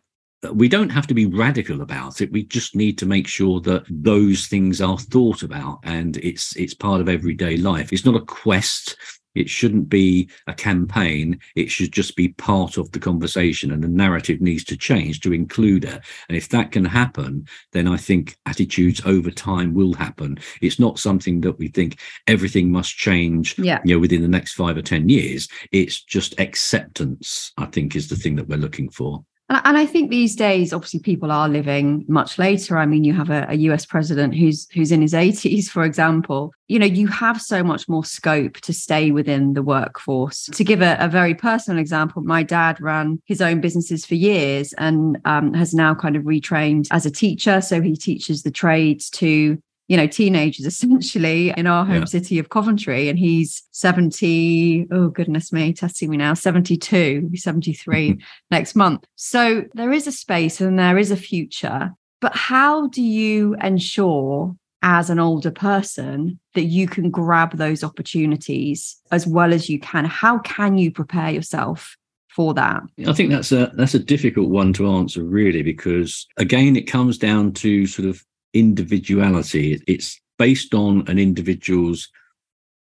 we 0.54 0.68
don't 0.68 0.90
have 0.90 1.08
to 1.08 1.14
be 1.14 1.28
radical 1.28 1.82
about 1.82 2.20
it 2.20 2.32
we 2.32 2.44
just 2.44 2.76
need 2.76 2.98
to 2.98 3.06
make 3.06 3.28
sure 3.28 3.62
that 3.62 3.84
those 3.90 4.48
things 4.48 4.82
are 4.82 4.98
thought 4.98 5.44
about 5.44 5.80
and 5.84 6.18
it's 6.18 6.56
it's 6.56 6.74
part 6.74 7.00
of 7.00 7.08
everyday 7.08 7.58
life 7.58 7.94
it's 7.94 8.06
not 8.06 8.16
a 8.16 8.26
quest 8.26 8.98
it 9.36 9.50
shouldn't 9.50 9.90
be 9.90 10.30
a 10.48 10.54
campaign. 10.54 11.40
It 11.56 11.72
should 11.72 11.92
just 11.92 12.16
be 12.16 12.30
part 12.30 12.78
of 12.78 12.92
the 12.92 13.00
conversation, 13.00 13.72
and 13.72 13.84
the 13.84 13.88
narrative 13.88 14.42
needs 14.42 14.64
to 14.66 14.78
change 14.78 15.20
to 15.22 15.34
include 15.34 15.86
it. 15.86 16.02
And 16.28 16.38
if 16.38 16.50
that 16.50 16.72
can 16.72 16.86
happen, 16.86 17.48
then 17.72 17.88
I 17.88 17.98
think 17.98 18.38
attitudes 18.46 19.02
over 19.06 19.32
time 19.32 19.74
will 19.74 19.94
happen. 19.94 20.40
It's 20.62 20.80
not 20.80 21.00
something 21.00 21.42
that 21.42 21.58
we 21.60 21.68
think 21.68 22.00
everything 22.28 22.72
must 22.72 22.96
change, 22.96 23.58
yeah. 23.58 23.80
you 23.86 23.96
know, 23.96 24.00
within 24.00 24.22
the 24.22 24.28
next 24.28 24.54
five 24.54 24.78
or 24.78 24.82
ten 24.82 25.10
years. 25.10 25.48
It's 25.72 26.04
just 26.04 26.40
acceptance. 26.40 27.52
I 27.58 27.66
think 27.66 27.96
is 27.96 28.10
the 28.10 28.16
thing 28.16 28.36
that 28.36 28.48
we're 28.48 28.58
looking 28.58 28.90
for. 28.90 29.24
And 29.52 29.78
I 29.78 29.86
think 29.86 30.10
these 30.10 30.34
days, 30.34 30.72
obviously, 30.72 31.02
people 31.02 31.30
are 31.30 31.50
living 31.50 32.06
much 32.08 32.40
later. 32.40 32.78
I 32.78 32.86
mean, 32.86 33.04
you 33.04 33.14
have 33.14 33.30
a, 33.30 33.46
a, 33.50 33.56
US 33.56 33.86
president 33.86 34.34
who's 34.34 34.66
who's 34.74 34.94
in 34.94 35.02
his 35.02 35.14
80s, 35.28 35.66
for 35.66 35.84
example. 35.84 36.54
You 36.70 36.80
know, 36.80 36.86
you 36.86 37.08
have 37.08 37.42
so 37.42 37.62
much 37.62 37.90
more 37.90 38.06
scope 38.06 38.62
to 38.62 38.72
stay 38.72 39.12
within 39.12 39.54
the 39.54 39.62
workforce. 39.62 40.46
To 40.46 40.64
give 40.64 40.82
a, 40.82 40.96
a 41.02 41.10
very 41.10 41.36
personal 41.36 41.80
example, 41.80 42.22
my 42.22 42.44
dad 42.44 42.80
ran 42.80 43.22
his 43.26 43.42
own 43.42 43.60
businesses 43.60 44.06
for 44.06 44.16
years 44.16 44.72
and 44.78 45.18
um, 45.26 45.54
has 45.54 45.74
now 45.74 45.96
kind 45.96 46.16
of 46.16 46.24
retrained 46.24 46.88
as 46.92 47.06
a 47.06 47.12
teacher. 47.12 47.60
So 47.60 47.82
he 47.82 47.98
teaches 47.98 48.44
the 48.44 48.52
trades 48.52 49.10
to 49.12 49.62
you 49.92 49.98
know, 49.98 50.08
teenagers 50.08 50.66
essentially 50.74 51.54
in 51.58 51.68
our 51.68 51.86
home 51.86 52.00
yeah. 52.00 52.06
city 52.06 52.40
of 52.40 52.48
Coventry. 52.48 53.10
And 53.10 53.20
he's 53.20 53.64
70, 53.72 54.88
oh 54.90 55.10
goodness 55.10 55.52
me, 55.52 55.74
testing 55.74 56.10
me 56.10 56.16
now, 56.16 56.34
72, 56.34 57.30
73 57.36 58.12
mm-hmm. 58.12 58.20
next 58.50 58.74
month. 58.74 59.04
So 59.18 59.66
there 59.74 59.92
is 59.92 60.08
a 60.08 60.14
space 60.14 60.62
and 60.62 60.80
there 60.80 60.98
is 60.98 61.12
a 61.12 61.18
future. 61.18 61.92
But 62.22 62.34
how 62.38 62.88
do 62.88 63.02
you 63.02 63.58
ensure 63.62 64.56
as 64.82 65.10
an 65.10 65.20
older 65.20 65.52
person 65.52 66.40
that 66.54 66.64
you 66.64 66.88
can 66.88 67.12
grab 67.12 67.58
those 67.58 67.84
opportunities 67.84 68.96
as 69.12 69.28
well 69.28 69.54
as 69.54 69.70
you 69.70 69.78
can? 69.78 70.06
How 70.06 70.40
can 70.40 70.78
you 70.78 70.90
prepare 70.90 71.32
yourself 71.32 71.98
for 72.30 72.54
that? 72.54 72.82
I 73.06 73.12
think 73.12 73.30
that's 73.32 73.52
a 73.52 73.74
that's 73.76 73.94
a 73.94 74.00
difficult 74.00 74.50
one 74.50 74.72
to 74.74 74.88
answer 74.88 75.22
really 75.22 75.64
because 75.64 76.26
again 76.38 76.78
it 76.78 76.84
comes 76.84 77.18
down 77.18 77.52
to 77.54 77.86
sort 77.86 78.08
of 78.08 78.24
individuality. 78.54 79.82
It's 79.88 80.20
based 80.38 80.74
on 80.74 81.08
an 81.08 81.20
individual's 81.20 82.10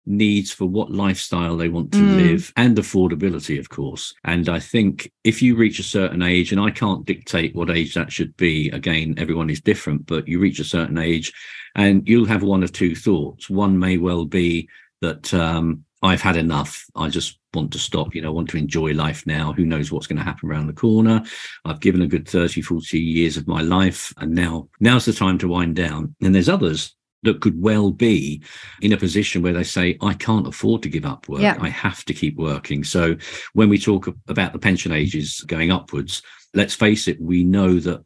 needs 0.06 0.50
for 0.50 0.66
what 0.66 0.90
lifestyle 0.90 1.56
they 1.56 1.68
want 1.68 1.92
to 1.92 1.98
mm. 1.98 2.16
live 2.16 2.52
and 2.56 2.76
affordability, 2.76 3.59
of 3.59 3.68
course. 3.68 4.14
And 4.24 4.48
I 4.48 4.59
think 4.59 5.12
if 5.24 5.42
you 5.42 5.56
reach 5.56 5.78
a 5.78 5.85
certain 5.85 6.22
age, 6.22 6.52
and 6.52 6.61
I 6.61 6.70
can't 6.70 7.04
dictate 7.04 7.54
what 7.54 7.70
age 7.70 7.94
that 7.94 8.12
should 8.12 8.37
be, 8.37 8.70
again, 8.70 9.14
everyone 9.18 9.50
is 9.50 9.61
different, 9.61 10.06
but 10.06 10.26
you 10.26 10.38
reach 10.38 10.59
a 10.59 10.64
certain 10.64 10.98
age 10.98 11.33
and 11.76 12.06
you'll 12.09 12.26
have 12.26 12.42
one 12.42 12.62
of 12.62 12.72
two 12.72 12.94
thoughts. 12.96 13.48
One 13.48 13.78
may 13.78 13.98
well 13.98 14.24
be 14.24 14.68
that 15.02 15.33
um, 15.33 15.85
I've 16.02 16.22
had 16.22 16.36
enough. 16.36 16.84
I 16.94 17.08
just 17.08 17.38
want 17.52 17.72
to 17.72 17.78
stop, 17.78 18.14
you 18.14 18.22
know, 18.22 18.32
want 18.32 18.48
to 18.50 18.56
enjoy 18.56 18.92
life 18.92 19.26
now. 19.26 19.52
Who 19.52 19.64
knows 19.64 19.92
what's 19.92 20.06
going 20.06 20.18
to 20.18 20.24
happen 20.24 20.48
around 20.48 20.66
the 20.66 20.72
corner? 20.72 21.22
I've 21.64 21.80
given 21.80 22.02
a 22.02 22.06
good 22.06 22.28
30, 22.28 22.62
40 22.62 22.98
years 22.98 23.36
of 23.36 23.46
my 23.46 23.60
life. 23.60 24.12
And 24.18 24.34
now, 24.34 24.68
now's 24.80 25.04
the 25.04 25.12
time 25.12 25.38
to 25.38 25.48
wind 25.48 25.76
down. 25.76 26.14
And 26.22 26.34
there's 26.34 26.48
others 26.48 26.94
that 27.22 27.40
could 27.40 27.60
well 27.60 27.90
be 27.90 28.42
in 28.80 28.92
a 28.92 28.96
position 28.96 29.42
where 29.42 29.52
they 29.52 29.64
say, 29.64 29.98
I 30.00 30.14
can't 30.14 30.46
afford 30.46 30.82
to 30.82 30.88
give 30.88 31.04
up 31.04 31.28
work. 31.28 31.42
Yeah. 31.42 31.58
I 31.60 31.68
have 31.68 32.04
to 32.06 32.14
keep 32.14 32.36
working. 32.36 32.82
So 32.82 33.16
when 33.52 33.68
we 33.68 33.78
talk 33.78 34.08
about 34.28 34.52
the 34.52 34.58
pension 34.58 34.92
ages 34.92 35.40
going 35.46 35.70
upwards, 35.70 36.22
let's 36.54 36.74
face 36.74 37.08
it, 37.08 37.20
we 37.20 37.44
know 37.44 37.78
that 37.80 38.02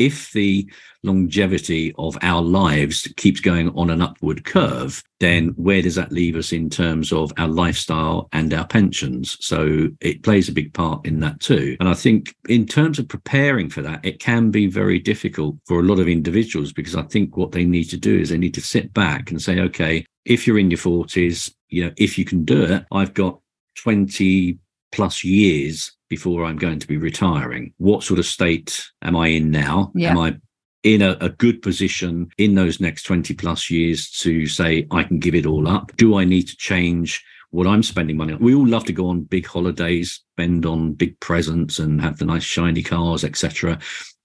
if 0.00 0.32
the 0.32 0.68
longevity 1.02 1.94
of 1.98 2.18
our 2.22 2.42
lives 2.42 3.06
keeps 3.16 3.40
going 3.40 3.68
on 3.70 3.90
an 3.90 4.02
upward 4.02 4.44
curve, 4.44 5.02
then 5.20 5.50
mm. 5.50 5.58
where 5.58 5.82
does 5.82 5.94
that 5.94 6.12
leave 6.12 6.36
us 6.36 6.52
in 6.52 6.68
terms 6.68 7.12
of 7.12 7.32
our 7.38 7.48
lifestyle 7.48 8.28
and 8.32 8.52
our 8.52 8.66
pensions? 8.66 9.36
So 9.40 9.88
it 10.00 10.22
plays 10.22 10.48
a 10.48 10.52
big 10.52 10.74
part 10.74 11.06
in 11.06 11.20
that 11.20 11.40
too. 11.40 11.76
And 11.80 11.88
I 11.88 11.94
think 11.94 12.34
in 12.48 12.66
terms 12.66 12.98
of 12.98 13.08
preparing 13.08 13.68
for 13.70 13.82
that, 13.82 14.04
it 14.04 14.20
can 14.20 14.50
be 14.50 14.66
very 14.66 14.98
difficult 14.98 15.56
for 15.66 15.80
a 15.80 15.84
lot 15.84 16.00
of 16.00 16.08
individuals 16.08 16.72
because 16.72 16.96
I 16.96 17.02
think 17.02 17.36
what 17.36 17.52
they 17.52 17.64
need 17.64 17.84
to 17.90 17.96
do 17.96 18.18
is 18.18 18.30
they 18.30 18.38
need 18.38 18.54
to 18.54 18.60
sit 18.60 18.92
back 18.92 19.30
and 19.30 19.40
say, 19.40 19.60
okay, 19.60 20.04
if 20.24 20.46
you're 20.46 20.58
in 20.58 20.70
your 20.70 20.78
40s, 20.78 21.52
you 21.68 21.84
know, 21.84 21.92
if 21.96 22.18
you 22.18 22.24
can 22.24 22.44
do 22.44 22.64
it, 22.64 22.84
I've 22.90 23.14
got 23.14 23.40
20 23.76 24.58
plus 24.92 25.24
years 25.24 25.92
before 26.10 26.44
I'm 26.44 26.58
going 26.58 26.80
to 26.80 26.86
be 26.86 26.98
retiring. 26.98 27.72
What 27.78 28.02
sort 28.02 28.18
of 28.18 28.26
state 28.26 28.84
am 29.00 29.16
I 29.16 29.28
in 29.28 29.50
now? 29.50 29.92
Yeah. 29.94 30.10
Am 30.10 30.18
I 30.18 30.36
in 30.82 31.00
a, 31.00 31.16
a, 31.20 31.28
good 31.28 31.62
position 31.62 32.28
in 32.36 32.54
those 32.54 32.80
next 32.80 33.04
20 33.04 33.34
plus 33.34 33.70
years 33.70 34.10
to 34.10 34.46
say, 34.46 34.86
I 34.90 35.04
can 35.04 35.18
give 35.18 35.34
it 35.34 35.46
all 35.46 35.68
up? 35.68 35.96
Do 35.96 36.18
I 36.18 36.24
need 36.24 36.48
to 36.48 36.56
change 36.56 37.24
what 37.50 37.66
I'm 37.66 37.82
spending 37.82 38.16
money 38.16 38.32
on? 38.32 38.40
We 38.40 38.54
all 38.54 38.66
love 38.66 38.84
to 38.86 38.92
go 38.92 39.08
on 39.08 39.22
big 39.22 39.46
holidays, 39.46 40.20
spend 40.34 40.66
on 40.66 40.94
big 40.94 41.18
presents 41.20 41.78
and 41.78 42.00
have 42.00 42.18
the 42.18 42.24
nice 42.24 42.42
shiny 42.42 42.82
cars, 42.82 43.24
etc. 43.24 43.78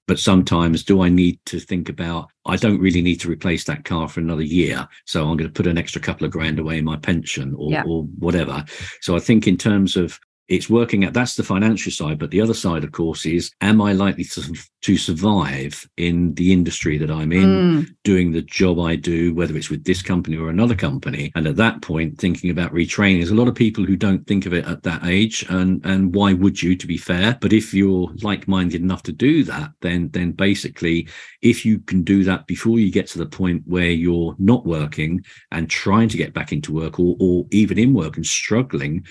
But 0.07 0.19
sometimes, 0.19 0.83
do 0.83 1.01
I 1.01 1.09
need 1.09 1.39
to 1.47 1.59
think 1.59 1.89
about, 1.89 2.29
I 2.45 2.55
don't 2.55 2.79
really 2.79 3.01
need 3.01 3.19
to 3.21 3.29
replace 3.29 3.65
that 3.65 3.85
car 3.85 4.07
for 4.07 4.21
another 4.21 4.43
year. 4.43 4.87
So 5.05 5.27
I'm 5.27 5.37
going 5.37 5.49
to 5.49 5.53
put 5.53 5.67
an 5.67 5.77
extra 5.77 6.01
couple 6.01 6.25
of 6.25 6.31
grand 6.31 6.57
away 6.57 6.77
in 6.77 6.85
my 6.85 6.95
pension 6.95 7.53
or, 7.57 7.71
yeah. 7.71 7.83
or 7.85 8.03
whatever. 8.19 8.63
So 9.01 9.15
I 9.15 9.19
think, 9.19 9.47
in 9.47 9.57
terms 9.57 9.97
of 9.97 10.19
it's 10.47 10.69
working 10.69 11.03
at 11.03 11.13
that's 11.13 11.35
the 11.35 11.43
financial 11.43 11.91
side 11.91 12.19
but 12.19 12.29
the 12.31 12.41
other 12.41 12.53
side 12.53 12.83
of 12.83 12.91
course 12.91 13.25
is 13.25 13.51
am 13.61 13.81
i 13.81 13.93
likely 13.93 14.23
to, 14.23 14.53
to 14.81 14.97
survive 14.97 15.87
in 15.97 16.33
the 16.35 16.53
industry 16.53 16.97
that 16.97 17.09
i'm 17.09 17.31
in 17.31 17.45
mm. 17.45 17.95
doing 18.03 18.31
the 18.31 18.41
job 18.43 18.79
i 18.79 18.95
do 18.95 19.33
whether 19.33 19.55
it's 19.57 19.69
with 19.69 19.83
this 19.83 20.01
company 20.01 20.37
or 20.37 20.49
another 20.49 20.75
company 20.75 21.31
and 21.35 21.47
at 21.47 21.55
that 21.55 21.81
point 21.81 22.17
thinking 22.19 22.49
about 22.49 22.73
retraining 22.73 23.17
there's 23.17 23.31
a 23.31 23.35
lot 23.35 23.47
of 23.47 23.55
people 23.55 23.83
who 23.83 23.95
don't 23.95 24.25
think 24.27 24.45
of 24.45 24.53
it 24.53 24.65
at 24.65 24.83
that 24.83 25.03
age 25.05 25.45
and 25.49 25.83
and 25.85 26.13
why 26.13 26.33
would 26.33 26.61
you 26.61 26.75
to 26.75 26.87
be 26.87 26.97
fair 26.97 27.37
but 27.41 27.53
if 27.53 27.73
you're 27.73 28.09
like-minded 28.21 28.81
enough 28.81 29.03
to 29.03 29.11
do 29.11 29.43
that 29.43 29.71
then 29.81 30.09
then 30.09 30.31
basically 30.31 31.07
if 31.41 31.65
you 31.65 31.79
can 31.79 32.03
do 32.03 32.23
that 32.23 32.45
before 32.47 32.79
you 32.79 32.91
get 32.91 33.07
to 33.07 33.17
the 33.17 33.25
point 33.25 33.63
where 33.65 33.91
you're 33.91 34.35
not 34.37 34.65
working 34.65 35.23
and 35.51 35.69
trying 35.69 36.09
to 36.09 36.17
get 36.17 36.33
back 36.33 36.51
into 36.51 36.73
work 36.73 36.99
or, 36.99 37.15
or 37.19 37.45
even 37.51 37.77
in 37.77 37.93
work 37.93 38.15
and 38.15 38.25
struggling 38.25 39.05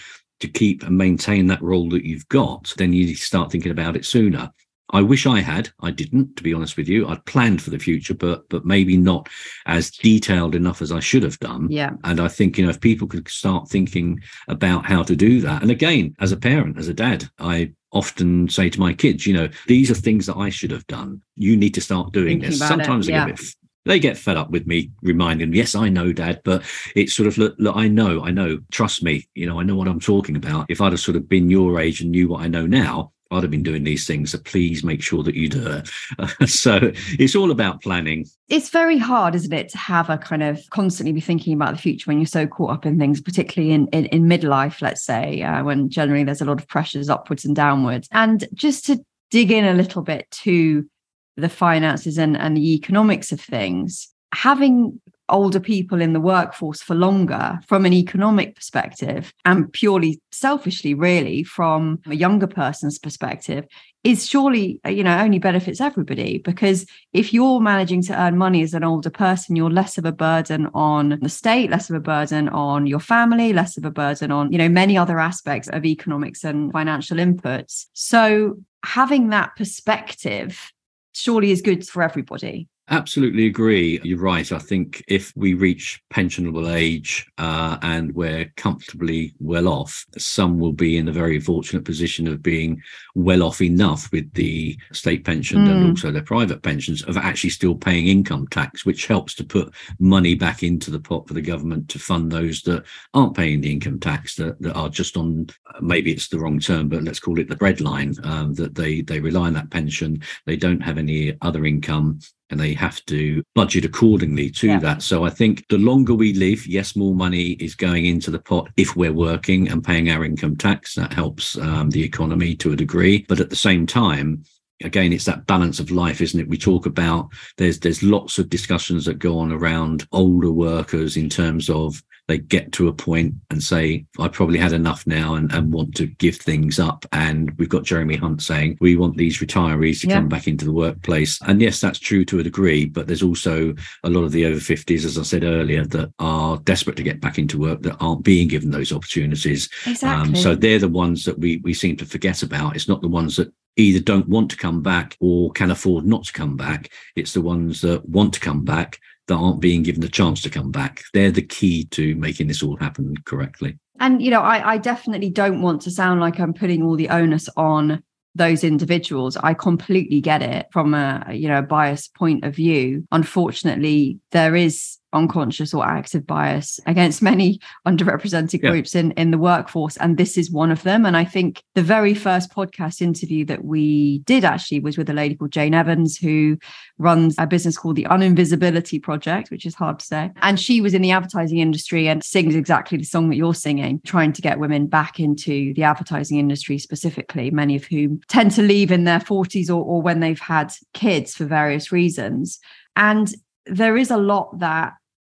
to 0.45 0.59
keep 0.59 0.83
and 0.83 0.97
maintain 0.97 1.47
that 1.49 1.63
role 1.63 1.89
that 1.91 2.05
you've 2.05 2.29
got, 2.29 2.73
then 2.77 2.93
you 2.93 3.07
need 3.07 3.17
to 3.17 3.21
start 3.21 3.51
thinking 3.51 3.73
about 3.73 3.97
it 3.97 4.05
sooner. 4.05 4.51
I 4.91 5.01
wish 5.01 5.27
I 5.27 5.41
had. 5.41 5.71
I 5.81 5.91
didn't, 5.91 6.37
to 6.37 6.43
be 6.43 6.53
honest 6.53 6.77
with 6.77 6.89
you. 6.89 7.09
I'd 7.09 7.25
planned 7.25 7.63
for 7.63 7.71
the 7.71 7.79
future, 7.79 8.15
but 8.15 8.49
but 8.49 8.65
maybe 8.65 8.97
not 8.97 9.29
as 9.67 9.91
detailed 9.91 10.55
enough 10.55 10.83
as 10.83 10.93
I 10.93 11.01
should 11.01 11.23
have 11.23 11.39
done. 11.41 11.69
Yeah. 11.71 11.93
And 12.05 12.21
I 12.21 12.29
think 12.29 12.59
you 12.59 12.65
know 12.65 12.71
if 12.71 12.81
people 12.81 13.09
could 13.09 13.27
start 13.29 13.69
thinking 13.69 14.21
about 14.47 14.85
how 14.85 15.03
to 15.03 15.17
do 15.17 15.41
that, 15.41 15.63
and 15.63 15.71
again, 15.71 16.15
as 16.21 16.33
a 16.33 16.37
parent, 16.37 16.79
as 16.79 16.89
a 16.89 16.95
dad, 16.95 17.25
I 17.39 17.73
often 17.93 18.49
say 18.49 18.69
to 18.69 18.81
my 18.81 18.93
kids, 18.93 19.27
you 19.27 19.33
know, 19.33 19.49
these 19.67 19.91
are 19.91 19.95
things 19.95 20.27
that 20.27 20.37
I 20.37 20.51
should 20.51 20.71
have 20.71 20.87
done. 20.87 21.23
You 21.37 21.57
need 21.57 21.75
to 21.75 21.81
start 21.81 22.13
doing 22.13 22.41
Thinking 22.41 22.51
this. 22.51 22.59
Sometimes 22.59 23.09
it, 23.09 23.13
yeah. 23.13 23.25
I 23.25 23.27
get 23.29 23.41
a 23.41 23.43
bit 23.43 23.55
they 23.85 23.99
get 23.99 24.17
fed 24.17 24.37
up 24.37 24.51
with 24.51 24.67
me 24.67 24.91
reminding 25.03 25.49
them, 25.49 25.55
yes, 25.55 25.75
I 25.75 25.89
know, 25.89 26.13
Dad, 26.13 26.41
but 26.45 26.63
it's 26.95 27.15
sort 27.15 27.27
of 27.27 27.39
look, 27.39 27.55
look, 27.59 27.77
I 27.77 27.89
know, 27.89 28.23
I 28.23 28.31
know, 28.31 28.59
trust 28.71 29.03
me, 29.03 29.29
you 29.35 29.47
know, 29.47 29.61
I 29.61 29.63
know 29.63 29.77
what 29.77 29.89
I'm 29.89 30.01
talking 30.01 30.37
about. 30.37 30.67
If 30.69 30.81
I'd 30.81 30.93
have 30.93 31.01
sort 31.01 31.17
of 31.17 31.29
been 31.29 31.51
your 31.51 31.81
age 31.81 32.01
and 32.01 32.11
knew 32.11 32.29
what 32.29 32.43
I 32.43 32.49
know 32.49 32.67
now, 32.67 33.13
I'd 33.31 33.43
have 33.43 33.51
been 33.51 33.63
doing 33.63 33.85
these 33.85 34.07
things. 34.07 34.33
So 34.33 34.39
please 34.39 34.85
make 34.85 35.03
sure 35.03 35.23
that 35.23 35.35
you 35.35 35.49
do 35.49 35.67
it. 35.67 36.49
so 36.49 36.93
it's 37.19 37.35
all 37.35 37.51
about 37.51 37.83
planning. 37.83 38.27
It's 38.49 38.71
very 38.71 38.99
hard, 38.99 39.35
isn't 39.35 39.53
it, 39.53 39.69
to 39.71 39.79
have 39.79 40.09
a 40.09 40.19
kind 40.19 40.43
of 40.43 40.61
constantly 40.71 41.13
be 41.13 41.21
thinking 41.21 41.55
about 41.55 41.73
the 41.73 41.81
future 41.81 42.09
when 42.09 42.19
you're 42.19 42.27
so 42.27 42.47
caught 42.47 42.71
up 42.71 42.87
in 42.87 42.99
things, 42.99 43.21
particularly 43.21 43.73
in 43.73 43.89
in, 43.89 44.07
in 44.07 44.25
midlife, 44.25 44.81
let's 44.83 45.05
say, 45.05 45.43
uh, 45.43 45.65
when 45.65 45.91
generally 45.91 46.25
there's 46.25 46.43
a 46.43 46.47
lot 46.47 46.61
of 46.61 46.69
pressures 46.69 47.09
upwards 47.09 47.45
and 47.45 47.57
downwards. 47.57 48.09
And 48.13 48.47
just 48.55 48.87
to 48.87 49.05
dig 49.31 49.51
in 49.51 49.65
a 49.65 49.75
little 49.75 50.03
bit 50.03 50.31
to 50.31 50.89
the 51.37 51.49
finances 51.49 52.19
and, 52.19 52.37
and 52.37 52.57
the 52.57 52.75
economics 52.75 53.33
of 53.33 53.41
things, 53.41 54.09
having 54.35 55.01
older 55.29 55.61
people 55.61 56.01
in 56.01 56.13
the 56.13 56.21
workforce 56.21 56.83
for 56.83 56.95
longer 56.95 57.59
from 57.67 57.87
an 57.87 57.93
economic 57.93 58.55
perspective 58.55 59.33
and 59.45 59.73
purely 59.73 60.21
selfishly 60.33 60.93
really 60.93 61.43
from 61.43 61.99
a 62.07 62.15
younger 62.15 62.47
person's 62.47 62.99
perspective 62.99 63.65
is 64.03 64.29
surely 64.29 64.81
uh, 64.85 64.91
you 64.91 65.03
know 65.03 65.19
only 65.19 65.39
benefits 65.39 65.81
everybody 65.81 66.39
because 66.39 66.85
if 67.15 67.33
you're 67.33 67.61
managing 67.61 68.03
to 68.03 68.21
earn 68.21 68.37
money 68.37 68.63
as 68.63 68.75
an 68.75 68.85
older 68.85 69.09
person 69.09 69.57
you're 69.57 69.71
less 69.71 69.97
of 69.97 70.05
a 70.05 70.13
burden 70.13 70.69
on 70.75 71.19
the 71.23 71.29
state 71.29 71.71
less 71.71 71.89
of 71.89 71.97
a 71.97 72.01
burden 72.01 72.51
on 72.51 72.87
your 72.87 73.01
family 73.01 73.55
less 73.55 73.79
of 73.79 73.85
a 73.87 73.91
burden 73.91 74.31
on 74.31 74.53
you 74.53 74.59
know 74.59 74.69
many 74.69 74.97
other 74.99 75.19
aspects 75.19 75.69
of 75.69 75.87
economics 75.87 76.45
and 76.45 76.71
financial 76.71 77.17
inputs. 77.17 77.87
So 77.95 78.59
having 78.85 79.31
that 79.31 79.57
perspective 79.57 80.74
surely 81.15 81.51
is 81.51 81.63
good 81.63 81.87
for 81.87 82.03
everybody. 82.03 82.69
Absolutely 82.91 83.47
agree. 83.47 83.99
You're 84.05 84.19
right. 84.19 84.53
I 84.53 84.59
think 84.59 85.03
if 85.09 85.33
we 85.35 85.55
reach 85.55 86.03
pensionable 86.13 86.71
age 86.71 87.27
uh, 87.39 87.79
and 87.81 88.15
we're 88.15 88.53
comfortably 88.57 89.35
well 89.39 89.69
off, 89.69 90.05
some 90.19 90.59
will 90.59 90.75
be 90.75 90.99
in 90.99 91.09
a 91.09 91.13
very 91.13 91.41
fortunate 91.41 91.87
position 91.87 92.29
of 92.29 92.43
being 92.43 92.83
well 93.15 93.43
off 93.43 93.63
enough 93.63 94.13
with 94.13 94.31
the 94.35 94.79
state 94.93 95.25
pension 95.25 95.65
mm. 95.65 95.71
and 95.71 95.89
also 95.89 96.11
their 96.11 96.21
private 96.23 96.63
pensions 96.63 97.03
of 97.05 97.17
actually 97.17 97.49
still 97.49 97.75
paying 97.75 98.07
income 98.07 98.47
tax, 98.49 98.85
which 98.85 99.07
helps 99.07 99.35
to 99.37 99.45
put 99.45 99.73
money 99.99 100.35
back 100.35 100.63
into 100.63 100.91
the 100.91 101.01
pot 101.01 101.27
for 101.27 101.33
the 101.33 101.41
government 101.41 101.89
to 101.89 101.99
fund 101.99 102.31
those 102.31 102.61
that 102.63 102.85
aren't 103.15 103.35
paying 103.35 103.63
the 103.63 103.73
income 103.73 103.99
tax, 103.99 104.35
that, 104.35 104.61
that 104.61 104.75
are 104.75 104.91
just 104.91 105.17
on 105.17 105.47
maybe 105.81 106.13
it's 106.13 106.29
the 106.29 106.39
wrong 106.39 106.59
term, 106.59 106.91
but 106.91 107.03
let's 107.03 107.21
call 107.21 107.39
it 107.39 107.49
the 107.49 107.57
breadline, 107.57 108.23
um, 108.27 108.53
that 108.53 108.75
they, 108.75 109.01
they 109.01 109.21
rely 109.21 109.47
on 109.47 109.55
that 109.55 109.71
pension. 109.71 110.21
They 110.45 110.57
don't 110.57 110.83
have 110.83 110.99
any 110.99 111.35
other 111.41 111.65
income 111.65 112.19
and 112.55 112.61
they 112.61 112.73
have 112.73 113.05
to 113.07 113.43
budget 113.57 113.85
accordingly 113.85 114.49
to 114.49 114.69
yeah. 114.69 114.79
that. 114.79 115.03
So 115.03 115.25
I 115.25 115.31
think 115.31 115.67
the 115.69 115.79
longer 115.79 116.15
we 116.15 116.33
live, 116.35 116.69
yes, 116.69 116.95
more 116.95 117.13
money 117.13 117.55
is 117.55 117.75
going 117.75 118.07
into 118.07 118.31
the 118.31 118.39
pot 118.39 118.71
if 118.77 118.95
we're 118.95 119.13
working 119.13 119.69
and 119.69 119.83
paying 119.83 120.09
our 120.09 120.25
income 120.25 120.55
tax. 120.55 120.95
That 120.95 121.13
helps 121.13 121.59
um, 121.59 121.91
the 121.91 122.05
economy 122.05 122.55
to 122.57 122.73
a 122.73 122.77
degree. 122.77 123.27
But 123.29 123.41
at 123.41 123.51
the 123.51 123.57
same 123.57 123.87
time, 123.87 124.45
again 124.85 125.13
it's 125.13 125.25
that 125.25 125.47
balance 125.47 125.79
of 125.79 125.93
life 125.93 126.21
isn't 126.21 126.41
it 126.41 126.49
we 126.49 126.59
talk 126.59 126.85
about 126.85 127.29
there's 127.59 127.79
there's 127.79 128.03
lots 128.03 128.39
of 128.41 128.51
discussions 128.51 129.05
that 129.05 129.21
go 129.21 129.39
on 129.39 129.53
around 129.53 130.05
older 130.11 130.51
workers 130.51 131.17
in 131.17 131.29
terms 131.29 131.71
of 131.71 132.03
they 132.29 132.39
get 132.39 132.73
to 132.73 132.89
a 132.89 132.93
point 132.93 133.35
and 133.51 133.63
say, 133.63 134.07
I 134.19 134.29
probably 134.29 134.59
had 134.59 134.73
enough 134.73 135.07
now 135.07 135.35
and, 135.35 135.53
and 135.53 135.73
want 135.73 135.95
to 135.97 136.07
give 136.07 136.37
things 136.37 136.79
up. 136.79 137.05
And 137.13 137.51
we've 137.59 137.69
got 137.69 137.85
Jeremy 137.85 138.17
Hunt 138.17 138.43
saying, 138.43 138.79
we 138.81 138.97
want 138.97 139.17
these 139.17 139.39
retirees 139.39 140.01
to 140.01 140.09
yeah. 140.09 140.15
come 140.17 140.29
back 140.29 140.49
into 140.49 140.65
the 140.65 140.73
workplace. 140.73 141.39
And 141.47 141.61
yes, 141.61 141.81
that's 141.81 141.99
true 141.99 142.25
to 142.27 142.39
a 142.39 142.43
degree, 142.43 142.87
but 142.87 143.07
there's 143.07 143.23
also 143.23 143.75
a 144.05 144.11
lot 144.11 144.25
of 144.25 144.33
the 144.33 144.47
over 144.47 144.59
50s, 144.59 145.05
as 145.05 145.19
I 145.19 145.23
said 145.23 145.45
earlier, 145.45 145.85
that 145.87 146.13
are 146.19 146.57
desperate 146.59 146.97
to 146.97 147.03
get 147.03 147.21
back 147.21 147.39
into 147.39 147.61
work 147.61 147.83
that 147.83 147.97
aren't 148.01 148.25
being 148.25 148.49
given 148.49 148.71
those 148.71 148.93
opportunities. 148.93 149.69
Exactly. 149.87 150.29
Um, 150.29 150.37
so 150.37 150.55
they're 150.55 150.79
the 150.79 150.89
ones 150.89 151.25
that 151.27 151.39
we, 151.39 151.59
we 151.59 151.75
seem 151.75 151.97
to 151.99 152.07
forget 152.07 152.43
about. 152.43 152.75
It's 152.75 152.89
not 152.89 153.03
the 153.03 153.09
ones 153.09 153.37
that 153.37 153.53
either 153.77 154.01
don't 154.01 154.29
want 154.29 154.51
to 154.51 154.57
come 154.57 154.83
back 154.83 155.17
or 155.21 155.51
can 155.53 155.71
afford 155.71 156.07
not 156.07 156.25
to 156.25 156.33
come 156.33 156.57
back. 156.57 156.91
It's 157.17 157.35
the 157.35 157.43
ones 157.43 157.81
that 157.83 158.09
want 158.09 158.33
to 158.35 158.41
come 158.41 158.65
back 158.65 159.01
that 159.29 159.35
aren't 159.35 159.61
being 159.61 159.83
given 159.83 160.03
a 160.03 160.09
chance 160.09 160.43
to 160.43 160.51
come 160.51 160.71
back. 160.71 161.03
They're 161.13 161.31
the 161.31 161.43
key 161.43 161.85
to 161.87 162.15
making 162.17 162.49
this 162.49 162.63
all 162.63 162.77
happen 162.77 163.15
correctly. 163.25 163.79
And, 164.01 164.21
you 164.21 164.31
know, 164.31 164.41
I, 164.41 164.73
I 164.73 164.79
definitely 164.79 165.31
don't 165.31 165.63
want 165.63 165.83
to 165.83 165.91
sound 165.91 166.21
like 166.21 166.41
I'm 166.41 166.53
putting 166.53 166.83
all 166.83 166.97
the 166.97 167.09
onus 167.09 167.49
on 167.57 168.03
those 168.35 168.65
individuals 168.65 169.37
i 169.39 169.55
completely 169.55 170.21
get 170.21 170.43
it 170.43 170.67
from 170.73 170.93
a 170.93 171.25
you 171.33 171.49
know 171.49 171.63
biased 171.63 172.15
point 172.15 172.45
of 172.45 172.55
view 172.55 173.07
unfortunately 173.13 174.19
there 174.33 174.57
is 174.57 174.99
unconscious 175.15 175.73
or 175.73 175.87
active 175.87 176.27
bias 176.27 176.81
against 176.87 177.23
many 177.23 177.61
underrepresented 177.87 178.63
yeah. 178.63 178.71
groups 178.71 178.95
in, 178.95 179.13
in 179.13 179.31
the 179.31 179.39
workforce. 179.39 179.97
And 179.99 180.17
this 180.17 180.37
is 180.37 180.51
one 180.51 180.71
of 180.71 180.83
them. 180.83 181.07
And 181.07 181.17
I 181.17 181.25
think 181.25 181.63
the 181.75 181.83
very 181.83 182.15
first 182.15 182.53
podcast 182.53 183.01
interview 183.01 183.45
that 183.47 183.65
we 183.65 184.19
did 184.21 184.45
actually 184.45 184.81
was 184.81 184.99
with 184.99 185.09
a 185.09 185.15
lady 185.15 185.35
called 185.35 185.53
Jane 185.53 185.75
Evans, 185.75 186.17
who 186.17 186.59
runs 186.99 187.35
a 187.39 187.47
business 187.47 187.79
called 187.79 187.97
the 187.97 188.05
Uninvisibility 188.05 189.03
Project, 189.03 189.51
which 189.51 189.65
is 189.65 189.75
hard 189.75 189.99
to 190.01 190.07
say. 190.07 190.31
And 190.43 190.59
she 190.59 190.81
was 190.81 190.95
in 190.95 191.03
the 191.03 191.13
advertising 191.13 191.59
industry 191.59 192.09
and 192.09 192.23
sings 192.23 192.55
exactly 192.55 192.99
the 192.99 193.05
song 193.05 193.31
that 193.31 193.37
you're 193.37 193.55
singing, 193.55 194.01
trying 194.05 194.33
to 194.33 194.43
get 194.43 194.59
women 194.59 194.87
back 194.87 195.21
into 195.21 195.73
the 195.75 195.85
advertising 195.85 196.39
industry 196.39 196.79
specifically, 196.79 197.51
many 197.51 197.77
of 197.77 197.85
whom 197.85 198.21
tend 198.29 198.51
to 198.53 198.63
leave 198.63 198.91
in 198.91 199.05
their 199.05 199.21
40s 199.21 199.69
or, 199.69 199.85
or 199.85 200.03
when 200.03 200.21
they've 200.21 200.41
had 200.41 200.73
kids 200.93 201.35
for 201.35 201.45
various 201.45 201.93
reasons. 201.93 202.59
And 202.97 203.33
there 203.67 203.97
is 203.97 204.11
a 204.11 204.17
lot 204.17 204.59
that 204.59 204.95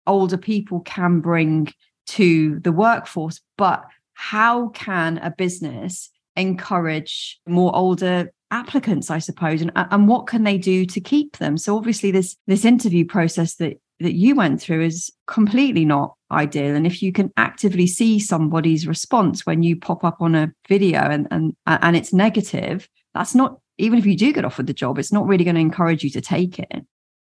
older 0.07 0.37
people 0.37 0.81
can 0.81 1.21
bring 1.21 1.73
to 2.07 2.61
the 2.61 2.73
workforce, 2.73 3.41
but 3.57 3.85
how 4.15 4.69
can 4.69 5.19
a 5.19 5.31
business 5.31 6.11
encourage 6.37 7.41
more 7.47 7.75
older 7.75 8.31
applicants 8.51 9.11
i 9.11 9.19
suppose 9.19 9.61
and, 9.61 9.73
and 9.75 10.07
what 10.07 10.27
can 10.27 10.45
they 10.45 10.57
do 10.57 10.87
to 10.87 11.01
keep 11.01 11.39
them? 11.39 11.59
So 11.59 11.77
obviously 11.77 12.11
this 12.11 12.37
this 12.47 12.65
interview 12.65 13.05
process 13.05 13.57
that 13.57 13.81
that 14.01 14.15
you 14.15 14.35
went 14.35 14.61
through 14.61 14.83
is 14.83 15.11
completely 15.27 15.85
not 15.85 16.15
ideal. 16.31 16.77
And 16.77 16.87
if 16.87 17.03
you 17.03 17.13
can 17.13 17.33
actively 17.37 17.87
see 17.87 18.19
somebody's 18.19 18.87
response 18.87 19.47
when 19.47 19.63
you 19.63 19.77
pop 19.77 20.05
up 20.05 20.19
on 20.21 20.35
a 20.35 20.53
video 20.69 21.01
and 21.01 21.27
and 21.31 21.57
and 21.67 21.97
it's 21.97 22.13
negative 22.13 22.89
that's 23.15 23.35
not 23.35 23.59
even 23.79 23.99
if 23.99 24.07
you 24.07 24.17
do 24.17 24.33
get 24.33 24.45
offered 24.45 24.67
the 24.67 24.75
job 24.75 24.99
it's 24.99 25.13
not 25.13 25.27
really 25.27 25.45
going 25.45 25.55
to 25.55 25.61
encourage 25.61 26.05
you 26.05 26.11
to 26.11 26.21
take 26.21 26.59
it 26.59 26.85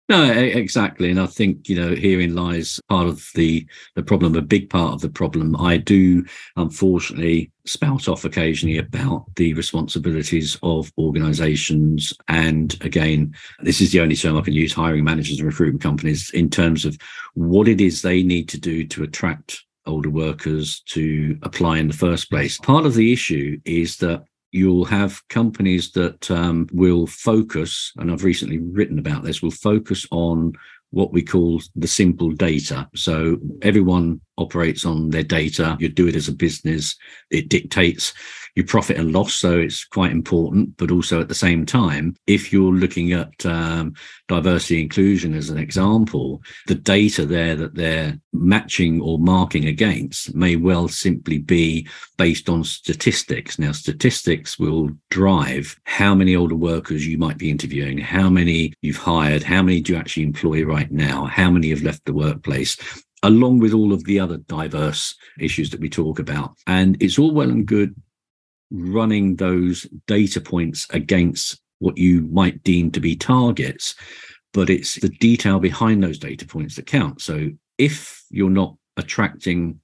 no, 0.09 0.31
exactly, 0.31 1.11
and 1.11 1.19
I 1.19 1.27
think 1.27 1.69
you 1.69 1.75
know 1.75 1.95
herein 1.95 2.35
lies 2.35 2.79
part 2.89 3.07
of 3.07 3.29
the 3.35 3.65
the 3.95 4.03
problem. 4.03 4.35
A 4.35 4.41
big 4.41 4.69
part 4.69 4.93
of 4.93 5.01
the 5.01 5.09
problem. 5.09 5.55
I 5.55 5.77
do 5.77 6.25
unfortunately 6.55 7.51
spout 7.65 8.07
off 8.07 8.25
occasionally 8.25 8.79
about 8.79 9.25
the 9.35 9.53
responsibilities 9.53 10.57
of 10.63 10.91
organisations, 10.97 12.13
and 12.27 12.75
again, 12.81 13.35
this 13.61 13.81
is 13.81 13.91
the 13.91 13.99
only 14.01 14.15
term 14.15 14.35
I 14.35 14.41
can 14.41 14.53
use: 14.53 14.73
hiring 14.73 15.03
managers 15.03 15.39
and 15.39 15.47
recruitment 15.47 15.83
companies 15.83 16.31
in 16.31 16.49
terms 16.49 16.85
of 16.85 16.97
what 17.35 17.67
it 17.67 17.79
is 17.79 18.01
they 18.01 18.23
need 18.23 18.49
to 18.49 18.59
do 18.59 18.85
to 18.87 19.03
attract 19.03 19.63
older 19.85 20.09
workers 20.09 20.81
to 20.87 21.37
apply 21.43 21.77
in 21.77 21.87
the 21.87 21.93
first 21.93 22.29
place. 22.29 22.57
Part 22.57 22.85
of 22.85 22.95
the 22.95 23.13
issue 23.13 23.59
is 23.65 23.97
that 23.97 24.23
you'll 24.51 24.85
have 24.85 25.27
companies 25.27 25.91
that 25.91 26.29
um, 26.31 26.67
will 26.71 27.07
focus, 27.07 27.91
and 27.97 28.11
I've 28.11 28.23
recently 28.23 28.57
written 28.57 28.99
about 28.99 29.23
this, 29.23 29.41
will 29.41 29.51
focus 29.51 30.05
on 30.11 30.53
what 30.91 31.13
we 31.13 31.21
call 31.21 31.61
the 31.75 31.87
simple 31.87 32.31
data. 32.31 32.89
So 32.95 33.37
everyone 33.61 34.21
operates 34.37 34.85
on 34.85 35.11
their 35.11 35.23
data. 35.23 35.77
You 35.79 35.89
do 35.89 36.07
it 36.07 36.15
as 36.15 36.27
a 36.27 36.33
business. 36.33 36.95
It 37.29 37.49
dictates 37.49 38.13
your 38.55 38.65
profit 38.65 38.97
and 38.97 39.11
loss. 39.11 39.33
So 39.35 39.57
it's 39.59 39.85
quite 39.85 40.11
important. 40.11 40.77
But 40.77 40.91
also 40.91 41.21
at 41.21 41.27
the 41.27 41.35
same 41.35 41.65
time, 41.65 42.15
if 42.27 42.51
you're 42.51 42.73
looking 42.73 43.13
at 43.13 43.45
um, 43.45 43.93
diversity 44.27 44.81
inclusion 44.81 45.33
as 45.33 45.49
an 45.49 45.57
example, 45.57 46.41
the 46.67 46.75
data 46.75 47.25
there 47.25 47.55
that 47.55 47.75
they're 47.75 48.19
matching 48.33 49.01
or 49.01 49.19
marking 49.19 49.65
against 49.65 50.35
may 50.35 50.55
well 50.55 50.87
simply 50.87 51.37
be 51.37 51.87
based 52.17 52.49
on 52.49 52.63
statistics. 52.63 53.59
Now, 53.59 53.71
statistics 53.71 54.59
will 54.59 54.89
drive 55.09 55.79
how 55.85 56.13
many 56.15 56.35
older 56.35 56.55
workers 56.55 57.07
you 57.07 57.17
might 57.17 57.37
be 57.37 57.49
interviewing, 57.49 57.97
how 57.97 58.29
many 58.29 58.73
you've 58.81 58.97
hired, 58.97 59.43
how 59.43 59.61
many 59.61 59.81
do 59.81 59.93
you 59.93 59.99
actually 59.99 60.23
employ 60.23 60.63
right 60.63 60.91
now, 60.91 61.25
how 61.25 61.49
many 61.49 61.69
have 61.69 61.83
left 61.83 62.05
the 62.05 62.13
workplace 62.13 62.77
along 63.23 63.59
with 63.59 63.73
all 63.73 63.91
of 63.93 64.03
the 64.05 64.19
other 64.19 64.37
diverse 64.37 65.15
issues 65.39 65.69
that 65.71 65.79
we 65.79 65.89
talk 65.89 66.19
about. 66.19 66.55
And 66.67 67.01
it's 67.01 67.19
all 67.19 67.33
well 67.33 67.49
and 67.49 67.65
good 67.65 67.95
running 68.71 69.35
those 69.35 69.87
data 70.07 70.41
points 70.41 70.87
against 70.91 71.61
what 71.79 71.97
you 71.97 72.21
might 72.31 72.63
deem 72.63 72.91
to 72.91 72.99
be 72.99 73.15
targets, 73.15 73.95
but 74.53 74.69
it's 74.69 74.95
the 74.99 75.09
detail 75.09 75.59
behind 75.59 76.03
those 76.03 76.19
data 76.19 76.45
points 76.45 76.75
that 76.75 76.85
count. 76.85 77.21
So 77.21 77.49
if 77.77 78.23
you're 78.29 78.49
not 78.49 78.75
attracting 78.97 79.79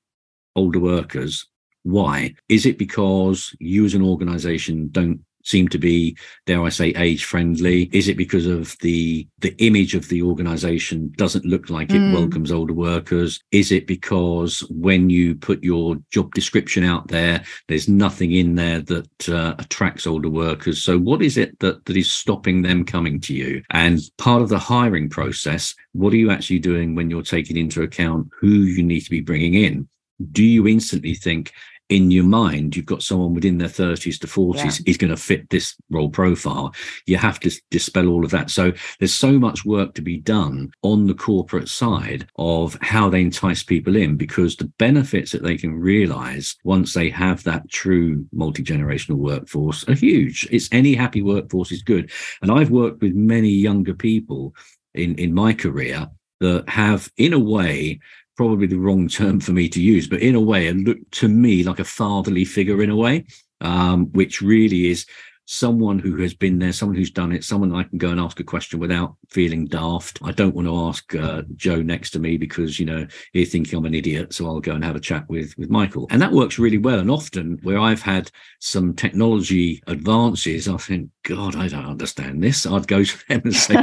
older 0.55 0.79
workers, 0.79 1.47
why? 1.83 2.33
Is 2.49 2.65
it 2.65 2.77
because 2.77 3.55
you 3.59 3.85
as 3.85 3.93
an 3.93 4.01
organization 4.01 4.89
don't 4.91 5.21
seem 5.45 5.67
to 5.69 5.77
be, 5.77 6.17
dare 6.45 6.61
I 6.63 6.69
say, 6.69 6.89
age 6.89 7.23
friendly? 7.23 7.83
Is 7.93 8.07
it 8.07 8.17
because 8.17 8.45
of 8.45 8.75
the 8.81 9.27
the 9.39 9.55
image 9.63 9.95
of 9.95 10.09
the 10.09 10.21
organization 10.21 11.13
doesn't 11.17 11.45
look 11.45 11.69
like 11.69 11.91
it 11.91 12.01
mm. 12.01 12.13
welcomes 12.13 12.51
older 12.51 12.73
workers? 12.73 13.41
Is 13.51 13.71
it 13.71 13.87
because 13.87 14.59
when 14.69 15.09
you 15.09 15.35
put 15.35 15.63
your 15.63 15.97
job 16.11 16.33
description 16.33 16.83
out 16.83 17.07
there, 17.07 17.43
there's 17.67 17.87
nothing 17.87 18.33
in 18.33 18.55
there 18.55 18.81
that 18.81 19.29
uh, 19.29 19.55
attracts 19.59 20.07
older 20.07 20.29
workers? 20.29 20.83
So 20.83 20.97
what 20.97 21.21
is 21.21 21.37
it 21.37 21.57
that 21.59 21.85
that 21.85 21.95
is 21.95 22.11
stopping 22.11 22.61
them 22.61 22.83
coming 22.83 23.19
to 23.21 23.33
you? 23.33 23.61
And 23.69 23.99
part 24.17 24.41
of 24.41 24.49
the 24.49 24.59
hiring 24.59 25.09
process, 25.09 25.75
what 25.93 26.13
are 26.13 26.17
you 26.17 26.31
actually 26.31 26.59
doing 26.59 26.95
when 26.95 27.09
you're 27.09 27.21
taking 27.21 27.57
into 27.57 27.83
account 27.83 28.29
who 28.39 28.47
you 28.47 28.83
need 28.83 29.01
to 29.01 29.09
be 29.09 29.21
bringing 29.21 29.53
in? 29.53 29.87
Do 30.31 30.43
you 30.43 30.65
instantly 30.67 31.13
think 31.13 31.51
in 31.89 32.09
your 32.11 32.23
mind 32.23 32.75
you've 32.75 32.85
got 32.85 33.03
someone 33.03 33.33
within 33.33 33.57
their 33.57 33.69
30s 33.69 34.19
to 34.19 34.27
40s 34.27 34.55
yeah. 34.55 34.91
is 34.91 34.97
going 34.97 35.11
to 35.11 35.17
fit 35.17 35.49
this 35.49 35.75
role 35.91 36.09
profile. 36.09 36.73
You 37.05 37.17
have 37.17 37.39
to 37.41 37.51
dispel 37.69 38.07
all 38.07 38.25
of 38.25 38.31
that. 38.31 38.49
So 38.49 38.73
there's 38.99 39.13
so 39.13 39.33
much 39.33 39.65
work 39.65 39.93
to 39.95 40.01
be 40.01 40.17
done 40.17 40.71
on 40.81 41.07
the 41.07 41.13
corporate 41.13 41.69
side 41.69 42.27
of 42.37 42.77
how 42.81 43.09
they 43.09 43.21
entice 43.21 43.63
people 43.63 43.95
in 43.95 44.17
because 44.17 44.55
the 44.55 44.71
benefits 44.79 45.31
that 45.31 45.43
they 45.43 45.57
can 45.57 45.73
realize 45.75 46.55
once 46.63 46.93
they 46.93 47.09
have 47.09 47.43
that 47.43 47.69
true 47.69 48.25
multi-generational 48.31 49.17
workforce 49.17 49.87
are 49.87 49.93
huge. 49.93 50.47
It's 50.51 50.69
any 50.71 50.95
happy 50.95 51.21
workforce 51.21 51.71
is 51.71 51.81
good. 51.81 52.11
And 52.41 52.51
i've 52.51 52.71
worked 52.71 53.01
with 53.01 53.13
many 53.13 53.49
younger 53.49 53.93
people 53.93 54.55
in 54.93 55.15
in 55.15 55.33
my 55.33 55.53
career 55.53 56.09
that 56.41 56.67
have 56.67 57.09
in 57.17 57.33
a 57.33 57.39
way 57.39 57.99
probably 58.35 58.67
the 58.67 58.77
wrong 58.77 59.07
term 59.07 59.39
for 59.39 59.51
me 59.51 59.69
to 59.69 59.81
use, 59.81 60.07
but 60.07 60.21
in 60.21 60.35
a 60.35 60.39
way, 60.39 60.67
it 60.67 60.77
looked 60.77 61.11
to 61.13 61.27
me 61.27 61.63
like 61.63 61.79
a 61.79 61.85
fatherly 61.85 62.45
figure 62.45 62.81
in 62.83 62.89
a 62.89 62.95
way, 62.95 63.25
um, 63.61 64.07
which 64.11 64.41
really 64.41 64.87
is 64.87 65.05
someone 65.47 65.99
who 65.99 66.17
has 66.17 66.33
been 66.33 66.59
there, 66.59 66.73
someone 66.73 66.97
who's 66.97 67.11
done 67.11 67.31
it, 67.31 67.43
someone 67.43 67.73
I 67.73 67.83
can 67.83 67.97
go 67.97 68.09
and 68.09 68.19
ask 68.19 68.39
a 68.39 68.43
question 68.43 68.79
without 68.79 69.15
feeling 69.29 69.65
daft. 69.65 70.19
I 70.23 70.31
don't 70.31 70.55
want 70.55 70.67
to 70.67 70.75
ask 70.75 71.15
uh, 71.15 71.43
Joe 71.55 71.81
next 71.81 72.11
to 72.11 72.19
me 72.19 72.37
because 72.37 72.79
you 72.79 72.85
know 72.85 73.07
he's 73.33 73.51
thinking 73.51 73.77
I'm 73.77 73.85
an 73.85 73.93
idiot, 73.93 74.33
so 74.33 74.47
I'll 74.47 74.59
go 74.59 74.73
and 74.73 74.83
have 74.83 74.95
a 74.95 74.99
chat 74.99 75.27
with 75.29 75.55
with 75.57 75.69
Michael, 75.69 76.07
and 76.09 76.21
that 76.21 76.31
works 76.31 76.59
really 76.59 76.77
well. 76.77 76.99
And 76.99 77.11
often 77.11 77.59
where 77.63 77.79
I've 77.79 78.01
had 78.01 78.31
some 78.59 78.95
technology 78.95 79.81
advances, 79.87 80.67
I 80.67 80.77
think, 80.77 81.09
God, 81.23 81.55
I 81.55 81.67
don't 81.67 81.85
understand 81.85 82.43
this. 82.43 82.65
I'd 82.65 82.87
go 82.87 83.03
to 83.03 83.17
them 83.29 83.41
and 83.45 83.55
say, 83.55 83.75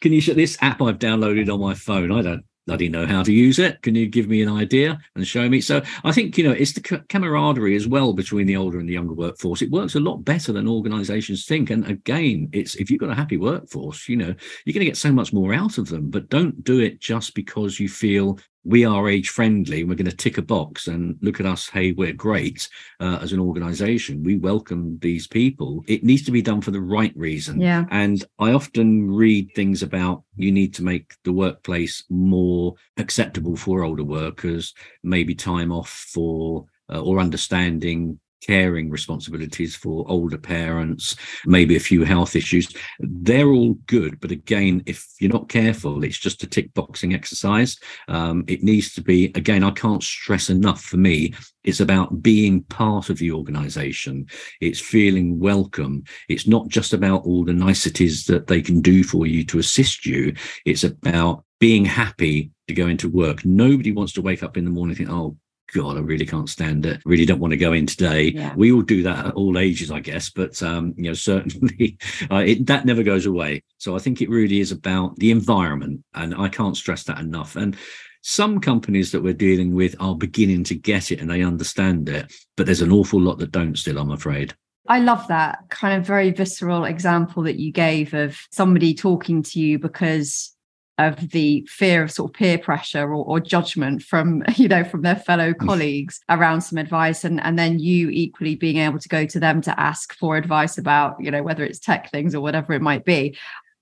"Can 0.00 0.12
you 0.12 0.20
show 0.20 0.34
this 0.34 0.56
app 0.60 0.80
I've 0.80 0.98
downloaded 0.98 1.52
on 1.52 1.60
my 1.60 1.74
phone? 1.74 2.12
I 2.12 2.22
don't 2.22 2.44
bloody 2.66 2.88
know 2.88 3.06
how 3.06 3.22
to 3.22 3.32
use 3.32 3.58
it. 3.58 3.80
Can 3.82 3.94
you 3.94 4.06
give 4.06 4.28
me 4.28 4.42
an 4.42 4.48
idea 4.48 4.98
and 5.14 5.26
show 5.26 5.48
me? 5.48 5.60
So 5.60 5.82
I 6.04 6.12
think, 6.12 6.36
you 6.36 6.44
know, 6.44 6.52
it's 6.52 6.72
the 6.72 6.80
camaraderie 7.08 7.76
as 7.76 7.86
well 7.86 8.12
between 8.12 8.46
the 8.46 8.56
older 8.56 8.78
and 8.78 8.88
the 8.88 8.94
younger 8.94 9.14
workforce. 9.14 9.62
It 9.62 9.70
works 9.70 9.94
a 9.94 10.00
lot 10.00 10.24
better 10.24 10.52
than 10.52 10.68
organizations 10.68 11.46
think. 11.46 11.70
And 11.70 11.86
again, 11.86 12.48
it's 12.52 12.74
if 12.74 12.90
you've 12.90 13.00
got 13.00 13.10
a 13.10 13.14
happy 13.14 13.36
workforce, 13.36 14.08
you 14.08 14.16
know, 14.16 14.34
you're 14.64 14.74
going 14.74 14.80
to 14.80 14.84
get 14.84 14.96
so 14.96 15.12
much 15.12 15.32
more 15.32 15.54
out 15.54 15.78
of 15.78 15.88
them, 15.88 16.10
but 16.10 16.28
don't 16.28 16.64
do 16.64 16.80
it 16.80 17.00
just 17.00 17.34
because 17.34 17.78
you 17.78 17.88
feel 17.88 18.38
we 18.66 18.84
are 18.84 19.08
age 19.08 19.28
friendly. 19.28 19.84
We're 19.84 19.94
going 19.94 20.10
to 20.10 20.16
tick 20.16 20.38
a 20.38 20.42
box 20.42 20.88
and 20.88 21.16
look 21.22 21.38
at 21.38 21.46
us. 21.46 21.68
Hey, 21.68 21.92
we're 21.92 22.12
great 22.12 22.68
uh, 22.98 23.18
as 23.22 23.32
an 23.32 23.38
organization. 23.38 24.24
We 24.24 24.36
welcome 24.36 24.98
these 25.00 25.28
people. 25.28 25.84
It 25.86 26.02
needs 26.02 26.24
to 26.24 26.32
be 26.32 26.42
done 26.42 26.60
for 26.60 26.72
the 26.72 26.80
right 26.80 27.12
reason. 27.16 27.60
Yeah. 27.60 27.84
And 27.92 28.24
I 28.40 28.52
often 28.52 29.08
read 29.08 29.52
things 29.54 29.84
about 29.84 30.24
you 30.34 30.50
need 30.50 30.74
to 30.74 30.82
make 30.82 31.14
the 31.22 31.32
workplace 31.32 32.02
more 32.10 32.74
acceptable 32.96 33.56
for 33.56 33.84
older 33.84 34.04
workers, 34.04 34.74
maybe 35.04 35.36
time 35.36 35.70
off 35.70 35.88
for 35.88 36.66
uh, 36.92 37.00
or 37.00 37.20
understanding 37.20 38.18
caring 38.46 38.90
responsibilities 38.90 39.74
for 39.74 40.04
older 40.08 40.38
parents, 40.38 41.16
maybe 41.44 41.76
a 41.76 41.80
few 41.80 42.04
health 42.04 42.36
issues. 42.36 42.72
They're 43.00 43.50
all 43.50 43.74
good. 43.86 44.20
But 44.20 44.30
again, 44.30 44.82
if 44.86 45.06
you're 45.18 45.32
not 45.32 45.48
careful, 45.48 46.04
it's 46.04 46.18
just 46.18 46.42
a 46.42 46.46
tick 46.46 46.72
boxing 46.74 47.14
exercise. 47.14 47.78
Um, 48.08 48.44
it 48.46 48.62
needs 48.62 48.94
to 48.94 49.02
be, 49.02 49.26
again, 49.34 49.64
I 49.64 49.70
can't 49.70 50.02
stress 50.02 50.50
enough 50.50 50.82
for 50.82 50.96
me, 50.96 51.34
it's 51.66 51.80
about 51.80 52.22
being 52.22 52.62
part 52.62 53.10
of 53.10 53.18
the 53.18 53.32
organization. 53.32 54.26
It's 54.60 54.80
feeling 54.80 55.40
welcome. 55.40 56.04
It's 56.28 56.46
not 56.46 56.68
just 56.68 56.92
about 56.92 57.24
all 57.24 57.44
the 57.44 57.52
niceties 57.52 58.26
that 58.26 58.46
they 58.46 58.62
can 58.62 58.80
do 58.80 59.02
for 59.02 59.26
you 59.26 59.44
to 59.46 59.58
assist 59.58 60.06
you. 60.06 60.34
It's 60.64 60.84
about 60.84 61.44
being 61.58 61.84
happy 61.84 62.52
to 62.68 62.74
go 62.74 62.86
into 62.86 63.10
work. 63.10 63.44
Nobody 63.44 63.90
wants 63.90 64.12
to 64.12 64.22
wake 64.22 64.44
up 64.44 64.56
in 64.56 64.64
the 64.64 64.70
morning 64.70 64.96
and 64.96 64.98
think, 64.98 65.10
oh, 65.10 65.36
God, 65.72 65.96
I 65.96 66.00
really 66.00 66.26
can't 66.26 66.48
stand 66.48 66.86
it. 66.86 67.02
Really 67.04 67.26
don't 67.26 67.40
want 67.40 67.52
to 67.52 67.56
go 67.56 67.72
in 67.72 67.86
today. 67.86 68.28
Yeah. 68.28 68.54
We 68.54 68.72
all 68.72 68.82
do 68.82 69.02
that 69.02 69.26
at 69.26 69.34
all 69.34 69.58
ages, 69.58 69.90
I 69.90 70.00
guess, 70.00 70.30
but 70.30 70.62
um, 70.62 70.94
you 70.96 71.04
know, 71.04 71.14
certainly 71.14 71.98
uh, 72.30 72.36
it, 72.36 72.66
that 72.66 72.84
never 72.84 73.02
goes 73.02 73.26
away. 73.26 73.62
So 73.78 73.96
I 73.96 73.98
think 73.98 74.20
it 74.20 74.30
really 74.30 74.60
is 74.60 74.72
about 74.72 75.16
the 75.16 75.30
environment, 75.30 76.04
and 76.14 76.34
I 76.34 76.48
can't 76.48 76.76
stress 76.76 77.04
that 77.04 77.18
enough. 77.18 77.56
And 77.56 77.76
some 78.22 78.60
companies 78.60 79.12
that 79.12 79.22
we're 79.22 79.32
dealing 79.32 79.72
with 79.72 79.94
are 80.00 80.16
beginning 80.16 80.64
to 80.64 80.74
get 80.74 81.12
it 81.12 81.20
and 81.20 81.30
they 81.30 81.42
understand 81.42 82.08
it, 82.08 82.32
but 82.56 82.66
there's 82.66 82.82
an 82.82 82.90
awful 82.90 83.20
lot 83.20 83.38
that 83.38 83.52
don't 83.52 83.78
still, 83.78 83.98
I'm 83.98 84.10
afraid. 84.10 84.52
I 84.88 84.98
love 84.98 85.28
that 85.28 85.60
kind 85.70 85.96
of 85.96 86.06
very 86.06 86.32
visceral 86.32 86.84
example 86.84 87.44
that 87.44 87.60
you 87.60 87.70
gave 87.70 88.14
of 88.14 88.36
somebody 88.50 88.94
talking 88.94 89.44
to 89.44 89.60
you 89.60 89.78
because 89.78 90.55
of 90.98 91.30
the 91.30 91.66
fear 91.70 92.02
of 92.02 92.10
sort 92.10 92.30
of 92.30 92.34
peer 92.34 92.56
pressure 92.56 93.12
or, 93.12 93.24
or, 93.24 93.38
judgment 93.38 94.02
from 94.02 94.42
you 94.56 94.68
know 94.68 94.84
from 94.84 95.02
their 95.02 95.16
fellow 95.16 95.52
mm. 95.52 95.58
colleagues 95.58 96.20
around 96.28 96.62
some 96.62 96.78
advice. 96.78 97.24
And 97.24 97.40
and 97.40 97.58
then 97.58 97.78
you 97.78 98.10
equally 98.10 98.54
being 98.54 98.78
able 98.78 98.98
to 98.98 99.08
go 99.08 99.26
to 99.26 99.40
them 99.40 99.60
to 99.62 99.78
ask 99.80 100.14
for 100.14 100.36
advice 100.36 100.78
about 100.78 101.16
you 101.20 101.30
know 101.30 101.42
whether 101.42 101.64
it's 101.64 101.78
tech 101.78 102.10
things 102.10 102.34
or 102.34 102.40
whatever 102.40 102.72
it 102.72 102.82
might 102.82 103.04
be. 103.04 103.36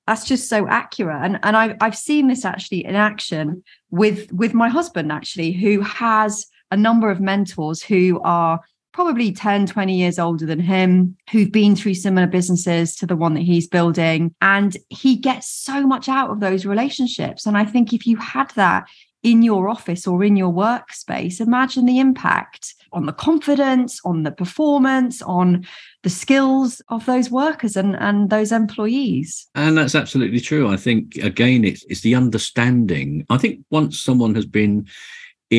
That's 0.07 0.27
just 0.27 0.49
so 0.49 0.69
accurate. 0.69 1.23
And 1.23 1.39
and 1.43 1.57
I've, 1.57 1.77
I've 1.81 1.97
seen 1.97 2.29
this 2.29 2.45
actually 2.45 2.85
in 2.85 2.95
action 2.95 3.63
with 3.91 4.33
with 4.33 4.55
my 4.55 4.69
husband 4.69 5.13
actually 5.13 5.53
who 5.53 5.81
has 5.83 6.47
a 6.71 6.77
number 6.77 7.11
of 7.11 7.21
mentors 7.21 7.83
who 7.83 8.21
are 8.25 8.61
probably 8.95 9.33
10 9.33 9.67
20 9.67 9.95
years 9.95 10.19
older 10.19 10.47
than 10.47 10.61
him 10.61 11.17
who've 11.31 11.51
been 11.51 11.75
through 11.75 11.95
similar 11.95 12.29
businesses 12.29 12.95
to 12.95 13.07
the 13.07 13.17
one 13.17 13.35
that 13.35 13.43
he's 13.43 13.67
building. 13.67 14.33
And 14.41 14.77
he 14.89 15.17
gets 15.17 15.51
so 15.51 15.85
much 15.87 16.09
out 16.09 16.31
of 16.31 16.41
those 16.41 16.65
relationships. 16.65 17.45
And 17.45 17.59
i 17.59 17.65
think 17.65 17.93
if 17.93 18.07
you 18.07 18.17
had 18.17 18.51
that 18.51 18.89
in 19.25 19.43
your 19.43 19.69
office 19.69 20.07
or 20.07 20.23
in 20.23 20.37
your 20.37 20.53
workspace 20.53 21.41
imagine 21.41 21.87
the 21.87 21.99
impact 21.99 22.75
on 22.93 23.07
the 23.07 23.13
confidence 23.13 23.99
on 24.05 24.23
the 24.23 24.31
performance 24.31 25.23
on 25.23 25.67
the 26.03 26.11
skills 26.11 26.83
of 26.91 27.07
those 27.07 27.31
workers 27.31 27.75
and, 27.75 27.97
and 27.97 28.29
those 28.29 28.53
employees. 28.53 29.49
And 29.55 29.79
that's 29.79 29.95
absolutely 29.95 30.41
true. 30.41 30.69
I 30.69 30.77
think 30.77 31.17
again 31.17 31.65
it's, 31.65 31.85
it's 31.89 32.03
the 32.03 32.15
understanding. 32.15 33.27
I 33.31 33.39
think 33.39 33.65
once 33.71 33.99
someone 33.99 34.35
has 34.35 34.47
been 34.47 34.87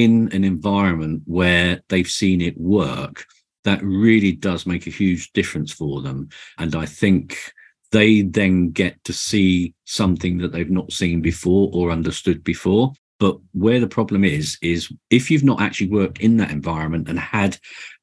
in 0.03 0.29
an 0.33 0.43
environment 0.43 1.21
where 1.25 1.81
they've 1.87 2.07
seen 2.07 2.41
it 2.41 2.57
work 2.59 3.25
that 3.63 3.81
really 3.81 4.33
does 4.33 4.65
make 4.65 4.87
a 4.87 4.91
huge 4.91 5.31
difference 5.31 5.71
for 5.71 6.01
them. 6.01 6.27
And 6.57 6.75
i 6.75 6.85
think 6.85 7.53
they 7.91 8.23
then 8.23 8.71
get 8.71 9.01
to 9.05 9.13
see 9.13 9.73
something 9.85 10.37
that 10.39 10.51
they've 10.51 10.69
not 10.79 10.91
seen 10.91 11.21
before 11.21 11.69
or 11.73 11.91
understood 11.91 12.43
before. 12.43 12.91
But 13.19 13.37
where 13.53 13.79
the 13.79 13.87
problem 13.87 14.25
is, 14.25 14.57
is 14.61 14.91
if 15.09 15.31
you've 15.31 15.45
not 15.45 15.61
actually 15.61 15.91
worked 15.91 16.19
in 16.19 16.35
that 16.37 16.51
environment 16.51 17.07
and 17.07 17.17
had 17.17 17.57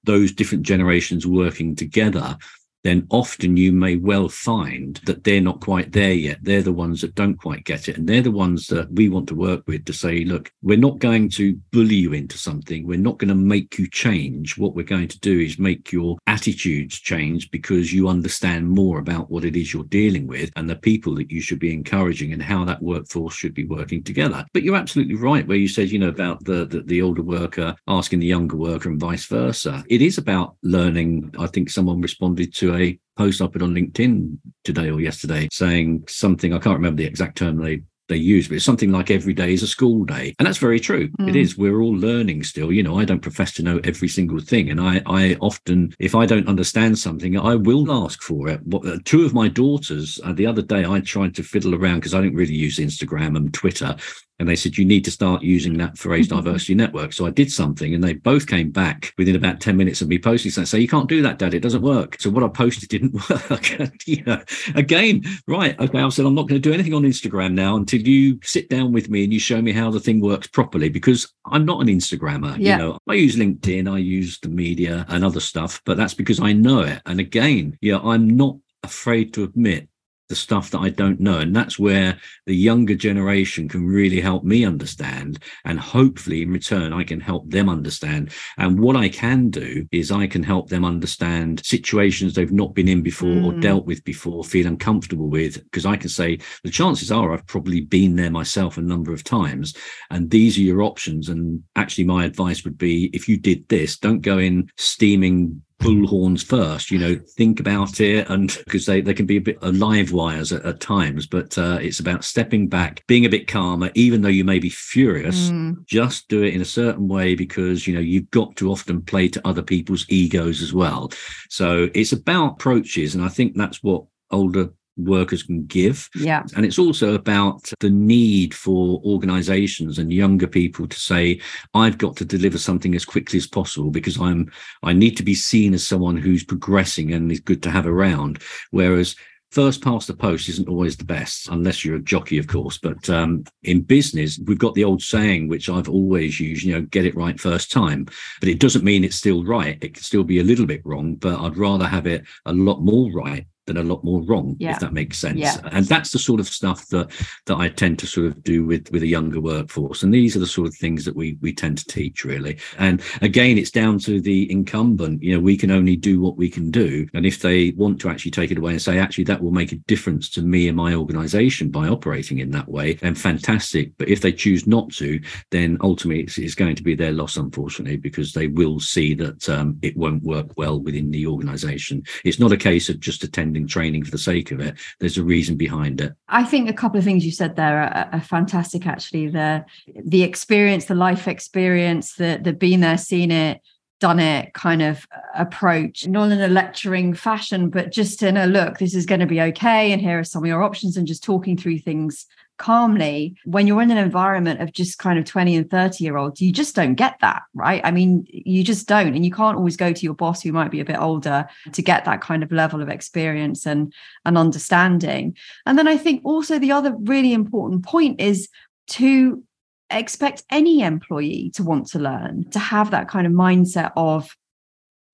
those 0.05 0.33
different 0.33 0.65
generations 0.65 1.27
working 1.27 1.77
together, 1.77 2.39
then 2.85 3.07
often 3.11 3.57
you 3.57 3.73
may 3.73 3.97
well 3.97 4.29
find 4.29 5.01
that 5.07 5.25
they're 5.25 5.41
not 5.41 5.61
quite 5.61 5.93
there 5.93 6.13
yet. 6.13 6.39
They're 6.43 6.63
the 6.63 6.73
ones 6.73 7.01
that 7.01 7.15
don't 7.15 7.37
quite 7.37 7.65
get 7.65 7.89
it. 7.89 7.97
And 7.97 8.09
they're 8.09 8.23
the 8.23 8.31
ones 8.31 8.67
that 8.69 8.91
we 8.93 9.09
want 9.09 9.29
to 9.29 9.35
work 9.35 9.63
with 9.67 9.85
to 9.87 9.93
say, 9.93 10.25
look, 10.25 10.51
we're 10.63 10.79
not 10.79 10.99
going 10.99 11.29
to 11.31 11.55
bully 11.71 11.97
you 11.97 12.13
into 12.13 12.39
something. 12.39 12.87
We're 12.87 12.99
not 12.99 13.19
going 13.19 13.29
to 13.29 13.35
make 13.35 13.79
you 13.79 13.89
change. 13.89 14.59
What 14.59 14.75
we're 14.75 14.83
going 14.85 15.09
to 15.09 15.21
do 15.21 15.39
is 15.39 15.59
make 15.59 15.93
your 15.93 16.19
attitudes 16.27 16.99
change 16.99 17.51
because 17.51 17.93
you 17.93 18.09
understand 18.09 18.69
more 18.69 18.99
about 18.99 19.31
what 19.31 19.45
it 19.45 19.57
is 19.57 19.73
you're 19.73 19.85
dealing 19.85 20.27
with 20.27 20.51
and 20.57 20.69
the 20.69 20.77
people 20.77 21.15
that 21.17 21.31
you 21.31 21.41
should 21.41 21.59
be 21.59 21.73
encouraging 21.73 22.33
and 22.33 22.43
how 22.43 22.65
that 22.65 22.83
workforce 22.83 23.35
should 23.35 23.55
be 23.55 23.65
working 23.65 24.03
together. 24.03 24.45
But 24.53 24.63
you're 24.63 24.77
absolutely 24.77 25.15
right 25.15 25.47
where 25.47 25.57
you 25.57 25.69
said, 25.69 25.91
you 25.91 25.99
know, 25.99 26.09
about 26.09 26.45
the, 26.45 26.65
the, 26.65 26.81
the 26.81 27.03
older 27.03 27.23
worker 27.23 27.75
asking 27.87 28.21
the 28.21 28.27
younger 28.27 28.57
worker 28.57 28.89
and 28.89 29.01
vice 29.01 29.27
versa. 29.27 29.85
It 29.89 30.03
is 30.03 30.19
about 30.19 30.57
learning. 30.63 31.35
I 31.39 31.47
think 31.47 31.71
someone 31.71 32.01
responded 32.01 32.55
to 32.55 32.72
a 32.75 32.99
post 33.17 33.43
I 33.43 33.47
put 33.47 33.63
on 33.63 33.75
LinkedIn 33.75 34.39
today 34.65 34.91
or 34.91 35.01
yesterday 35.01 35.49
saying 35.53 36.05
something, 36.09 36.53
I 36.53 36.59
can't 36.59 36.77
remember 36.77 37.03
the 37.03 37.09
exact 37.09 37.39
term 37.39 37.59
they 37.59 37.83
they 38.09 38.17
use, 38.17 38.49
but 38.49 38.57
it's 38.57 38.65
something 38.65 38.93
like 38.93 39.11
every 39.11 39.33
day 39.33 39.53
is 39.53 39.63
a 39.63 39.67
school 39.67 40.05
day. 40.05 40.35
And 40.39 40.47
that's 40.47 40.59
very 40.59 40.81
true. 40.81 41.09
Mm. 41.09 41.29
It 41.29 41.37
is. 41.37 41.57
We're 41.57 41.81
all 41.81 41.95
learning 41.95 42.45
still. 42.45 42.73
You 42.73 42.83
know, 42.83 42.99
I 42.99 43.05
don't 43.05 43.21
profess 43.21 43.53
to 43.55 43.63
know 43.63 43.81
every 43.85 44.09
single 44.09 44.41
thing. 44.41 44.71
And 44.71 44.81
I, 44.81 45.03
I 45.07 45.37
often, 45.41 45.95
if 45.99 46.15
I 46.15 46.27
don't 46.27 46.49
understand 46.49 46.99
something, 46.99 47.39
I 47.39 47.55
will 47.55 47.91
ask 48.05 48.23
for 48.23 48.49
it. 48.49 48.61
Uh, 48.73 48.99
two 49.05 49.25
of 49.25 49.35
my 49.35 49.49
daughters, 49.49 50.21
uh, 50.25 50.33
the 50.33 50.47
other 50.47 50.63
day, 50.63 50.85
I 50.85 51.01
tried 51.01 51.35
to 51.37 51.43
fiddle 51.43 51.75
around 51.75 51.97
because 51.97 52.15
I 52.15 52.21
didn't 52.21 52.37
really 52.37 52.55
use 52.55 52.79
Instagram 52.79 53.37
and 53.37 53.53
Twitter 53.53 53.97
and 54.43 54.49
they 54.49 54.57
said 54.57 54.77
you 54.77 54.85
need 54.85 55.05
to 55.05 55.11
start 55.11 55.41
using 55.43 55.79
that 55.79 55.97
for 55.97 56.13
age 56.13 56.29
mm-hmm. 56.29 56.45
diversity 56.45 56.75
network 56.75 57.13
so 57.13 57.25
i 57.25 57.31
did 57.31 57.51
something 57.51 57.95
and 57.95 58.03
they 58.03 58.13
both 58.13 58.47
came 58.47 58.71
back 58.71 59.15
within 59.17 59.37
about 59.37 59.61
10 59.61 59.77
minutes 59.77 60.03
of 60.03 60.09
me 60.09 60.19
posting 60.19 60.51
something 60.51 60.67
say 60.67 60.81
you 60.81 60.89
can't 60.89 61.09
do 61.09 61.23
that 61.23 61.39
dad 61.39 61.55
it 61.55 61.61
doesn't 61.61 61.83
work 61.83 62.21
so 62.21 62.29
what 62.29 62.43
i 62.43 62.49
posted 62.49 62.89
didn't 62.89 63.15
work 63.31 64.07
you 64.07 64.23
know 64.25 64.43
again 64.75 65.23
right 65.47 65.79
okay 65.79 66.01
i 66.01 66.09
said 66.09 66.27
i'm 66.27 66.35
not 66.35 66.49
going 66.49 66.61
to 66.61 66.69
do 66.69 66.75
anything 66.75 66.93
on 66.93 67.05
instagram 67.05 67.53
now 67.53 67.77
until 67.77 68.02
you 68.07 68.39
sit 68.43 68.69
down 68.69 68.93
with 68.93 69.09
me 69.09 69.25
and 69.25 69.33
you 69.33 69.39
show 69.39 69.61
me 69.61 69.73
how 69.73 69.91
the 69.91 70.01
thing 70.01 70.21
works 70.21 70.47
properly 70.47 70.89
because 70.89 71.33
i'm 71.47 71.65
not 71.65 71.81
an 71.81 71.89
instagrammer 71.89 72.57
yeah. 72.59 72.77
you 72.77 72.83
know 72.83 72.99
i 73.09 73.15
use 73.15 73.37
linkedin 73.37 73.91
i 73.91 73.99
use 73.99 74.39
the 74.41 74.49
media 74.49 75.05
and 75.09 75.25
other 75.25 75.41
stuff 75.41 75.81
but 75.85 75.97
that's 75.97 76.15
because 76.15 76.41
i 76.41 76.53
know 76.53 76.81
it 76.81 77.01
and 77.07 77.21
again 77.21 77.77
yeah 77.81 77.99
i'm 77.99 78.29
not 78.29 78.57
afraid 78.83 79.33
to 79.33 79.45
admit 79.45 79.89
the 80.33 80.37
stuff 80.37 80.71
that 80.71 80.79
I 80.79 80.89
don't 80.89 81.21
know. 81.21 81.41
And 81.41 81.55
that's 81.55 81.79
where 81.79 82.19
the 82.47 82.57
younger 82.57 82.95
generation 82.95 83.69
can 83.69 83.87
really 83.87 84.19
help 84.19 84.45
me 84.45 84.65
understand. 84.65 85.39
And 85.67 85.79
hopefully, 85.79 86.41
in 86.41 86.51
return, 86.51 86.95
I 86.95 87.05
can 87.05 87.21
help 87.21 87.51
them 87.51 87.69
understand. 87.69 88.33
And 88.57 88.81
what 88.81 88.97
I 88.97 89.11
can 89.11 89.51
do 89.51 89.87
is 89.93 90.11
I 90.11 90.27
can 90.27 90.43
help 90.43 90.71
them 90.71 90.87
understand 90.87 91.63
situations 91.67 92.33
they've 92.33 92.51
not 92.51 92.75
been 92.75 92.89
in 92.89 93.03
before 93.03 93.29
mm. 93.29 93.45
or 93.45 93.61
dealt 93.61 93.85
with 93.85 94.03
before, 94.05 94.43
feel 94.43 94.67
uncomfortable 94.67 95.29
with. 95.29 95.63
Because 95.65 95.85
I 95.85 95.99
can 95.99 96.09
say 96.09 96.39
the 96.65 96.71
chances 96.71 97.13
are 97.13 97.31
I've 97.31 97.47
probably 97.47 97.83
been 97.83 98.17
there 98.17 98.31
myself 98.31 98.79
a 98.79 98.81
number 98.81 99.13
of 99.13 99.25
times. 99.25 99.75
And 100.09 100.31
these 100.31 100.57
are 100.57 100.63
your 100.63 100.81
options. 100.81 101.29
And 101.29 101.63
actually, 101.77 102.05
my 102.05 102.25
advice 102.25 102.65
would 102.65 102.79
be 102.79 103.11
if 103.13 103.29
you 103.29 103.37
did 103.37 103.69
this, 103.69 103.99
don't 103.99 104.23
go 104.23 104.39
in 104.39 104.71
steaming 104.79 105.61
bullhorns 105.83 106.45
first 106.45 106.91
you 106.91 106.99
know 106.99 107.19
think 107.37 107.61
about 107.61 108.01
it 108.01 108.29
and 108.31 108.61
because 108.65 108.87
they, 108.87 109.01
they 109.01 109.15
can 109.15 109.27
be 109.27 109.37
a 109.37 109.41
bit 109.41 109.63
live 109.63 110.13
wires 110.13 110.53
at, 110.53 110.65
at 110.65 110.81
times 110.81 111.27
but 111.27 111.57
uh, 111.59 111.79
it's 111.81 112.01
about 112.01 112.25
stepping 112.25 112.69
back 112.69 113.05
being 113.07 113.25
a 113.25 113.29
bit 113.29 113.47
calmer 113.47 113.91
even 113.95 114.23
though 114.23 114.29
you 114.29 114.45
may 114.45 114.59
be 114.59 114.71
furious 114.71 115.51
mm. 115.51 115.75
just 115.87 116.29
do 116.29 116.43
it 116.43 116.55
in 116.55 116.61
a 116.61 116.65
certain 116.65 117.09
way 117.09 117.35
because 117.35 117.87
you 117.87 117.95
know 117.95 118.01
you've 118.01 118.31
got 118.31 118.55
to 118.57 118.71
often 118.71 119.03
play 119.03 119.29
to 119.29 119.47
other 119.47 119.63
people's 119.63 120.07
egos 120.09 120.63
as 120.63 120.73
well 120.73 121.11
so 121.49 121.89
it's 121.95 122.13
about 122.13 122.53
approaches 122.53 123.15
and 123.15 123.25
i 123.25 123.29
think 123.29 123.57
that's 123.57 123.83
what 123.83 124.05
older 124.31 124.73
workers 124.97 125.43
can 125.43 125.65
give. 125.65 126.09
Yeah. 126.15 126.43
And 126.57 126.65
it's 126.65 126.79
also 126.79 127.15
about 127.15 127.71
the 127.81 127.91
need 127.91 128.55
for 128.55 129.01
organizations 129.05 129.99
and 129.99 130.13
younger 130.13 130.47
people 130.47 130.87
to 130.87 131.01
say, 131.01 131.41
I've 131.75 131.99
got 131.99 132.17
to 132.17 132.25
deliver 132.25 132.59
something 132.59 132.95
as 132.95 133.05
quickly 133.05 133.39
as 133.39 133.47
possible 133.47 133.91
because 133.91 134.21
I'm 134.21 134.51
I 134.83 134.93
need 134.93 135.17
to 135.17 135.23
be 135.23 135.35
seen 135.35 135.75
as 135.75 135.87
someone 135.87 136.17
who's 136.17 136.45
progressing 136.45 137.13
and 137.13 137.31
is 137.31 137.41
good 137.41 137.63
to 137.65 137.71
have 137.71 137.87
around. 137.87 138.43
Whereas 138.71 139.17
first 139.53 139.85
past 139.85 140.07
the 140.07 140.15
post 140.15 140.49
isn't 140.49 140.69
always 140.69 140.97
the 140.97 141.05
best 141.05 141.49
unless 141.51 141.85
you're 141.85 141.97
a 141.97 142.03
jockey 142.03 142.39
of 142.39 142.47
course 142.47 142.79
but 142.79 143.09
um, 143.11 143.45
in 143.65 143.83
business 143.83 144.41
we've 144.47 144.59
got 144.59 144.73
the 144.75 144.83
old 144.83 145.03
saying 145.03 145.47
which 145.47 145.69
i've 145.69 145.91
always 145.91 146.41
used 146.41 146.65
you 146.65 146.73
know 146.73 146.81
get 146.81 147.05
it 147.05 147.15
right 147.15 147.39
first 147.39 147.71
time 147.71 148.07
but 148.41 148.49
it 148.49 148.59
doesn't 148.59 148.83
mean 148.83 149.05
it's 149.05 149.17
still 149.17 149.45
right 149.45 149.77
it 149.83 149.93
can 149.93 150.03
still 150.03 150.25
be 150.25 150.41
a 150.41 150.45
little 150.45 150.65
bit 150.65 150.81
wrong 150.87 151.15
but 151.17 151.39
i'd 151.41 151.59
rather 151.59 151.87
have 151.87 152.07
it 152.07 152.25
a 152.47 152.53
lot 152.53 152.81
more 152.81 153.13
right 153.13 153.47
than 153.67 153.77
a 153.77 153.83
lot 153.83 154.03
more 154.03 154.23
wrong 154.23 154.57
yeah. 154.59 154.73
if 154.73 154.81
that 154.81 154.93
makes 154.93 155.19
sense. 155.19 155.39
Yeah. 155.39 155.57
and 155.71 155.87
that's 155.87 156.11
the 156.11 156.19
sort 156.19 156.41
of 156.41 156.49
stuff 156.49 156.89
that 156.89 157.11
that 157.47 157.57
i 157.57 157.69
tend 157.69 157.99
to 157.99 158.07
sort 158.07 158.27
of 158.27 158.43
do 158.43 158.65
with 158.65 158.91
with 158.91 159.03
a 159.03 159.07
younger 159.07 159.41
workforce. 159.41 160.03
And 160.03 160.13
these 160.13 160.37
are 160.37 160.41
the 160.41 160.47
sort 160.47 160.67
of 160.67 160.75
things 160.75 161.05
that 161.05 161.15
we 161.15 161.39
we 161.41 161.53
tend 161.53 161.79
to 161.79 161.85
teach 161.87 162.25
really. 162.25 162.59
And 162.79 163.03
again 163.21 163.59
it's 163.59 163.71
down 163.71 163.99
to 164.01 164.21
the 164.21 164.51
incumbent. 164.51 165.23
You 165.23 165.35
know 165.35 165.41
we 165.41 165.57
can 165.57 165.71
only 165.71 165.97
do 165.97 166.21
what 166.21 166.37
we 166.37 166.51
can 166.51 166.71
do. 166.71 167.07
And 167.15 167.25
if 167.25 167.41
they 167.41 167.71
want 167.71 168.01
to 168.01 168.09
actually 168.09 168.33
take 168.33 168.51
it 168.51 168.59
away 168.59 168.73
and 168.73 168.83
say 168.83 168.99
actually 168.99 169.25
that 169.25 169.43
will 169.43 169.53
make 169.53 169.73
a 169.73 169.77
difference 169.77 170.29
to 170.31 170.43
me 170.43 170.69
and 170.69 170.77
my 170.77 170.95
organization 170.95 171.71
by 171.71 171.89
operating 171.89 172.39
in 172.39 172.51
that 172.51 172.69
way 172.69 172.95
then 172.95 173.15
fantastic. 173.15 173.97
But 173.97 174.09
if 174.09 174.21
they 174.21 174.33
choose 174.33 174.67
not 174.67 174.91
to 174.95 175.21
then 175.51 175.79
ultimately 175.81 176.25
it's, 176.25 176.39
it's 176.39 176.55
going 176.55 176.77
to 176.77 176.83
be 176.83 176.95
their 176.95 177.13
loss 177.13 177.37
unfortunately 177.37 177.97
because 177.97 178.33
they 178.33 178.49
will 178.49 178.81
see 178.81 179.15
that 179.15 179.49
um, 179.49 179.79
it 179.83 179.97
won't 179.97 180.23
work 180.23 180.49
well 180.57 180.81
within 180.81 181.11
the 181.11 181.27
organization. 181.27 182.03
It's 182.25 182.41
not 182.41 182.53
a 182.53 182.57
case 182.57 182.89
of 182.89 183.01
just 183.01 183.25
attending 183.25 183.52
training 183.67 184.05
for 184.05 184.11
the 184.11 184.19
sake 184.19 184.51
of 184.51 184.61
it. 184.61 184.75
There's 184.99 185.19
a 185.19 185.25
reason 185.25 185.57
behind 185.57 186.01
it. 186.01 186.13
I 186.29 186.45
think 186.45 186.69
a 186.69 186.73
couple 186.73 186.99
of 186.99 187.05
things 187.05 187.25
you 187.25 187.33
said 187.33 187.57
there 187.57 187.83
are, 187.83 188.09
are 188.13 188.21
fantastic. 188.21 188.87
Actually, 188.87 189.29
the 189.29 189.65
the 190.05 190.23
experience, 190.23 190.87
the 190.87 190.95
life 190.95 191.29
experience, 191.29 192.15
the 192.15 192.41
the 192.43 192.53
being 192.53 192.81
there, 192.81 192.99
seen 192.99 193.31
it, 193.31 193.61
done 194.01 194.19
it 194.19 194.53
kind 194.55 194.83
of 194.83 195.07
approach, 195.35 196.07
not 196.09 196.33
in 196.33 196.41
a 196.41 196.49
lecturing 196.49 197.15
fashion, 197.15 197.71
but 197.71 197.93
just 197.93 198.23
in 198.23 198.37
a 198.37 198.47
look, 198.47 198.79
this 198.79 198.95
is 198.95 199.07
going 199.07 199.21
to 199.21 199.27
be 199.27 199.41
okay. 199.41 199.93
And 199.93 200.03
here 200.03 200.19
are 200.19 200.25
some 200.25 200.43
of 200.43 200.49
your 200.49 200.63
options, 200.63 200.97
and 200.97 201.07
just 201.07 201.23
talking 201.23 201.57
through 201.57 201.79
things 201.79 202.27
calmly 202.63 203.37
when 203.45 203.67
you're 203.67 203.83
in 203.83 203.91
an 203.91 203.99
environment 203.99 204.61
of 204.61 204.73
just 204.73 204.99
kind 204.99 205.19
of 205.19 205.25
20 205.25 205.57
and 205.57 205.69
30 205.69 206.05
year 206.05 206.17
olds 206.17 206.41
you 206.41 206.53
just 206.53 206.77
don't 206.77 206.95
get 206.95 207.17
that 207.21 207.43
right? 207.55 207.81
I 207.85 207.91
mean 207.91 208.25
you 208.29 208.63
just 208.63 208.87
don't 208.87 209.15
and 209.15 209.25
you 209.25 209.33
can't 209.33 209.57
always 209.57 209.77
go 209.77 209.93
to 209.93 210.03
your 210.03 210.15
boss 210.15 210.43
who 210.43 210.53
might 210.53 210.71
be 210.71 210.81
a 210.81 210.85
bit 210.85 210.99
older 210.99 211.49
to 211.73 211.83
get 211.83 212.05
that 212.05 212.21
kind 212.21 212.43
of 212.43 212.53
level 212.53 212.81
of 212.81 212.89
experience 212.89 213.67
and 213.67 213.93
and 214.25 214.39
understanding. 214.39 215.37
And 215.67 215.77
then 215.77 215.89
i 215.89 215.97
think 215.97 216.23
also 216.25 216.59
the 216.59 216.73
other 216.73 216.95
really 216.97 217.33
important 217.33 217.85
point 217.85 218.21
is 218.21 218.49
to 218.91 219.43
expect 219.91 220.45
any 220.51 220.83
employee 220.83 221.51
to 221.55 221.63
want 221.63 221.87
to 221.89 221.99
learn 221.99 222.49
to 222.51 222.59
have 222.59 222.91
that 222.93 223.09
kind 223.09 223.27
of 223.27 223.33
mindset 223.33 223.93
of 223.97 224.37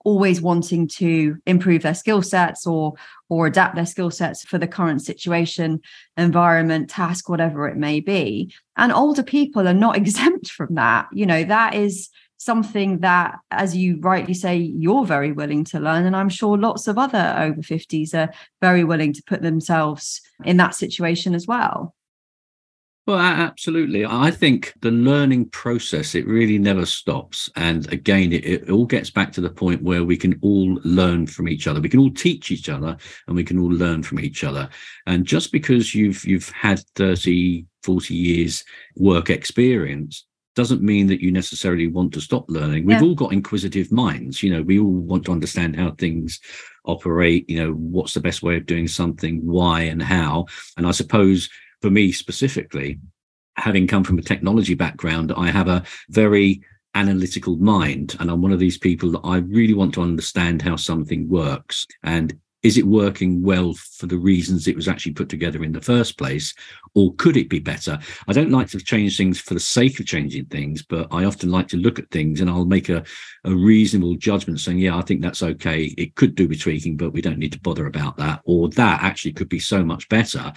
always 0.09 0.41
wanting 0.41 0.89
to 0.89 1.37
improve 1.45 1.83
their 1.83 1.95
skill 1.95 2.23
sets 2.23 2.67
or 2.67 2.95
or 3.29 3.47
adapt 3.47 3.75
their 3.75 3.85
skill 3.85 4.11
sets 4.11 4.43
for 4.45 4.57
the 4.57 4.67
current 4.67 5.03
situation 5.03 5.81
environment 6.17 6.89
task 6.89 7.29
whatever 7.29 7.69
it 7.69 7.77
may 7.77 8.01
be 8.01 8.53
and 8.77 8.91
older 8.93 9.23
people 9.23 9.69
are 9.69 9.75
not 9.75 9.97
exempt 10.03 10.51
from 10.51 10.75
that 10.75 11.07
you 11.13 11.27
know 11.27 11.45
that 11.45 11.75
is 11.75 12.09
something 12.39 13.01
that, 13.01 13.37
as 13.51 13.77
you 13.77 13.99
rightly 14.01 14.33
say, 14.33 14.57
you're 14.57 15.05
very 15.05 15.33
willing 15.33 15.65
to 15.65 15.81
learn. 15.81 16.07
And 16.07 16.15
I'm 16.15 16.29
sure 16.29 16.57
lots 16.57 16.87
of 16.87 16.97
other 16.97 17.35
over 17.37 17.61
50s 17.61 18.15
are 18.15 18.33
very 18.61 18.85
willing 18.85 19.13
to 19.13 19.23
put 19.25 19.43
themselves 19.43 20.21
in 20.45 20.57
that 20.59 20.75
situation 20.75 21.35
as 21.35 21.47
well. 21.49 21.97
Well, 23.09 23.17
absolutely. 23.17 24.05
I 24.05 24.31
think 24.31 24.75
the 24.83 24.91
learning 24.91 25.49
process, 25.49 26.15
it 26.15 26.27
really 26.27 26.59
never 26.59 26.85
stops. 26.85 27.49
And 27.57 27.91
again, 27.91 28.35
it, 28.35 28.45
it, 28.45 28.71
all 28.71 28.85
gets 28.85 29.09
back 29.09 29.33
to 29.33 29.41
the 29.41 29.49
point 29.49 29.83
where 29.83 30.05
we 30.05 30.15
can 30.15 30.39
all 30.43 30.79
learn 30.85 31.27
from 31.27 31.49
each 31.49 31.67
other. 31.67 31.81
We 31.81 31.89
can 31.89 32.01
all 32.01 32.11
teach 32.11 32.51
each 32.51 32.69
other 32.69 32.99
and 33.27 33.35
we 33.35 33.45
can 33.45 33.59
all 33.59 33.71
learn 33.71 34.03
from 34.03 34.21
each 34.21 34.45
other. 34.45 34.69
And 35.07 35.25
just 35.25 35.53
because 35.53 35.95
you've 35.95 36.23
you've 36.27 36.51
had 36.51 36.81
30, 36.97 37.65
40 37.83 38.15
years 38.15 38.63
work 38.97 39.31
experience 39.31 40.27
doesn't 40.55 40.83
mean 40.83 41.07
that 41.07 41.23
you 41.23 41.33
necessarily 41.33 41.87
want 41.87 42.13
to 42.13 42.21
stop 42.21 42.45
learning. 42.51 42.85
We've 42.85 43.01
yeah. 43.01 43.07
all 43.07 43.15
got 43.15 43.33
inquisitive 43.33 43.91
minds. 43.91 44.43
You 44.43 44.53
know, 44.53 44.61
we 44.61 44.79
all 44.79 44.85
want 44.85 45.25
to 45.27 45.33
understand 45.33 45.77
how 45.77 45.93
things 45.93 46.41
operate, 46.85 47.49
you 47.49 47.59
know, 47.59 47.73
what's 47.73 48.13
the 48.13 48.21
best 48.21 48.43
way 48.43 48.57
of 48.59 48.67
doing 48.67 48.87
something, 48.87 49.47
why 49.47 49.83
and 49.83 50.03
how. 50.03 50.45
And 50.77 50.87
I 50.87 50.91
suppose 50.91 51.49
for 51.83 51.91
me 51.91 52.13
specifically, 52.13 52.99
having 53.57 53.87
come 53.87 54.05
from 54.05 54.19
a 54.19 54.23
technology 54.23 54.75
background, 54.75 55.33
I 55.37 55.51
have 55.51 55.69
a 55.69 55.85
very 56.11 56.63
analytical 56.95 57.57
mind. 57.57 58.17
And 58.19 58.31
I'm 58.31 58.43
one 58.43 58.53
of 58.53 58.59
these 58.59 58.79
people 58.79 59.11
that 59.13 59.21
I 59.25 59.39
really 59.39 59.75
want 59.75 59.95
to 59.95 60.03
understand 60.03 60.63
how 60.63 60.77
something 60.77 61.29
works. 61.29 61.87
And 62.03 62.39
is 62.63 62.77
it 62.77 62.87
working 62.87 63.43
well 63.43 63.73
for 63.75 64.07
the 64.07 64.19
reasons 64.19 64.67
it 64.67 64.75
was 64.75 64.89
actually 64.89 65.13
put 65.13 65.29
together 65.29 65.63
in 65.63 65.73
the 65.73 65.81
first 65.81 66.19
place 66.19 66.53
or 66.95 67.15
could 67.15 67.37
it 67.37 67.49
be 67.49 67.61
better 67.61 67.99
i 68.27 68.33
don't 68.33 68.51
like 68.51 68.69
to 68.69 68.81
change 68.81 69.17
things 69.17 69.41
for 69.41 69.55
the 69.55 69.61
sake 69.61 70.01
of 70.01 70.07
changing 70.07 70.45
things 70.47 70.83
but 70.83 71.07
i 71.13 71.25
often 71.25 71.51
like 71.51 71.69
to 71.69 71.77
look 71.77 71.99
at 71.99 72.11
things 72.11 72.41
and 72.41 72.51
i'll 72.51 72.65
make 72.65 72.89
a, 72.89 73.05
a 73.45 73.55
reasonable 73.55 74.17
judgment 74.17 74.59
saying 74.59 74.79
yeah 74.79 74.97
i 74.97 75.03
think 75.03 75.23
that's 75.23 75.43
okay 75.43 75.95
it 75.97 76.17
could 76.17 76.35
do 76.35 76.49
with 76.49 76.61
tweaking 76.61 76.97
but 76.97 77.13
we 77.13 77.23
don't 77.23 77.39
need 77.39 77.53
to 77.53 77.61
bother 77.61 77.87
about 77.87 78.17
that 78.17 78.41
or 78.45 78.69
that 78.71 79.03
actually 79.03 79.33
could 79.33 79.49
be 79.49 79.61
so 79.61 79.85
much 79.85 80.09
better 80.09 80.53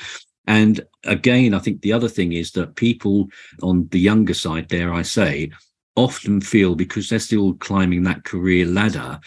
and 0.48 0.82
again, 1.06 1.54
I 1.54 1.60
think 1.60 1.82
the 1.82 1.94
other 1.94 2.08
thing 2.08 2.34
is 2.34 2.52
that 2.52 2.76
people 2.76 3.28
on 3.62 3.88
the 3.92 4.00
younger 4.00 4.34
side, 4.34 4.68
dare 4.68 4.94
I 4.94 5.04
say, 5.04 5.52
often 5.96 6.42
feel 6.42 6.76
because 6.76 7.10
they're 7.10 7.20
still 7.20 7.54
climbing 7.56 8.04
that 8.04 8.24
career 8.24 8.66
ladder, 8.66 9.20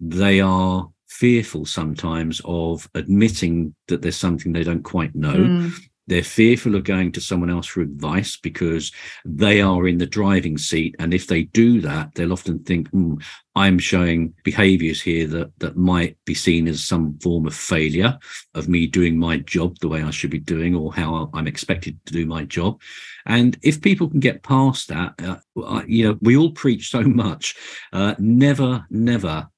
they 0.00 0.40
are 0.40 0.88
fearful 1.08 1.66
sometimes 1.66 2.40
of 2.44 2.88
admitting 2.94 3.74
that 3.88 4.02
there's 4.02 4.16
something 4.16 4.52
they 4.52 4.64
don't 4.64 4.82
quite 4.82 5.14
know. 5.14 5.34
Mm. 5.34 5.72
They're 6.08 6.24
fearful 6.24 6.74
of 6.74 6.84
going 6.84 7.12
to 7.12 7.20
someone 7.20 7.50
else 7.50 7.66
for 7.66 7.80
advice 7.80 8.36
because 8.36 8.90
they 9.24 9.60
are 9.60 9.86
in 9.86 9.98
the 9.98 10.06
driving 10.06 10.58
seat. 10.58 10.96
And 10.98 11.14
if 11.14 11.28
they 11.28 11.44
do 11.44 11.80
that, 11.82 12.14
they'll 12.14 12.32
often 12.32 12.58
think, 12.64 12.90
mm, 12.90 13.22
I'm 13.54 13.78
showing 13.78 14.34
behaviors 14.42 15.00
here 15.00 15.26
that, 15.28 15.52
that 15.58 15.76
might 15.76 16.16
be 16.24 16.34
seen 16.34 16.66
as 16.66 16.84
some 16.84 17.18
form 17.18 17.46
of 17.46 17.54
failure 17.54 18.18
of 18.54 18.68
me 18.68 18.86
doing 18.86 19.18
my 19.18 19.38
job 19.38 19.78
the 19.78 19.88
way 19.88 20.02
I 20.02 20.10
should 20.10 20.30
be 20.30 20.40
doing 20.40 20.74
or 20.74 20.92
how 20.92 21.30
I'm 21.34 21.46
expected 21.46 22.04
to 22.06 22.12
do 22.12 22.26
my 22.26 22.44
job. 22.44 22.80
And 23.26 23.56
if 23.62 23.80
people 23.80 24.08
can 24.08 24.20
get 24.20 24.42
past 24.42 24.88
that, 24.88 25.14
uh, 25.22 25.82
you 25.86 26.08
know, 26.08 26.18
we 26.20 26.36
all 26.36 26.50
preach 26.50 26.90
so 26.90 27.02
much. 27.02 27.54
Uh, 27.92 28.14
never, 28.18 28.84
never 28.90 29.48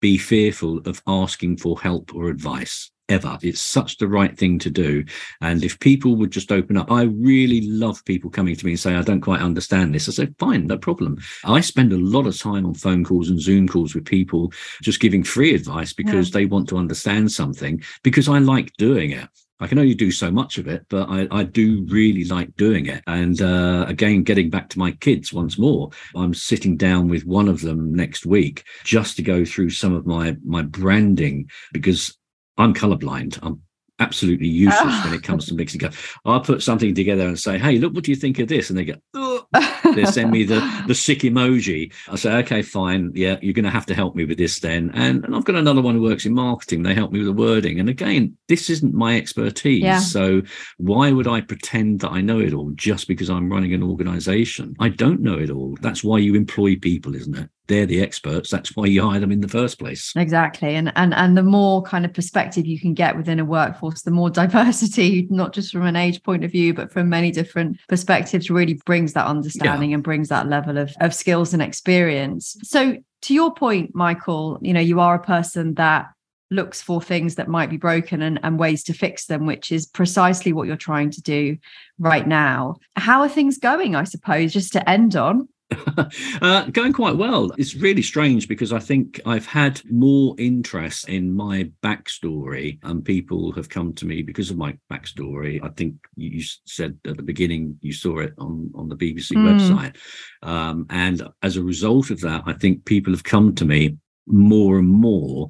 be 0.00 0.16
fearful 0.16 0.78
of 0.86 1.02
asking 1.06 1.58
for 1.58 1.78
help 1.78 2.14
or 2.14 2.28
advice 2.28 2.90
ever. 3.10 3.38
It's 3.42 3.60
such 3.60 3.98
the 3.98 4.08
right 4.08 4.36
thing 4.36 4.58
to 4.60 4.70
do. 4.70 5.04
And 5.40 5.64
if 5.64 5.78
people 5.80 6.16
would 6.16 6.30
just 6.30 6.52
open 6.52 6.76
up, 6.76 6.90
I 6.90 7.02
really 7.02 7.62
love 7.62 8.04
people 8.04 8.30
coming 8.30 8.56
to 8.56 8.64
me 8.64 8.72
and 8.72 8.80
say, 8.80 8.94
I 8.94 9.02
don't 9.02 9.20
quite 9.20 9.40
understand 9.40 9.94
this. 9.94 10.08
I 10.08 10.12
say, 10.12 10.28
fine, 10.38 10.66
no 10.66 10.78
problem. 10.78 11.18
I 11.44 11.60
spend 11.60 11.92
a 11.92 11.98
lot 11.98 12.26
of 12.26 12.38
time 12.38 12.66
on 12.66 12.74
phone 12.74 13.04
calls 13.04 13.28
and 13.28 13.40
Zoom 13.40 13.68
calls 13.68 13.94
with 13.94 14.04
people 14.04 14.52
just 14.82 15.00
giving 15.00 15.24
free 15.24 15.54
advice 15.54 15.92
because 15.92 16.28
yeah. 16.28 16.34
they 16.34 16.46
want 16.46 16.68
to 16.68 16.78
understand 16.78 17.32
something 17.32 17.82
because 18.02 18.28
I 18.28 18.38
like 18.38 18.72
doing 18.78 19.10
it. 19.10 19.28
I 19.60 19.66
can 19.66 19.78
only 19.78 19.94
do 19.94 20.10
so 20.10 20.30
much 20.30 20.56
of 20.56 20.66
it, 20.66 20.86
but 20.88 21.08
I, 21.10 21.28
I 21.30 21.42
do 21.42 21.84
really 21.88 22.24
like 22.24 22.56
doing 22.56 22.86
it. 22.86 23.02
And 23.06 23.40
uh, 23.42 23.84
again, 23.86 24.22
getting 24.22 24.48
back 24.48 24.70
to 24.70 24.78
my 24.78 24.92
kids 24.92 25.34
once 25.34 25.58
more, 25.58 25.90
I'm 26.16 26.32
sitting 26.32 26.78
down 26.78 27.08
with 27.08 27.26
one 27.26 27.46
of 27.46 27.60
them 27.60 27.94
next 27.94 28.24
week 28.24 28.64
just 28.84 29.16
to 29.16 29.22
go 29.22 29.44
through 29.44 29.70
some 29.70 29.94
of 29.94 30.06
my 30.06 30.36
my 30.44 30.62
branding 30.62 31.50
because 31.72 32.16
I'm 32.60 32.74
colorblind. 32.74 33.38
I'm 33.42 33.62
absolutely 34.00 34.48
useless 34.48 34.82
oh. 34.82 35.02
when 35.04 35.14
it 35.14 35.22
comes 35.22 35.46
to 35.46 35.54
ah. 35.54 35.56
mixing 35.56 35.80
color. 35.80 35.92
I'll 36.24 36.40
put 36.40 36.62
something 36.62 36.94
together 36.94 37.26
and 37.26 37.38
say, 37.38 37.58
"Hey, 37.58 37.78
look, 37.78 37.94
what 37.94 38.04
do 38.04 38.10
you 38.10 38.16
think 38.16 38.38
of 38.38 38.48
this?" 38.48 38.70
And 38.70 38.78
they 38.78 38.84
go, 38.84 38.94
oh. 39.14 39.46
they 39.94 40.04
send 40.04 40.30
me 40.30 40.44
the 40.44 40.60
the 40.86 40.94
sick 40.94 41.20
emoji. 41.20 41.92
I 42.08 42.16
say, 42.16 42.32
"Okay, 42.38 42.62
fine. 42.62 43.12
Yeah, 43.14 43.36
you're 43.42 43.54
going 43.54 43.64
to 43.64 43.70
have 43.70 43.86
to 43.86 43.94
help 43.94 44.14
me 44.14 44.24
with 44.24 44.38
this 44.38 44.60
then." 44.60 44.90
And, 44.94 45.24
and 45.24 45.34
I've 45.34 45.44
got 45.44 45.56
another 45.56 45.82
one 45.82 45.94
who 45.94 46.02
works 46.02 46.26
in 46.26 46.34
marketing. 46.34 46.82
They 46.82 46.94
help 46.94 47.12
me 47.12 47.18
with 47.20 47.28
the 47.28 47.32
wording. 47.42 47.80
And 47.80 47.88
again, 47.88 48.36
this 48.48 48.70
isn't 48.70 48.94
my 48.94 49.16
expertise. 49.16 49.82
Yeah. 49.82 49.98
So 49.98 50.42
why 50.78 51.12
would 51.12 51.26
I 51.28 51.40
pretend 51.40 52.00
that 52.00 52.12
I 52.12 52.20
know 52.20 52.40
it 52.40 52.52
all 52.52 52.70
just 52.74 53.08
because 53.08 53.30
I'm 53.30 53.50
running 53.50 53.74
an 53.74 53.82
organization? 53.82 54.76
I 54.78 54.88
don't 54.88 55.20
know 55.20 55.38
it 55.38 55.50
all. 55.50 55.76
That's 55.80 56.04
why 56.04 56.18
you 56.18 56.34
employ 56.34 56.76
people, 56.76 57.14
isn't 57.14 57.36
it? 57.36 57.48
They're 57.70 57.86
the 57.86 58.02
experts 58.02 58.50
that's 58.50 58.76
why 58.76 58.84
you 58.84 59.00
hire 59.00 59.20
them 59.20 59.32
in 59.32 59.40
the 59.40 59.48
first 59.48 59.78
place 59.78 60.12
exactly 60.16 60.74
and 60.74 60.92
and 60.96 61.14
and 61.14 61.36
the 61.36 61.42
more 61.42 61.82
kind 61.82 62.04
of 62.04 62.12
perspective 62.12 62.66
you 62.66 62.78
can 62.78 62.92
get 62.92 63.16
within 63.16 63.38
a 63.38 63.44
workforce 63.44 64.02
the 64.02 64.10
more 64.10 64.28
diversity 64.42 65.26
not 65.30 65.54
just 65.54 65.72
from 65.72 65.86
an 65.86 65.96
age 65.96 66.22
point 66.22 66.44
of 66.44 66.50
view 66.50 66.74
but 66.74 66.92
from 66.92 67.08
many 67.08 67.30
different 67.30 67.78
perspectives 67.88 68.50
really 68.50 68.74
brings 68.84 69.12
that 69.12 69.26
understanding 69.26 69.90
yeah. 69.90 69.94
and 69.94 70.04
brings 70.04 70.28
that 70.28 70.48
level 70.48 70.76
of, 70.76 70.92
of 71.00 71.14
skills 71.14 71.54
and 71.54 71.62
experience 71.62 72.56
so 72.62 72.96
to 73.22 73.34
your 73.34 73.54
point 73.54 73.94
michael 73.94 74.58
you 74.60 74.74
know 74.74 74.80
you 74.80 75.00
are 75.00 75.14
a 75.14 75.22
person 75.22 75.74
that 75.74 76.06
looks 76.50 76.82
for 76.82 77.00
things 77.00 77.36
that 77.36 77.48
might 77.48 77.70
be 77.70 77.76
broken 77.76 78.22
and, 78.22 78.40
and 78.42 78.58
ways 78.58 78.82
to 78.82 78.92
fix 78.92 79.26
them, 79.26 79.46
which 79.46 79.70
is 79.70 79.86
precisely 79.86 80.52
what 80.52 80.66
you're 80.66 80.76
trying 80.76 81.10
to 81.10 81.22
do 81.22 81.56
right 81.98 82.26
now. 82.26 82.76
How 82.96 83.20
are 83.20 83.28
things 83.28 83.56
going, 83.56 83.94
I 83.94 84.02
suppose, 84.04 84.52
just 84.52 84.72
to 84.72 84.90
end 84.90 85.14
on? 85.14 85.48
uh, 86.42 86.66
going 86.70 86.92
quite 86.92 87.16
well. 87.16 87.50
It's 87.56 87.74
really 87.74 88.02
strange 88.02 88.48
because 88.48 88.72
I 88.72 88.78
think 88.78 89.20
I've 89.26 89.46
had 89.46 89.80
more 89.90 90.34
interest 90.38 91.08
in 91.08 91.34
my 91.34 91.70
backstory, 91.82 92.78
and 92.82 93.04
people 93.04 93.52
have 93.52 93.68
come 93.68 93.92
to 93.94 94.06
me 94.06 94.22
because 94.22 94.50
of 94.50 94.56
my 94.56 94.76
backstory. 94.92 95.62
I 95.62 95.68
think 95.70 95.94
you 96.16 96.42
said 96.66 96.98
at 97.06 97.16
the 97.16 97.22
beginning 97.22 97.78
you 97.80 97.92
saw 97.92 98.18
it 98.18 98.34
on 98.38 98.70
on 98.74 98.88
the 98.88 98.96
BBC 98.96 99.32
mm. 99.32 99.48
website, 99.48 99.96
um, 100.42 100.86
and 100.90 101.22
as 101.42 101.56
a 101.56 101.62
result 101.62 102.10
of 102.10 102.20
that, 102.20 102.42
I 102.46 102.52
think 102.54 102.84
people 102.84 103.12
have 103.12 103.24
come 103.24 103.54
to 103.56 103.64
me 103.64 103.96
more 104.26 104.78
and 104.78 104.88
more 104.88 105.48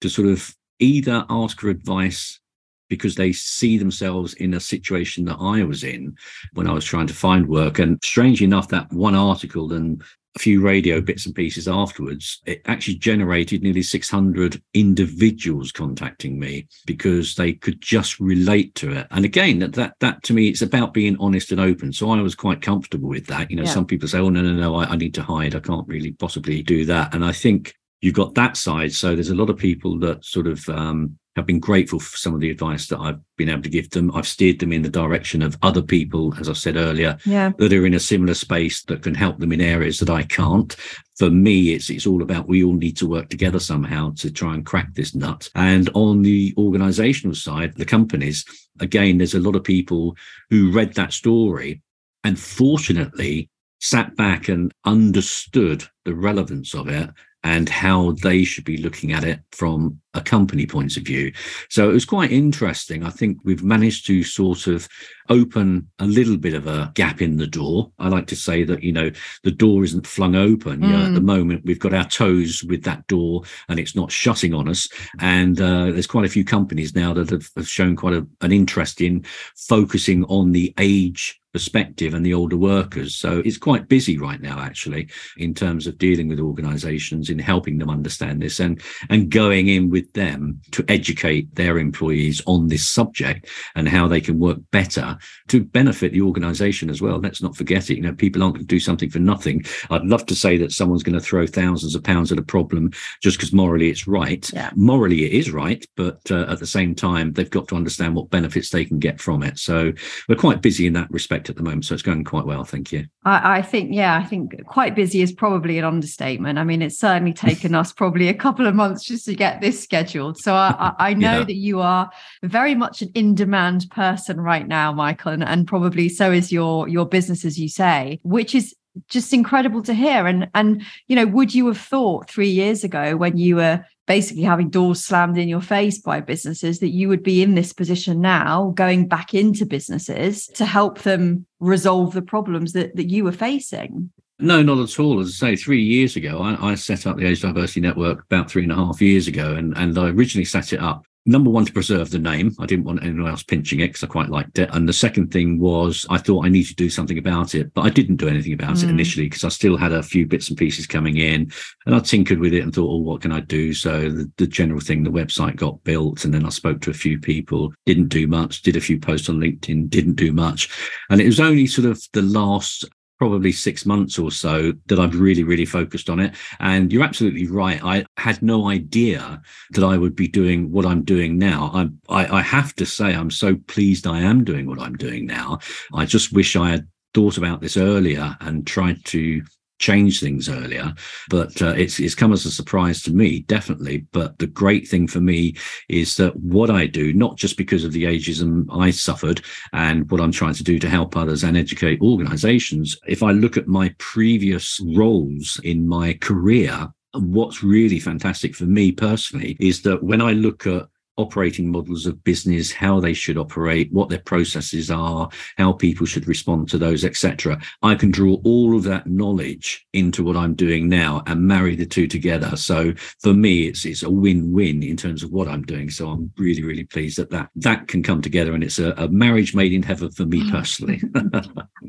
to 0.00 0.08
sort 0.08 0.28
of 0.28 0.54
either 0.80 1.24
ask 1.28 1.60
for 1.60 1.68
advice 1.70 2.40
because 2.88 3.14
they 3.14 3.32
see 3.32 3.78
themselves 3.78 4.34
in 4.34 4.54
a 4.54 4.60
situation 4.60 5.24
that 5.26 5.38
I 5.40 5.64
was 5.64 5.84
in 5.84 6.16
when 6.54 6.68
I 6.68 6.72
was 6.72 6.84
trying 6.84 7.06
to 7.08 7.14
find 7.14 7.48
work. 7.48 7.78
And 7.78 7.98
strangely 8.02 8.44
enough, 8.44 8.68
that 8.68 8.92
one 8.92 9.14
article 9.14 9.72
and 9.72 10.02
a 10.36 10.38
few 10.38 10.60
radio 10.60 11.00
bits 11.00 11.26
and 11.26 11.34
pieces 11.34 11.66
afterwards, 11.66 12.40
it 12.46 12.62
actually 12.66 12.94
generated 12.94 13.62
nearly 13.62 13.82
600 13.82 14.62
individuals 14.74 15.72
contacting 15.72 16.38
me 16.38 16.68
because 16.86 17.34
they 17.34 17.52
could 17.52 17.80
just 17.80 18.20
relate 18.20 18.74
to 18.76 18.92
it. 18.92 19.06
And 19.10 19.24
again, 19.24 19.58
that 19.60 19.72
that, 19.74 19.94
that 20.00 20.22
to 20.24 20.34
me, 20.34 20.48
it's 20.48 20.62
about 20.62 20.94
being 20.94 21.16
honest 21.18 21.50
and 21.50 21.60
open. 21.60 21.92
So 21.92 22.10
I 22.10 22.20
was 22.20 22.34
quite 22.34 22.62
comfortable 22.62 23.08
with 23.08 23.26
that. 23.26 23.50
You 23.50 23.56
know, 23.56 23.64
yeah. 23.64 23.70
some 23.70 23.86
people 23.86 24.08
say, 24.08 24.18
"Oh 24.18 24.30
no, 24.30 24.42
no, 24.42 24.52
no, 24.52 24.76
I, 24.76 24.84
I 24.84 24.96
need 24.96 25.14
to 25.14 25.22
hide. 25.22 25.54
I 25.54 25.60
can't 25.60 25.88
really 25.88 26.12
possibly 26.12 26.62
do 26.62 26.84
that." 26.84 27.14
And 27.14 27.24
I 27.24 27.32
think 27.32 27.74
you've 28.00 28.14
got 28.14 28.34
that 28.34 28.56
side. 28.56 28.92
So 28.92 29.14
there's 29.14 29.30
a 29.30 29.34
lot 29.34 29.50
of 29.50 29.56
people 29.56 29.98
that 30.00 30.24
sort 30.24 30.46
of 30.46 30.68
um, 30.68 31.18
have 31.38 31.46
been 31.46 31.60
grateful 31.60 31.98
for 31.98 32.16
some 32.16 32.34
of 32.34 32.40
the 32.40 32.50
advice 32.50 32.88
that 32.88 32.98
I've 32.98 33.20
been 33.36 33.48
able 33.48 33.62
to 33.62 33.68
give 33.68 33.90
them. 33.90 34.14
I've 34.14 34.26
steered 34.26 34.58
them 34.58 34.72
in 34.72 34.82
the 34.82 34.88
direction 34.88 35.42
of 35.42 35.56
other 35.62 35.82
people, 35.82 36.34
as 36.38 36.48
I 36.48 36.52
said 36.52 36.76
earlier, 36.76 37.16
yeah. 37.24 37.52
that 37.58 37.72
are 37.72 37.86
in 37.86 37.94
a 37.94 38.00
similar 38.00 38.34
space 38.34 38.82
that 38.84 39.02
can 39.02 39.14
help 39.14 39.38
them 39.38 39.52
in 39.52 39.60
areas 39.60 39.98
that 40.00 40.10
I 40.10 40.24
can't. 40.24 40.74
For 41.16 41.30
me, 41.30 41.72
it's 41.72 41.90
it's 41.90 42.06
all 42.06 42.22
about 42.22 42.48
we 42.48 42.62
all 42.62 42.74
need 42.74 42.96
to 42.98 43.08
work 43.08 43.28
together 43.28 43.58
somehow 43.58 44.12
to 44.16 44.30
try 44.30 44.54
and 44.54 44.66
crack 44.66 44.94
this 44.94 45.14
nut. 45.14 45.48
And 45.54 45.88
on 45.94 46.22
the 46.22 46.54
organizational 46.58 47.34
side, 47.34 47.74
the 47.76 47.84
companies, 47.84 48.44
again, 48.80 49.18
there's 49.18 49.34
a 49.34 49.40
lot 49.40 49.56
of 49.56 49.64
people 49.64 50.16
who 50.50 50.72
read 50.72 50.94
that 50.94 51.12
story 51.12 51.82
and 52.24 52.38
fortunately 52.38 53.48
sat 53.80 54.16
back 54.16 54.48
and 54.48 54.72
understood 54.84 55.84
the 56.04 56.14
relevance 56.14 56.74
of 56.74 56.88
it 56.88 57.10
and 57.44 57.68
how 57.68 58.12
they 58.22 58.42
should 58.44 58.64
be 58.64 58.78
looking 58.78 59.12
at 59.12 59.24
it 59.24 59.40
from 59.52 60.00
a 60.14 60.20
company 60.20 60.66
point 60.66 60.96
of 60.96 61.04
view. 61.04 61.32
So 61.70 61.88
it 61.88 61.92
was 61.92 62.04
quite 62.04 62.32
interesting. 62.32 63.04
I 63.04 63.10
think 63.10 63.38
we've 63.44 63.62
managed 63.62 64.06
to 64.08 64.24
sort 64.24 64.66
of 64.66 64.88
open 65.28 65.88
a 65.98 66.06
little 66.06 66.36
bit 66.36 66.54
of 66.54 66.66
a 66.66 66.90
gap 66.94 67.22
in 67.22 67.36
the 67.36 67.46
door. 67.46 67.92
I 67.98 68.08
like 68.08 68.26
to 68.28 68.36
say 68.36 68.64
that, 68.64 68.82
you 68.82 68.92
know, 68.92 69.10
the 69.44 69.52
door 69.52 69.84
isn't 69.84 70.06
flung 70.06 70.34
open. 70.34 70.80
Mm. 70.80 70.82
You 70.82 70.92
know, 70.92 71.06
at 71.06 71.14
the 71.14 71.20
mm. 71.20 71.24
moment, 71.24 71.64
we've 71.64 71.78
got 71.78 71.94
our 71.94 72.08
toes 72.08 72.64
with 72.64 72.82
that 72.84 73.06
door 73.06 73.42
and 73.68 73.78
it's 73.78 73.94
not 73.94 74.10
shutting 74.10 74.52
on 74.52 74.68
us. 74.68 74.88
And 75.20 75.60
uh, 75.60 75.92
there's 75.92 76.06
quite 76.06 76.24
a 76.24 76.30
few 76.30 76.44
companies 76.44 76.94
now 76.94 77.12
that 77.14 77.30
have, 77.30 77.48
have 77.56 77.68
shown 77.68 77.94
quite 77.94 78.14
a, 78.14 78.26
an 78.40 78.50
interest 78.50 79.00
in 79.00 79.24
focusing 79.54 80.24
on 80.24 80.52
the 80.52 80.74
age 80.78 81.40
perspective 81.58 82.14
and 82.14 82.24
the 82.24 82.32
older 82.32 82.56
workers. 82.56 83.16
So 83.16 83.42
it's 83.44 83.58
quite 83.58 83.88
busy 83.88 84.16
right 84.16 84.40
now, 84.40 84.60
actually, 84.60 85.08
in 85.38 85.54
terms 85.54 85.88
of 85.88 85.98
dealing 85.98 86.28
with 86.28 86.38
organizations 86.38 87.30
in 87.30 87.40
helping 87.40 87.78
them 87.78 87.90
understand 87.90 88.40
this 88.40 88.60
and, 88.60 88.80
and 89.10 89.28
going 89.28 89.66
in 89.66 89.90
with 89.90 90.12
them 90.12 90.60
to 90.70 90.84
educate 90.86 91.52
their 91.56 91.78
employees 91.78 92.40
on 92.46 92.68
this 92.68 92.86
subject 92.86 93.48
and 93.74 93.88
how 93.88 94.06
they 94.06 94.20
can 94.20 94.38
work 94.38 94.58
better 94.70 95.18
to 95.48 95.64
benefit 95.64 96.12
the 96.12 96.22
organization 96.22 96.90
as 96.90 97.02
well. 97.02 97.18
Let's 97.18 97.42
not 97.42 97.56
forget 97.56 97.90
it. 97.90 97.96
You 97.96 98.02
know, 98.02 98.14
people 98.14 98.44
aren't 98.44 98.54
going 98.54 98.66
to 98.66 98.74
do 98.76 98.78
something 98.78 99.10
for 99.10 99.18
nothing. 99.18 99.64
I'd 99.90 100.04
love 100.06 100.26
to 100.26 100.36
say 100.36 100.58
that 100.58 100.70
someone's 100.70 101.02
going 101.02 101.18
to 101.18 101.28
throw 101.28 101.44
thousands 101.44 101.96
of 101.96 102.04
pounds 102.04 102.30
at 102.30 102.38
a 102.38 102.42
problem 102.42 102.92
just 103.20 103.36
because 103.36 103.52
morally 103.52 103.90
it's 103.90 104.06
right. 104.06 104.48
Yeah. 104.54 104.70
Morally 104.76 105.24
it 105.24 105.32
is 105.32 105.50
right, 105.50 105.84
but 105.96 106.20
uh, 106.30 106.46
at 106.48 106.60
the 106.60 106.66
same 106.68 106.94
time, 106.94 107.32
they've 107.32 107.50
got 107.50 107.66
to 107.68 107.74
understand 107.74 108.14
what 108.14 108.30
benefits 108.30 108.70
they 108.70 108.84
can 108.84 109.00
get 109.00 109.20
from 109.20 109.42
it. 109.42 109.58
So 109.58 109.92
we're 110.28 110.36
quite 110.36 110.62
busy 110.62 110.86
in 110.86 110.92
that 110.92 111.10
respect 111.10 111.47
at 111.48 111.56
the 111.56 111.62
moment. 111.62 111.84
So 111.84 111.94
it's 111.94 112.02
going 112.02 112.24
quite 112.24 112.46
well. 112.46 112.64
Thank 112.64 112.92
you. 112.92 113.06
I, 113.24 113.58
I 113.58 113.62
think, 113.62 113.94
yeah, 113.94 114.16
I 114.16 114.24
think 114.24 114.64
quite 114.66 114.94
busy 114.94 115.22
is 115.22 115.32
probably 115.32 115.78
an 115.78 115.84
understatement. 115.84 116.58
I 116.58 116.64
mean, 116.64 116.82
it's 116.82 116.98
certainly 116.98 117.32
taken 117.48 117.74
us 117.74 117.92
probably 117.92 118.28
a 118.28 118.34
couple 118.34 118.66
of 118.66 118.74
months 118.74 119.04
just 119.04 119.24
to 119.26 119.34
get 119.34 119.60
this 119.60 119.82
scheduled. 119.82 120.38
So 120.38 120.54
I, 120.54 120.94
I 120.98 121.14
know 121.14 121.38
yeah. 121.38 121.44
that 121.44 121.56
you 121.56 121.80
are 121.80 122.10
very 122.42 122.74
much 122.74 123.02
an 123.02 123.10
in-demand 123.14 123.86
person 123.90 124.40
right 124.40 124.66
now, 124.66 124.92
Michael, 124.92 125.32
and, 125.32 125.44
and 125.44 125.66
probably 125.66 126.08
so 126.08 126.32
is 126.32 126.52
your 126.52 126.88
your 126.88 127.06
business, 127.06 127.44
as 127.44 127.58
you 127.58 127.68
say, 127.68 128.20
which 128.22 128.54
is 128.54 128.74
just 129.08 129.32
incredible 129.32 129.82
to 129.82 129.94
hear. 129.94 130.26
And 130.26 130.48
and 130.54 130.82
you 131.06 131.16
know, 131.16 131.26
would 131.26 131.54
you 131.54 131.66
have 131.66 131.78
thought 131.78 132.28
three 132.28 132.50
years 132.50 132.84
ago 132.84 133.16
when 133.16 133.36
you 133.36 133.56
were 133.56 133.84
basically 134.08 134.42
having 134.42 134.70
doors 134.70 135.04
slammed 135.04 135.38
in 135.38 135.48
your 135.48 135.60
face 135.60 135.98
by 135.98 136.18
businesses 136.20 136.80
that 136.80 136.88
you 136.88 137.08
would 137.08 137.22
be 137.22 137.42
in 137.42 137.54
this 137.54 137.72
position 137.72 138.20
now 138.20 138.72
going 138.74 139.06
back 139.06 139.34
into 139.34 139.64
businesses 139.64 140.46
to 140.46 140.64
help 140.64 141.02
them 141.02 141.46
resolve 141.60 142.14
the 142.14 142.22
problems 142.22 142.72
that, 142.72 142.96
that 142.96 143.10
you 143.10 143.22
were 143.22 143.30
facing 143.30 144.10
no, 144.40 144.62
not 144.62 144.78
at 144.78 145.00
all. 145.00 145.18
As 145.18 145.36
I 145.42 145.50
say, 145.50 145.56
three 145.56 145.82
years 145.82 146.14
ago, 146.14 146.38
I, 146.38 146.70
I, 146.70 146.74
set 146.76 147.08
up 147.08 147.16
the 147.16 147.26
Age 147.26 147.42
Diversity 147.42 147.80
Network 147.80 148.22
about 148.22 148.48
three 148.48 148.62
and 148.62 148.70
a 148.70 148.76
half 148.76 149.02
years 149.02 149.26
ago, 149.26 149.56
and, 149.56 149.76
and 149.76 149.98
I 149.98 150.10
originally 150.10 150.44
set 150.44 150.72
it 150.72 150.78
up 150.78 151.04
number 151.28 151.50
one 151.50 151.66
to 151.66 151.72
preserve 151.72 152.10
the 152.10 152.18
name. 152.18 152.54
I 152.58 152.66
didn't 152.66 152.86
want 152.86 153.02
anyone 153.04 153.30
else 153.30 153.42
pinching 153.42 153.80
it 153.80 153.88
because 153.88 154.02
i 154.02 154.06
quite 154.06 154.30
liked 154.30 154.58
it. 154.58 154.70
And 154.72 154.88
the 154.88 154.92
second 154.92 155.30
thing 155.30 155.60
was 155.60 156.06
i 156.10 156.18
thought 156.18 156.44
i 156.44 156.48
needed 156.48 156.70
to 156.70 156.74
do 156.74 156.90
something 156.90 157.18
about 157.18 157.54
it 157.54 157.72
but 157.74 157.82
i 157.82 157.90
didn't 157.90 158.16
do 158.16 158.28
anything 158.28 158.52
about 158.52 158.76
mm. 158.76 158.84
it 158.84 158.90
initially 158.90 159.26
because 159.26 159.44
i 159.44 159.48
still 159.48 159.76
had 159.76 159.92
a 159.92 160.02
few 160.02 160.26
bits 160.26 160.48
and 160.48 160.58
pieces 160.58 160.86
coming 160.86 161.18
in 161.18 161.50
and 161.86 161.94
i 161.94 161.98
tinkered 161.98 162.38
with 162.38 162.54
it 162.54 162.62
and 162.62 162.74
thought 162.74 162.90
oh 162.90 162.96
what 162.96 163.20
can 163.20 163.32
i 163.32 163.40
do? 163.40 163.72
So 163.74 164.10
the, 164.10 164.30
the 164.38 164.46
general 164.46 164.80
thing 164.80 165.02
the 165.02 165.10
website 165.10 165.56
got 165.56 165.82
built 165.84 166.24
and 166.24 166.32
then 166.32 166.46
i 166.46 166.48
spoke 166.48 166.80
to 166.82 166.90
a 166.90 166.94
few 166.94 167.18
people. 167.18 167.72
Didn't 167.86 168.08
do 168.08 168.26
much. 168.26 168.62
Did 168.62 168.76
a 168.76 168.80
few 168.80 168.98
posts 168.98 169.28
on 169.28 169.38
linkedin. 169.38 169.88
Didn't 169.88 170.16
do 170.16 170.32
much. 170.32 170.70
And 171.10 171.20
it 171.20 171.26
was 171.26 171.40
only 171.40 171.66
sort 171.66 171.88
of 171.88 172.02
the 172.12 172.22
last 172.22 172.84
probably 173.18 173.52
six 173.52 173.84
months 173.84 174.18
or 174.18 174.30
so 174.30 174.72
that 174.86 174.98
I've 174.98 175.18
really, 175.18 175.42
really 175.42 175.64
focused 175.64 176.08
on 176.08 176.20
it. 176.20 176.34
And 176.60 176.92
you're 176.92 177.04
absolutely 177.04 177.48
right. 177.48 177.82
I 177.82 178.06
had 178.16 178.40
no 178.42 178.68
idea 178.68 179.42
that 179.70 179.84
I 179.84 179.98
would 179.98 180.14
be 180.14 180.28
doing 180.28 180.70
what 180.70 180.86
I'm 180.86 181.02
doing 181.02 181.36
now. 181.36 181.70
I, 181.74 182.22
I, 182.24 182.38
I 182.38 182.42
have 182.42 182.74
to 182.76 182.86
say, 182.86 183.14
I'm 183.14 183.30
so 183.30 183.56
pleased 183.66 184.06
I 184.06 184.20
am 184.20 184.44
doing 184.44 184.66
what 184.66 184.78
I'm 184.78 184.96
doing 184.96 185.26
now. 185.26 185.58
I 185.92 186.04
just 186.04 186.32
wish 186.32 186.54
I 186.56 186.70
had 186.70 186.88
thought 187.14 187.38
about 187.38 187.60
this 187.60 187.76
earlier 187.76 188.36
and 188.40 188.66
tried 188.66 189.04
to 189.06 189.42
change 189.78 190.20
things 190.20 190.48
earlier, 190.48 190.92
but 191.30 191.60
uh, 191.62 191.74
it's 191.76 191.98
it's 192.00 192.14
come 192.14 192.32
as 192.32 192.44
a 192.44 192.50
surprise 192.50 193.02
to 193.02 193.12
me, 193.12 193.40
definitely. 193.40 194.06
But 194.12 194.38
the 194.38 194.46
great 194.46 194.88
thing 194.88 195.06
for 195.06 195.20
me 195.20 195.54
is 195.88 196.16
that 196.16 196.36
what 196.36 196.70
I 196.70 196.86
do, 196.86 197.12
not 197.12 197.36
just 197.36 197.56
because 197.56 197.84
of 197.84 197.92
the 197.92 198.04
ageism 198.04 198.66
I 198.70 198.90
suffered 198.90 199.42
and 199.72 200.10
what 200.10 200.20
I'm 200.20 200.32
trying 200.32 200.54
to 200.54 200.64
do 200.64 200.78
to 200.78 200.88
help 200.88 201.16
others 201.16 201.44
and 201.44 201.56
educate 201.56 202.00
organizations, 202.00 202.98
if 203.06 203.22
I 203.22 203.32
look 203.32 203.56
at 203.56 203.68
my 203.68 203.94
previous 203.98 204.80
roles 204.94 205.60
in 205.64 205.86
my 205.86 206.14
career, 206.14 206.88
what's 207.14 207.62
really 207.62 208.00
fantastic 208.00 208.54
for 208.54 208.64
me 208.64 208.92
personally 208.92 209.56
is 209.60 209.82
that 209.82 210.02
when 210.02 210.20
I 210.20 210.32
look 210.32 210.66
at 210.66 210.86
operating 211.18 211.70
models 211.70 212.06
of 212.06 212.22
business, 212.24 212.72
how 212.72 213.00
they 213.00 213.12
should 213.12 213.36
operate, 213.36 213.92
what 213.92 214.08
their 214.08 214.20
processes 214.20 214.90
are, 214.90 215.28
how 215.56 215.72
people 215.72 216.06
should 216.06 216.26
respond 216.26 216.68
to 216.70 216.78
those, 216.78 217.04
etc. 217.04 217.60
I 217.82 217.94
can 217.94 218.10
draw 218.10 218.36
all 218.44 218.76
of 218.76 218.84
that 218.84 219.06
knowledge 219.06 219.86
into 219.92 220.22
what 220.22 220.36
I'm 220.36 220.54
doing 220.54 220.88
now 220.88 221.22
and 221.26 221.46
marry 221.46 221.76
the 221.76 221.86
two 221.86 222.06
together. 222.06 222.56
So 222.56 222.94
for 223.20 223.34
me, 223.34 223.66
it's 223.66 223.84
it's 223.84 224.02
a 224.02 224.10
win-win 224.10 224.82
in 224.82 224.96
terms 224.96 225.22
of 225.22 225.30
what 225.30 225.48
I'm 225.48 225.62
doing. 225.62 225.90
So 225.90 226.08
I'm 226.08 226.32
really 226.38 226.62
really 226.62 226.84
pleased 226.84 227.18
that 227.18 227.30
that 227.30 227.50
that 227.56 227.88
can 227.88 228.02
come 228.02 228.22
together, 228.22 228.54
and 228.54 228.62
it's 228.62 228.78
a, 228.78 228.92
a 228.96 229.08
marriage 229.08 229.54
made 229.54 229.72
in 229.72 229.82
heaven 229.82 230.10
for 230.10 230.24
me 230.24 230.50
personally. 230.50 231.02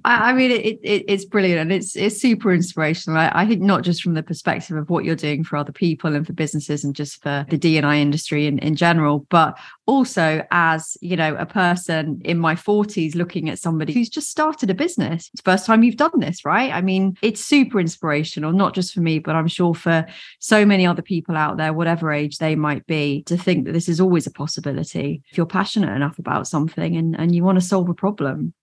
I, 0.06 0.30
I, 0.30 0.34
mean, 0.34 0.52
it, 0.52 0.80
it, 0.84 1.06
it's 1.08 1.26
brilliant 1.26 1.60
and 1.60 1.72
it's 1.72 1.96
it's 1.96 2.20
super 2.20 2.52
inspirational. 2.52 3.20
I, 3.20 3.32
I 3.34 3.46
think 3.46 3.62
not 3.62 3.84
just 3.84 4.02
from 4.02 4.14
the 4.14 4.24
perspective 4.24 4.78
of 4.78 4.90
what 4.90 5.06
you're 5.06 5.16
doing 5.16 5.44
for 5.44 5.58
other 5.58 5.72
people 5.72 6.16
and 6.16 6.26
for 6.26 6.34
businesses 6.34 6.84
and 6.84 6.96
just 6.96 7.22
for 7.22 7.46
the 7.50 7.58
D&I 7.58 7.98
industry 7.98 8.48
in, 8.48 8.60
in 8.60 8.76
general 8.76 9.19
but 9.30 9.58
also 9.86 10.46
as 10.52 10.98
you 11.02 11.16
know 11.16 11.36
a 11.36 11.46
person 11.46 12.22
in 12.24 12.38
my 12.38 12.56
40s 12.56 13.16
looking 13.16 13.50
at 13.50 13.60
somebody 13.60 13.94
who's 13.94 14.10
just 14.10 14.30
started 14.30 14.70
a 14.70 14.74
business 14.74 15.30
it's 15.34 15.42
first 15.42 15.66
time 15.66 15.84
you've 15.84 15.98
done 15.98 16.20
this 16.20 16.46
right 16.46 16.72
i 16.72 16.82
mean 16.82 17.18
it's 17.22 17.44
super 17.44 17.80
inspirational 17.80 18.52
not 18.52 18.74
just 18.74 18.94
for 18.94 19.02
me 19.02 19.20
but 19.20 19.36
i'm 19.36 19.48
sure 19.48 19.74
for 19.74 20.06
so 20.40 20.66
many 20.66 20.86
other 20.86 21.02
people 21.02 21.36
out 21.36 21.58
there 21.58 21.74
whatever 21.74 22.12
age 22.12 22.38
they 22.38 22.56
might 22.56 22.86
be 22.88 23.24
to 23.24 23.38
think 23.38 23.66
that 23.66 23.74
this 23.74 23.90
is 23.90 24.00
always 24.00 24.28
a 24.28 24.32
possibility 24.32 25.22
if 25.30 25.38
you're 25.38 25.46
passionate 25.46 25.96
enough 25.96 26.20
about 26.20 26.48
something 26.48 26.96
and, 26.96 27.20
and 27.20 27.36
you 27.36 27.44
want 27.44 27.60
to 27.60 27.66
solve 27.66 27.90
a 27.90 27.94
problem 27.94 28.54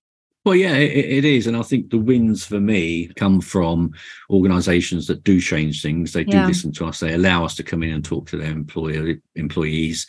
well, 0.47 0.55
yeah, 0.55 0.77
it, 0.77 0.93
it 0.97 1.25
is. 1.25 1.49
And 1.49 1.57
I 1.57 1.63
think 1.63 1.91
the 1.91 1.99
wins 1.99 2.47
for 2.47 2.61
me 2.61 3.09
come 3.17 3.41
from 3.41 3.91
organizations 4.31 5.09
that 5.09 5.25
do 5.25 5.41
change 5.41 5.83
things. 5.83 6.13
They 6.13 6.23
do 6.23 6.37
yeah. 6.37 6.47
listen 6.47 6.71
to 6.75 6.87
us. 6.87 7.01
They 7.01 7.15
allow 7.15 7.45
us 7.45 7.57
to 7.57 7.65
come 7.65 7.83
in 7.83 7.91
and 7.91 8.05
talk 8.05 8.29
to 8.29 8.37
their 8.37 8.53
employer 8.53 9.17
employees 9.35 10.07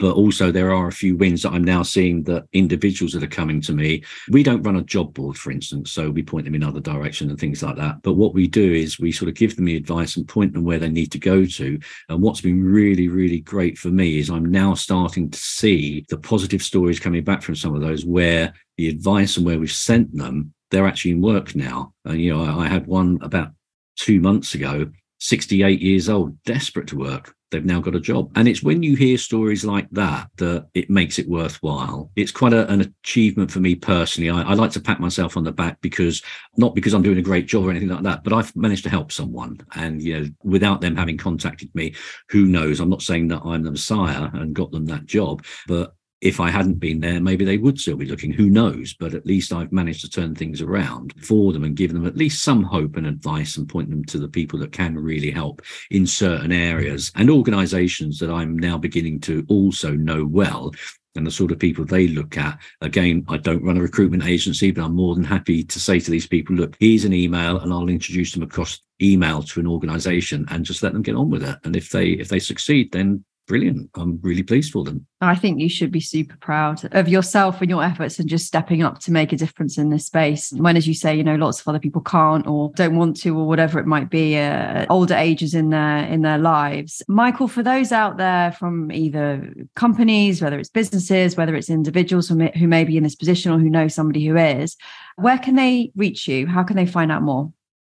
but 0.00 0.16
also 0.16 0.50
there 0.50 0.72
are 0.72 0.88
a 0.88 0.92
few 0.92 1.14
wins 1.14 1.42
that 1.42 1.52
I'm 1.52 1.62
now 1.62 1.82
seeing 1.82 2.22
that 2.24 2.46
individuals 2.54 3.12
that 3.12 3.22
are 3.22 3.28
coming 3.28 3.60
to 3.60 3.74
me. 3.74 4.02
We 4.30 4.42
don't 4.42 4.62
run 4.62 4.76
a 4.76 4.82
job 4.82 5.12
board, 5.12 5.36
for 5.36 5.52
instance, 5.52 5.92
so 5.92 6.10
we 6.10 6.22
point 6.22 6.46
them 6.46 6.54
in 6.54 6.64
other 6.64 6.80
direction 6.80 7.28
and 7.28 7.38
things 7.38 7.62
like 7.62 7.76
that. 7.76 8.00
But 8.02 8.14
what 8.14 8.32
we 8.32 8.48
do 8.48 8.72
is 8.72 8.98
we 8.98 9.12
sort 9.12 9.28
of 9.28 9.34
give 9.34 9.54
them 9.54 9.66
the 9.66 9.76
advice 9.76 10.16
and 10.16 10.26
point 10.26 10.54
them 10.54 10.64
where 10.64 10.78
they 10.78 10.88
need 10.88 11.12
to 11.12 11.18
go 11.18 11.44
to. 11.44 11.78
And 12.08 12.22
what's 12.22 12.40
been 12.40 12.64
really, 12.64 13.08
really 13.08 13.40
great 13.40 13.76
for 13.76 13.88
me 13.88 14.18
is 14.18 14.30
I'm 14.30 14.50
now 14.50 14.72
starting 14.72 15.30
to 15.30 15.38
see 15.38 16.06
the 16.08 16.18
positive 16.18 16.62
stories 16.62 16.98
coming 16.98 17.22
back 17.22 17.42
from 17.42 17.54
some 17.54 17.74
of 17.74 17.82
those 17.82 18.06
where 18.06 18.54
the 18.78 18.88
advice 18.88 19.36
and 19.36 19.44
where 19.44 19.58
we've 19.58 19.70
sent 19.70 20.16
them, 20.16 20.54
they're 20.70 20.86
actually 20.86 21.10
in 21.10 21.20
work 21.20 21.54
now. 21.54 21.92
And 22.06 22.18
you 22.18 22.34
know, 22.34 22.42
I, 22.42 22.64
I 22.64 22.68
had 22.68 22.86
one 22.86 23.18
about 23.20 23.50
two 23.96 24.20
months 24.20 24.54
ago 24.54 24.90
68 25.20 25.80
years 25.80 26.08
old, 26.08 26.42
desperate 26.44 26.88
to 26.88 26.98
work. 26.98 27.34
They've 27.50 27.64
now 27.64 27.80
got 27.80 27.96
a 27.96 28.00
job. 28.00 28.30
And 28.36 28.46
it's 28.46 28.62
when 28.62 28.82
you 28.82 28.94
hear 28.94 29.18
stories 29.18 29.64
like 29.64 29.88
that 29.90 30.28
that 30.36 30.68
it 30.74 30.88
makes 30.88 31.18
it 31.18 31.28
worthwhile. 31.28 32.10
It's 32.14 32.30
quite 32.30 32.52
a, 32.52 32.68
an 32.68 32.80
achievement 32.80 33.50
for 33.50 33.58
me 33.58 33.74
personally. 33.74 34.30
I, 34.30 34.42
I, 34.42 34.54
like 34.54 34.70
to 34.72 34.80
pat 34.80 35.00
myself 35.00 35.36
on 35.36 35.42
the 35.42 35.50
back 35.50 35.80
because 35.80 36.22
not 36.56 36.76
because 36.76 36.94
I'm 36.94 37.02
doing 37.02 37.18
a 37.18 37.22
great 37.22 37.46
job 37.46 37.66
or 37.66 37.70
anything 37.70 37.88
like 37.88 38.04
that, 38.04 38.22
but 38.22 38.32
I've 38.32 38.54
managed 38.54 38.84
to 38.84 38.90
help 38.90 39.10
someone. 39.10 39.58
And, 39.74 40.00
you 40.00 40.20
know, 40.20 40.26
without 40.44 40.80
them 40.80 40.96
having 40.96 41.18
contacted 41.18 41.74
me, 41.74 41.94
who 42.28 42.46
knows? 42.46 42.78
I'm 42.78 42.90
not 42.90 43.02
saying 43.02 43.28
that 43.28 43.42
I'm 43.44 43.64
the 43.64 43.72
messiah 43.72 44.28
and 44.32 44.54
got 44.54 44.70
them 44.70 44.86
that 44.86 45.06
job, 45.06 45.44
but 45.66 45.94
if 46.20 46.38
I 46.40 46.50
hadn't 46.50 46.80
been 46.80 47.00
there, 47.00 47.20
maybe 47.20 47.44
they 47.44 47.56
would 47.56 47.80
still 47.80 47.96
be 47.96 48.06
looking. 48.06 48.32
Who 48.32 48.50
knows? 48.50 48.94
But 48.94 49.14
at 49.14 49.26
least 49.26 49.52
I've 49.52 49.72
managed 49.72 50.02
to 50.02 50.10
turn 50.10 50.34
things 50.34 50.60
around 50.60 51.14
for 51.22 51.52
them 51.52 51.64
and 51.64 51.76
give 51.76 51.92
them 51.92 52.06
at 52.06 52.16
least 52.16 52.42
some 52.42 52.62
hope 52.62 52.96
and 52.96 53.06
advice 53.06 53.56
and 53.56 53.68
point 53.68 53.90
them 53.90 54.04
to 54.06 54.18
the 54.18 54.28
people 54.28 54.58
that 54.60 54.72
can 54.72 54.98
really 54.98 55.30
help 55.30 55.62
in 55.90 56.06
certain 56.06 56.52
areas 56.52 57.10
and 57.14 57.30
organizations 57.30 58.18
that 58.18 58.30
I'm 58.30 58.58
now 58.58 58.76
beginning 58.76 59.20
to 59.20 59.46
also 59.48 59.92
know 59.92 60.26
well 60.26 60.72
and 61.16 61.26
the 61.26 61.30
sort 61.30 61.50
of 61.50 61.58
people 61.58 61.84
they 61.84 62.06
look 62.08 62.36
at. 62.36 62.58
Again, 62.82 63.24
I 63.28 63.36
don't 63.36 63.64
run 63.64 63.76
a 63.76 63.82
recruitment 63.82 64.24
agency, 64.24 64.70
but 64.70 64.84
I'm 64.84 64.94
more 64.94 65.14
than 65.14 65.24
happy 65.24 65.64
to 65.64 65.80
say 65.80 65.98
to 65.98 66.10
these 66.10 66.26
people, 66.26 66.54
look, 66.54 66.76
here's 66.78 67.04
an 67.04 67.12
email 67.12 67.58
and 67.58 67.72
I'll 67.72 67.88
introduce 67.88 68.32
them 68.32 68.42
across 68.42 68.80
email 69.02 69.42
to 69.42 69.60
an 69.60 69.66
organization 69.66 70.46
and 70.50 70.64
just 70.64 70.82
let 70.82 70.92
them 70.92 71.02
get 71.02 71.16
on 71.16 71.30
with 71.30 71.42
it. 71.42 71.58
And 71.64 71.74
if 71.74 71.90
they 71.90 72.10
if 72.10 72.28
they 72.28 72.38
succeed, 72.38 72.92
then 72.92 73.24
brilliant. 73.50 73.90
I'm 73.96 74.20
really 74.22 74.44
pleased 74.44 74.70
for 74.70 74.84
them. 74.84 75.04
I 75.20 75.34
think 75.34 75.60
you 75.60 75.68
should 75.68 75.90
be 75.90 76.00
super 76.00 76.36
proud 76.36 76.88
of 76.94 77.08
yourself 77.08 77.60
and 77.60 77.68
your 77.68 77.82
efforts 77.82 78.20
and 78.20 78.28
just 78.28 78.46
stepping 78.46 78.84
up 78.84 79.00
to 79.00 79.10
make 79.10 79.32
a 79.32 79.36
difference 79.36 79.76
in 79.76 79.90
this 79.90 80.06
space. 80.06 80.52
When, 80.52 80.76
as 80.76 80.86
you 80.86 80.94
say, 80.94 81.16
you 81.16 81.24
know, 81.24 81.34
lots 81.34 81.60
of 81.60 81.66
other 81.66 81.80
people 81.80 82.00
can't 82.00 82.46
or 82.46 82.70
don't 82.76 82.94
want 82.94 83.16
to 83.22 83.36
or 83.36 83.48
whatever 83.48 83.80
it 83.80 83.86
might 83.86 84.08
be, 84.08 84.38
uh, 84.38 84.86
older 84.88 85.14
ages 85.14 85.52
in 85.52 85.70
their 85.70 86.04
in 86.04 86.22
their 86.22 86.38
lives. 86.38 87.02
Michael, 87.08 87.48
for 87.48 87.64
those 87.64 87.90
out 87.90 88.18
there 88.18 88.52
from 88.52 88.92
either 88.92 89.52
companies, 89.74 90.40
whether 90.40 90.58
it's 90.60 90.70
businesses, 90.70 91.36
whether 91.36 91.56
it's 91.56 91.68
individuals 91.68 92.28
who 92.28 92.36
may, 92.36 92.52
who 92.56 92.68
may 92.68 92.84
be 92.84 92.96
in 92.96 93.02
this 93.02 93.16
position 93.16 93.50
or 93.50 93.58
who 93.58 93.68
know 93.68 93.88
somebody 93.88 94.24
who 94.24 94.36
is, 94.36 94.76
where 95.16 95.38
can 95.38 95.56
they 95.56 95.90
reach 95.96 96.28
you? 96.28 96.46
How 96.46 96.62
can 96.62 96.76
they 96.76 96.86
find 96.86 97.10
out 97.10 97.22
more? 97.22 97.52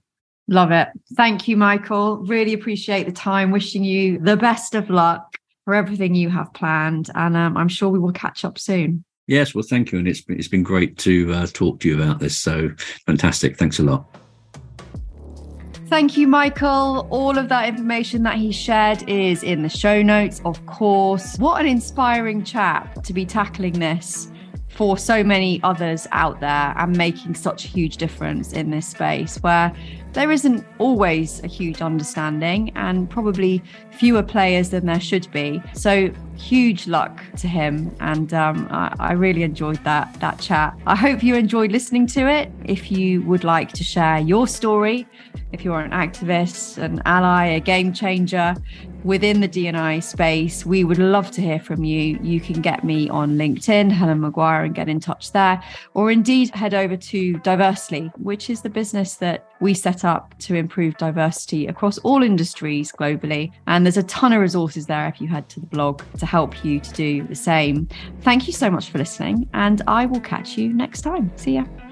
Love 0.49 0.73
it. 0.73 0.89
Thank 1.17 1.49
you, 1.49 1.57
Michael. 1.57 2.19
Really 2.19 2.53
appreciate 2.53 3.07
the 3.07 3.13
time. 3.13 3.51
Wishing 3.51 3.83
you 3.83 4.19
the 4.19 4.37
best 4.37 4.75
of 4.75 4.91
luck 4.91 5.37
for 5.65 5.75
everything 5.75 6.15
you 6.15 6.29
have 6.29 6.53
planned. 6.53 7.11
And 7.15 7.37
um, 7.37 7.57
I'm 7.57 7.69
sure 7.69 7.89
we 7.89 7.99
will 7.99 8.13
catch 8.13 8.45
up 8.45 8.59
soon. 8.59 9.05
Yes, 9.27 9.55
well, 9.55 9.65
thank 9.67 9.91
you. 9.91 9.99
And 9.99 10.07
it's 10.07 10.21
been, 10.21 10.39
it's 10.39 10.49
been 10.49 10.63
great 10.63 10.99
to 10.99 11.33
uh, 11.33 11.47
talk 11.53 11.81
to 11.81 11.89
you 11.89 11.95
about 12.01 12.19
this. 12.19 12.37
So 12.37 12.71
fantastic. 13.07 13.57
Thanks 13.57 13.79
a 13.79 13.83
lot. 13.83 14.07
Thank 15.89 16.17
you, 16.17 16.27
Michael. 16.27 17.07
All 17.11 17.37
of 17.37 17.51
that 17.51 17.69
information 17.69 18.23
that 18.23 18.37
he 18.37 18.53
shared 18.53 19.07
is 19.09 19.43
in 19.43 19.63
the 19.63 19.69
show 19.69 20.03
notes, 20.03 20.41
of 20.45 20.65
course. 20.65 21.37
What 21.39 21.61
an 21.61 21.67
inspiring 21.67 22.43
chap 22.43 23.03
to 23.05 23.13
be 23.13 23.27
tackling 23.27 23.75
this 23.75 24.29
for 24.69 24.97
so 24.97 25.23
many 25.23 25.61
others 25.63 26.07
out 26.11 26.41
there 26.41 26.75
and 26.77 26.97
making 26.97 27.35
such 27.35 27.67
a 27.67 27.69
huge 27.69 27.99
difference 27.99 28.55
in 28.55 28.71
this 28.71 28.89
space 28.89 29.37
where 29.43 29.73
there 30.15 30.31
isn't 30.31 30.65
always 30.79 31.43
a 31.43 31.47
huge 31.47 31.83
understanding 31.83 32.73
and 32.77 33.11
probably 33.11 33.63
fewer 33.91 34.23
players 34.23 34.71
than 34.71 34.87
there 34.87 35.01
should 35.01 35.31
be. 35.33 35.63
So 35.75 36.11
huge 36.37 36.87
luck 36.87 37.21
to 37.39 37.49
him, 37.49 37.95
and 38.01 38.33
um, 38.33 38.67
I, 38.71 38.95
I, 38.99 39.13
really 39.13 39.43
enjoyed 39.43 39.83
that 39.85 40.13
that 40.21 40.41
chat. 40.41 40.77
I 40.87 40.97
hope 40.97 41.23
you 41.23 41.35
enjoyed 41.35 41.73
listening 41.73 42.07
to 42.09 42.29
it. 42.29 42.51
If 42.65 42.91
you 42.91 43.23
would 43.23 43.45
like 43.45 43.73
to 43.73 43.85
share 43.85 44.19
your 44.19 44.47
story, 44.49 45.07
if 45.53 45.65
you're 45.65 45.81
an 45.81 45.91
activist, 45.91 46.79
an 46.79 47.03
ally, 47.05 47.47
a 47.47 47.61
game 47.61 47.93
changer 47.93 48.55
within 49.05 49.41
the 49.41 49.49
D&I 49.49 50.01
space, 50.01 50.67
we 50.67 50.83
would 50.83 50.99
love 50.99 51.31
to 51.33 51.41
hear 51.41 51.61
from 51.61 51.85
you. 51.85 52.19
You 52.23 52.41
can 52.41 52.61
get 52.61 52.83
me 52.83 53.09
on 53.11 53.37
LinkedIn, 53.37 53.93
Helen 53.93 54.21
Maguire, 54.21 54.65
and 54.65 54.75
get 54.75 54.89
in 54.89 54.99
touch 54.99 55.33
there, 55.33 55.63
or 55.93 56.11
indeed 56.11 56.51
head 56.55 56.75
over 56.75 56.97
to 56.97 57.39
Diversely, 57.41 58.11
which 58.17 58.51
is 58.51 58.63
the 58.63 58.71
business 58.71 59.15
that 59.17 59.47
we 59.61 59.75
set 59.75 60.05
up 60.05 60.37
to 60.39 60.55
improve 60.55 60.97
diversity 60.97 61.67
across 61.67 61.99
all 61.99 62.23
industries 62.23 62.91
globally. 62.93 63.53
And 63.67 63.85
there's 63.87 63.97
a 63.97 64.03
ton 64.05 64.33
of 64.33 64.41
resources 64.41 64.87
there 64.87 65.07
if 65.07 65.21
you 65.21 65.29
head 65.29 65.49
to 65.51 65.61
the 65.61 65.67
blog 65.67 66.03
to 66.19 66.27
help 66.27 66.65
you 66.65 66.81
to 66.81 66.93
do 66.93 67.23
the 67.25 67.35
same. 67.35 67.89
Thank 68.23 68.47
you 68.47 68.53
so 68.53 68.71
much 68.71 68.91
for 68.91 68.99
listening, 68.99 69.49
and 69.53 69.83
I 69.87 70.07
will 70.07 70.21
catch 70.21 70.57
you 70.57 70.73
next 70.73 71.03
time. 71.03 71.31
See 71.37 71.55
ya. 71.55 71.84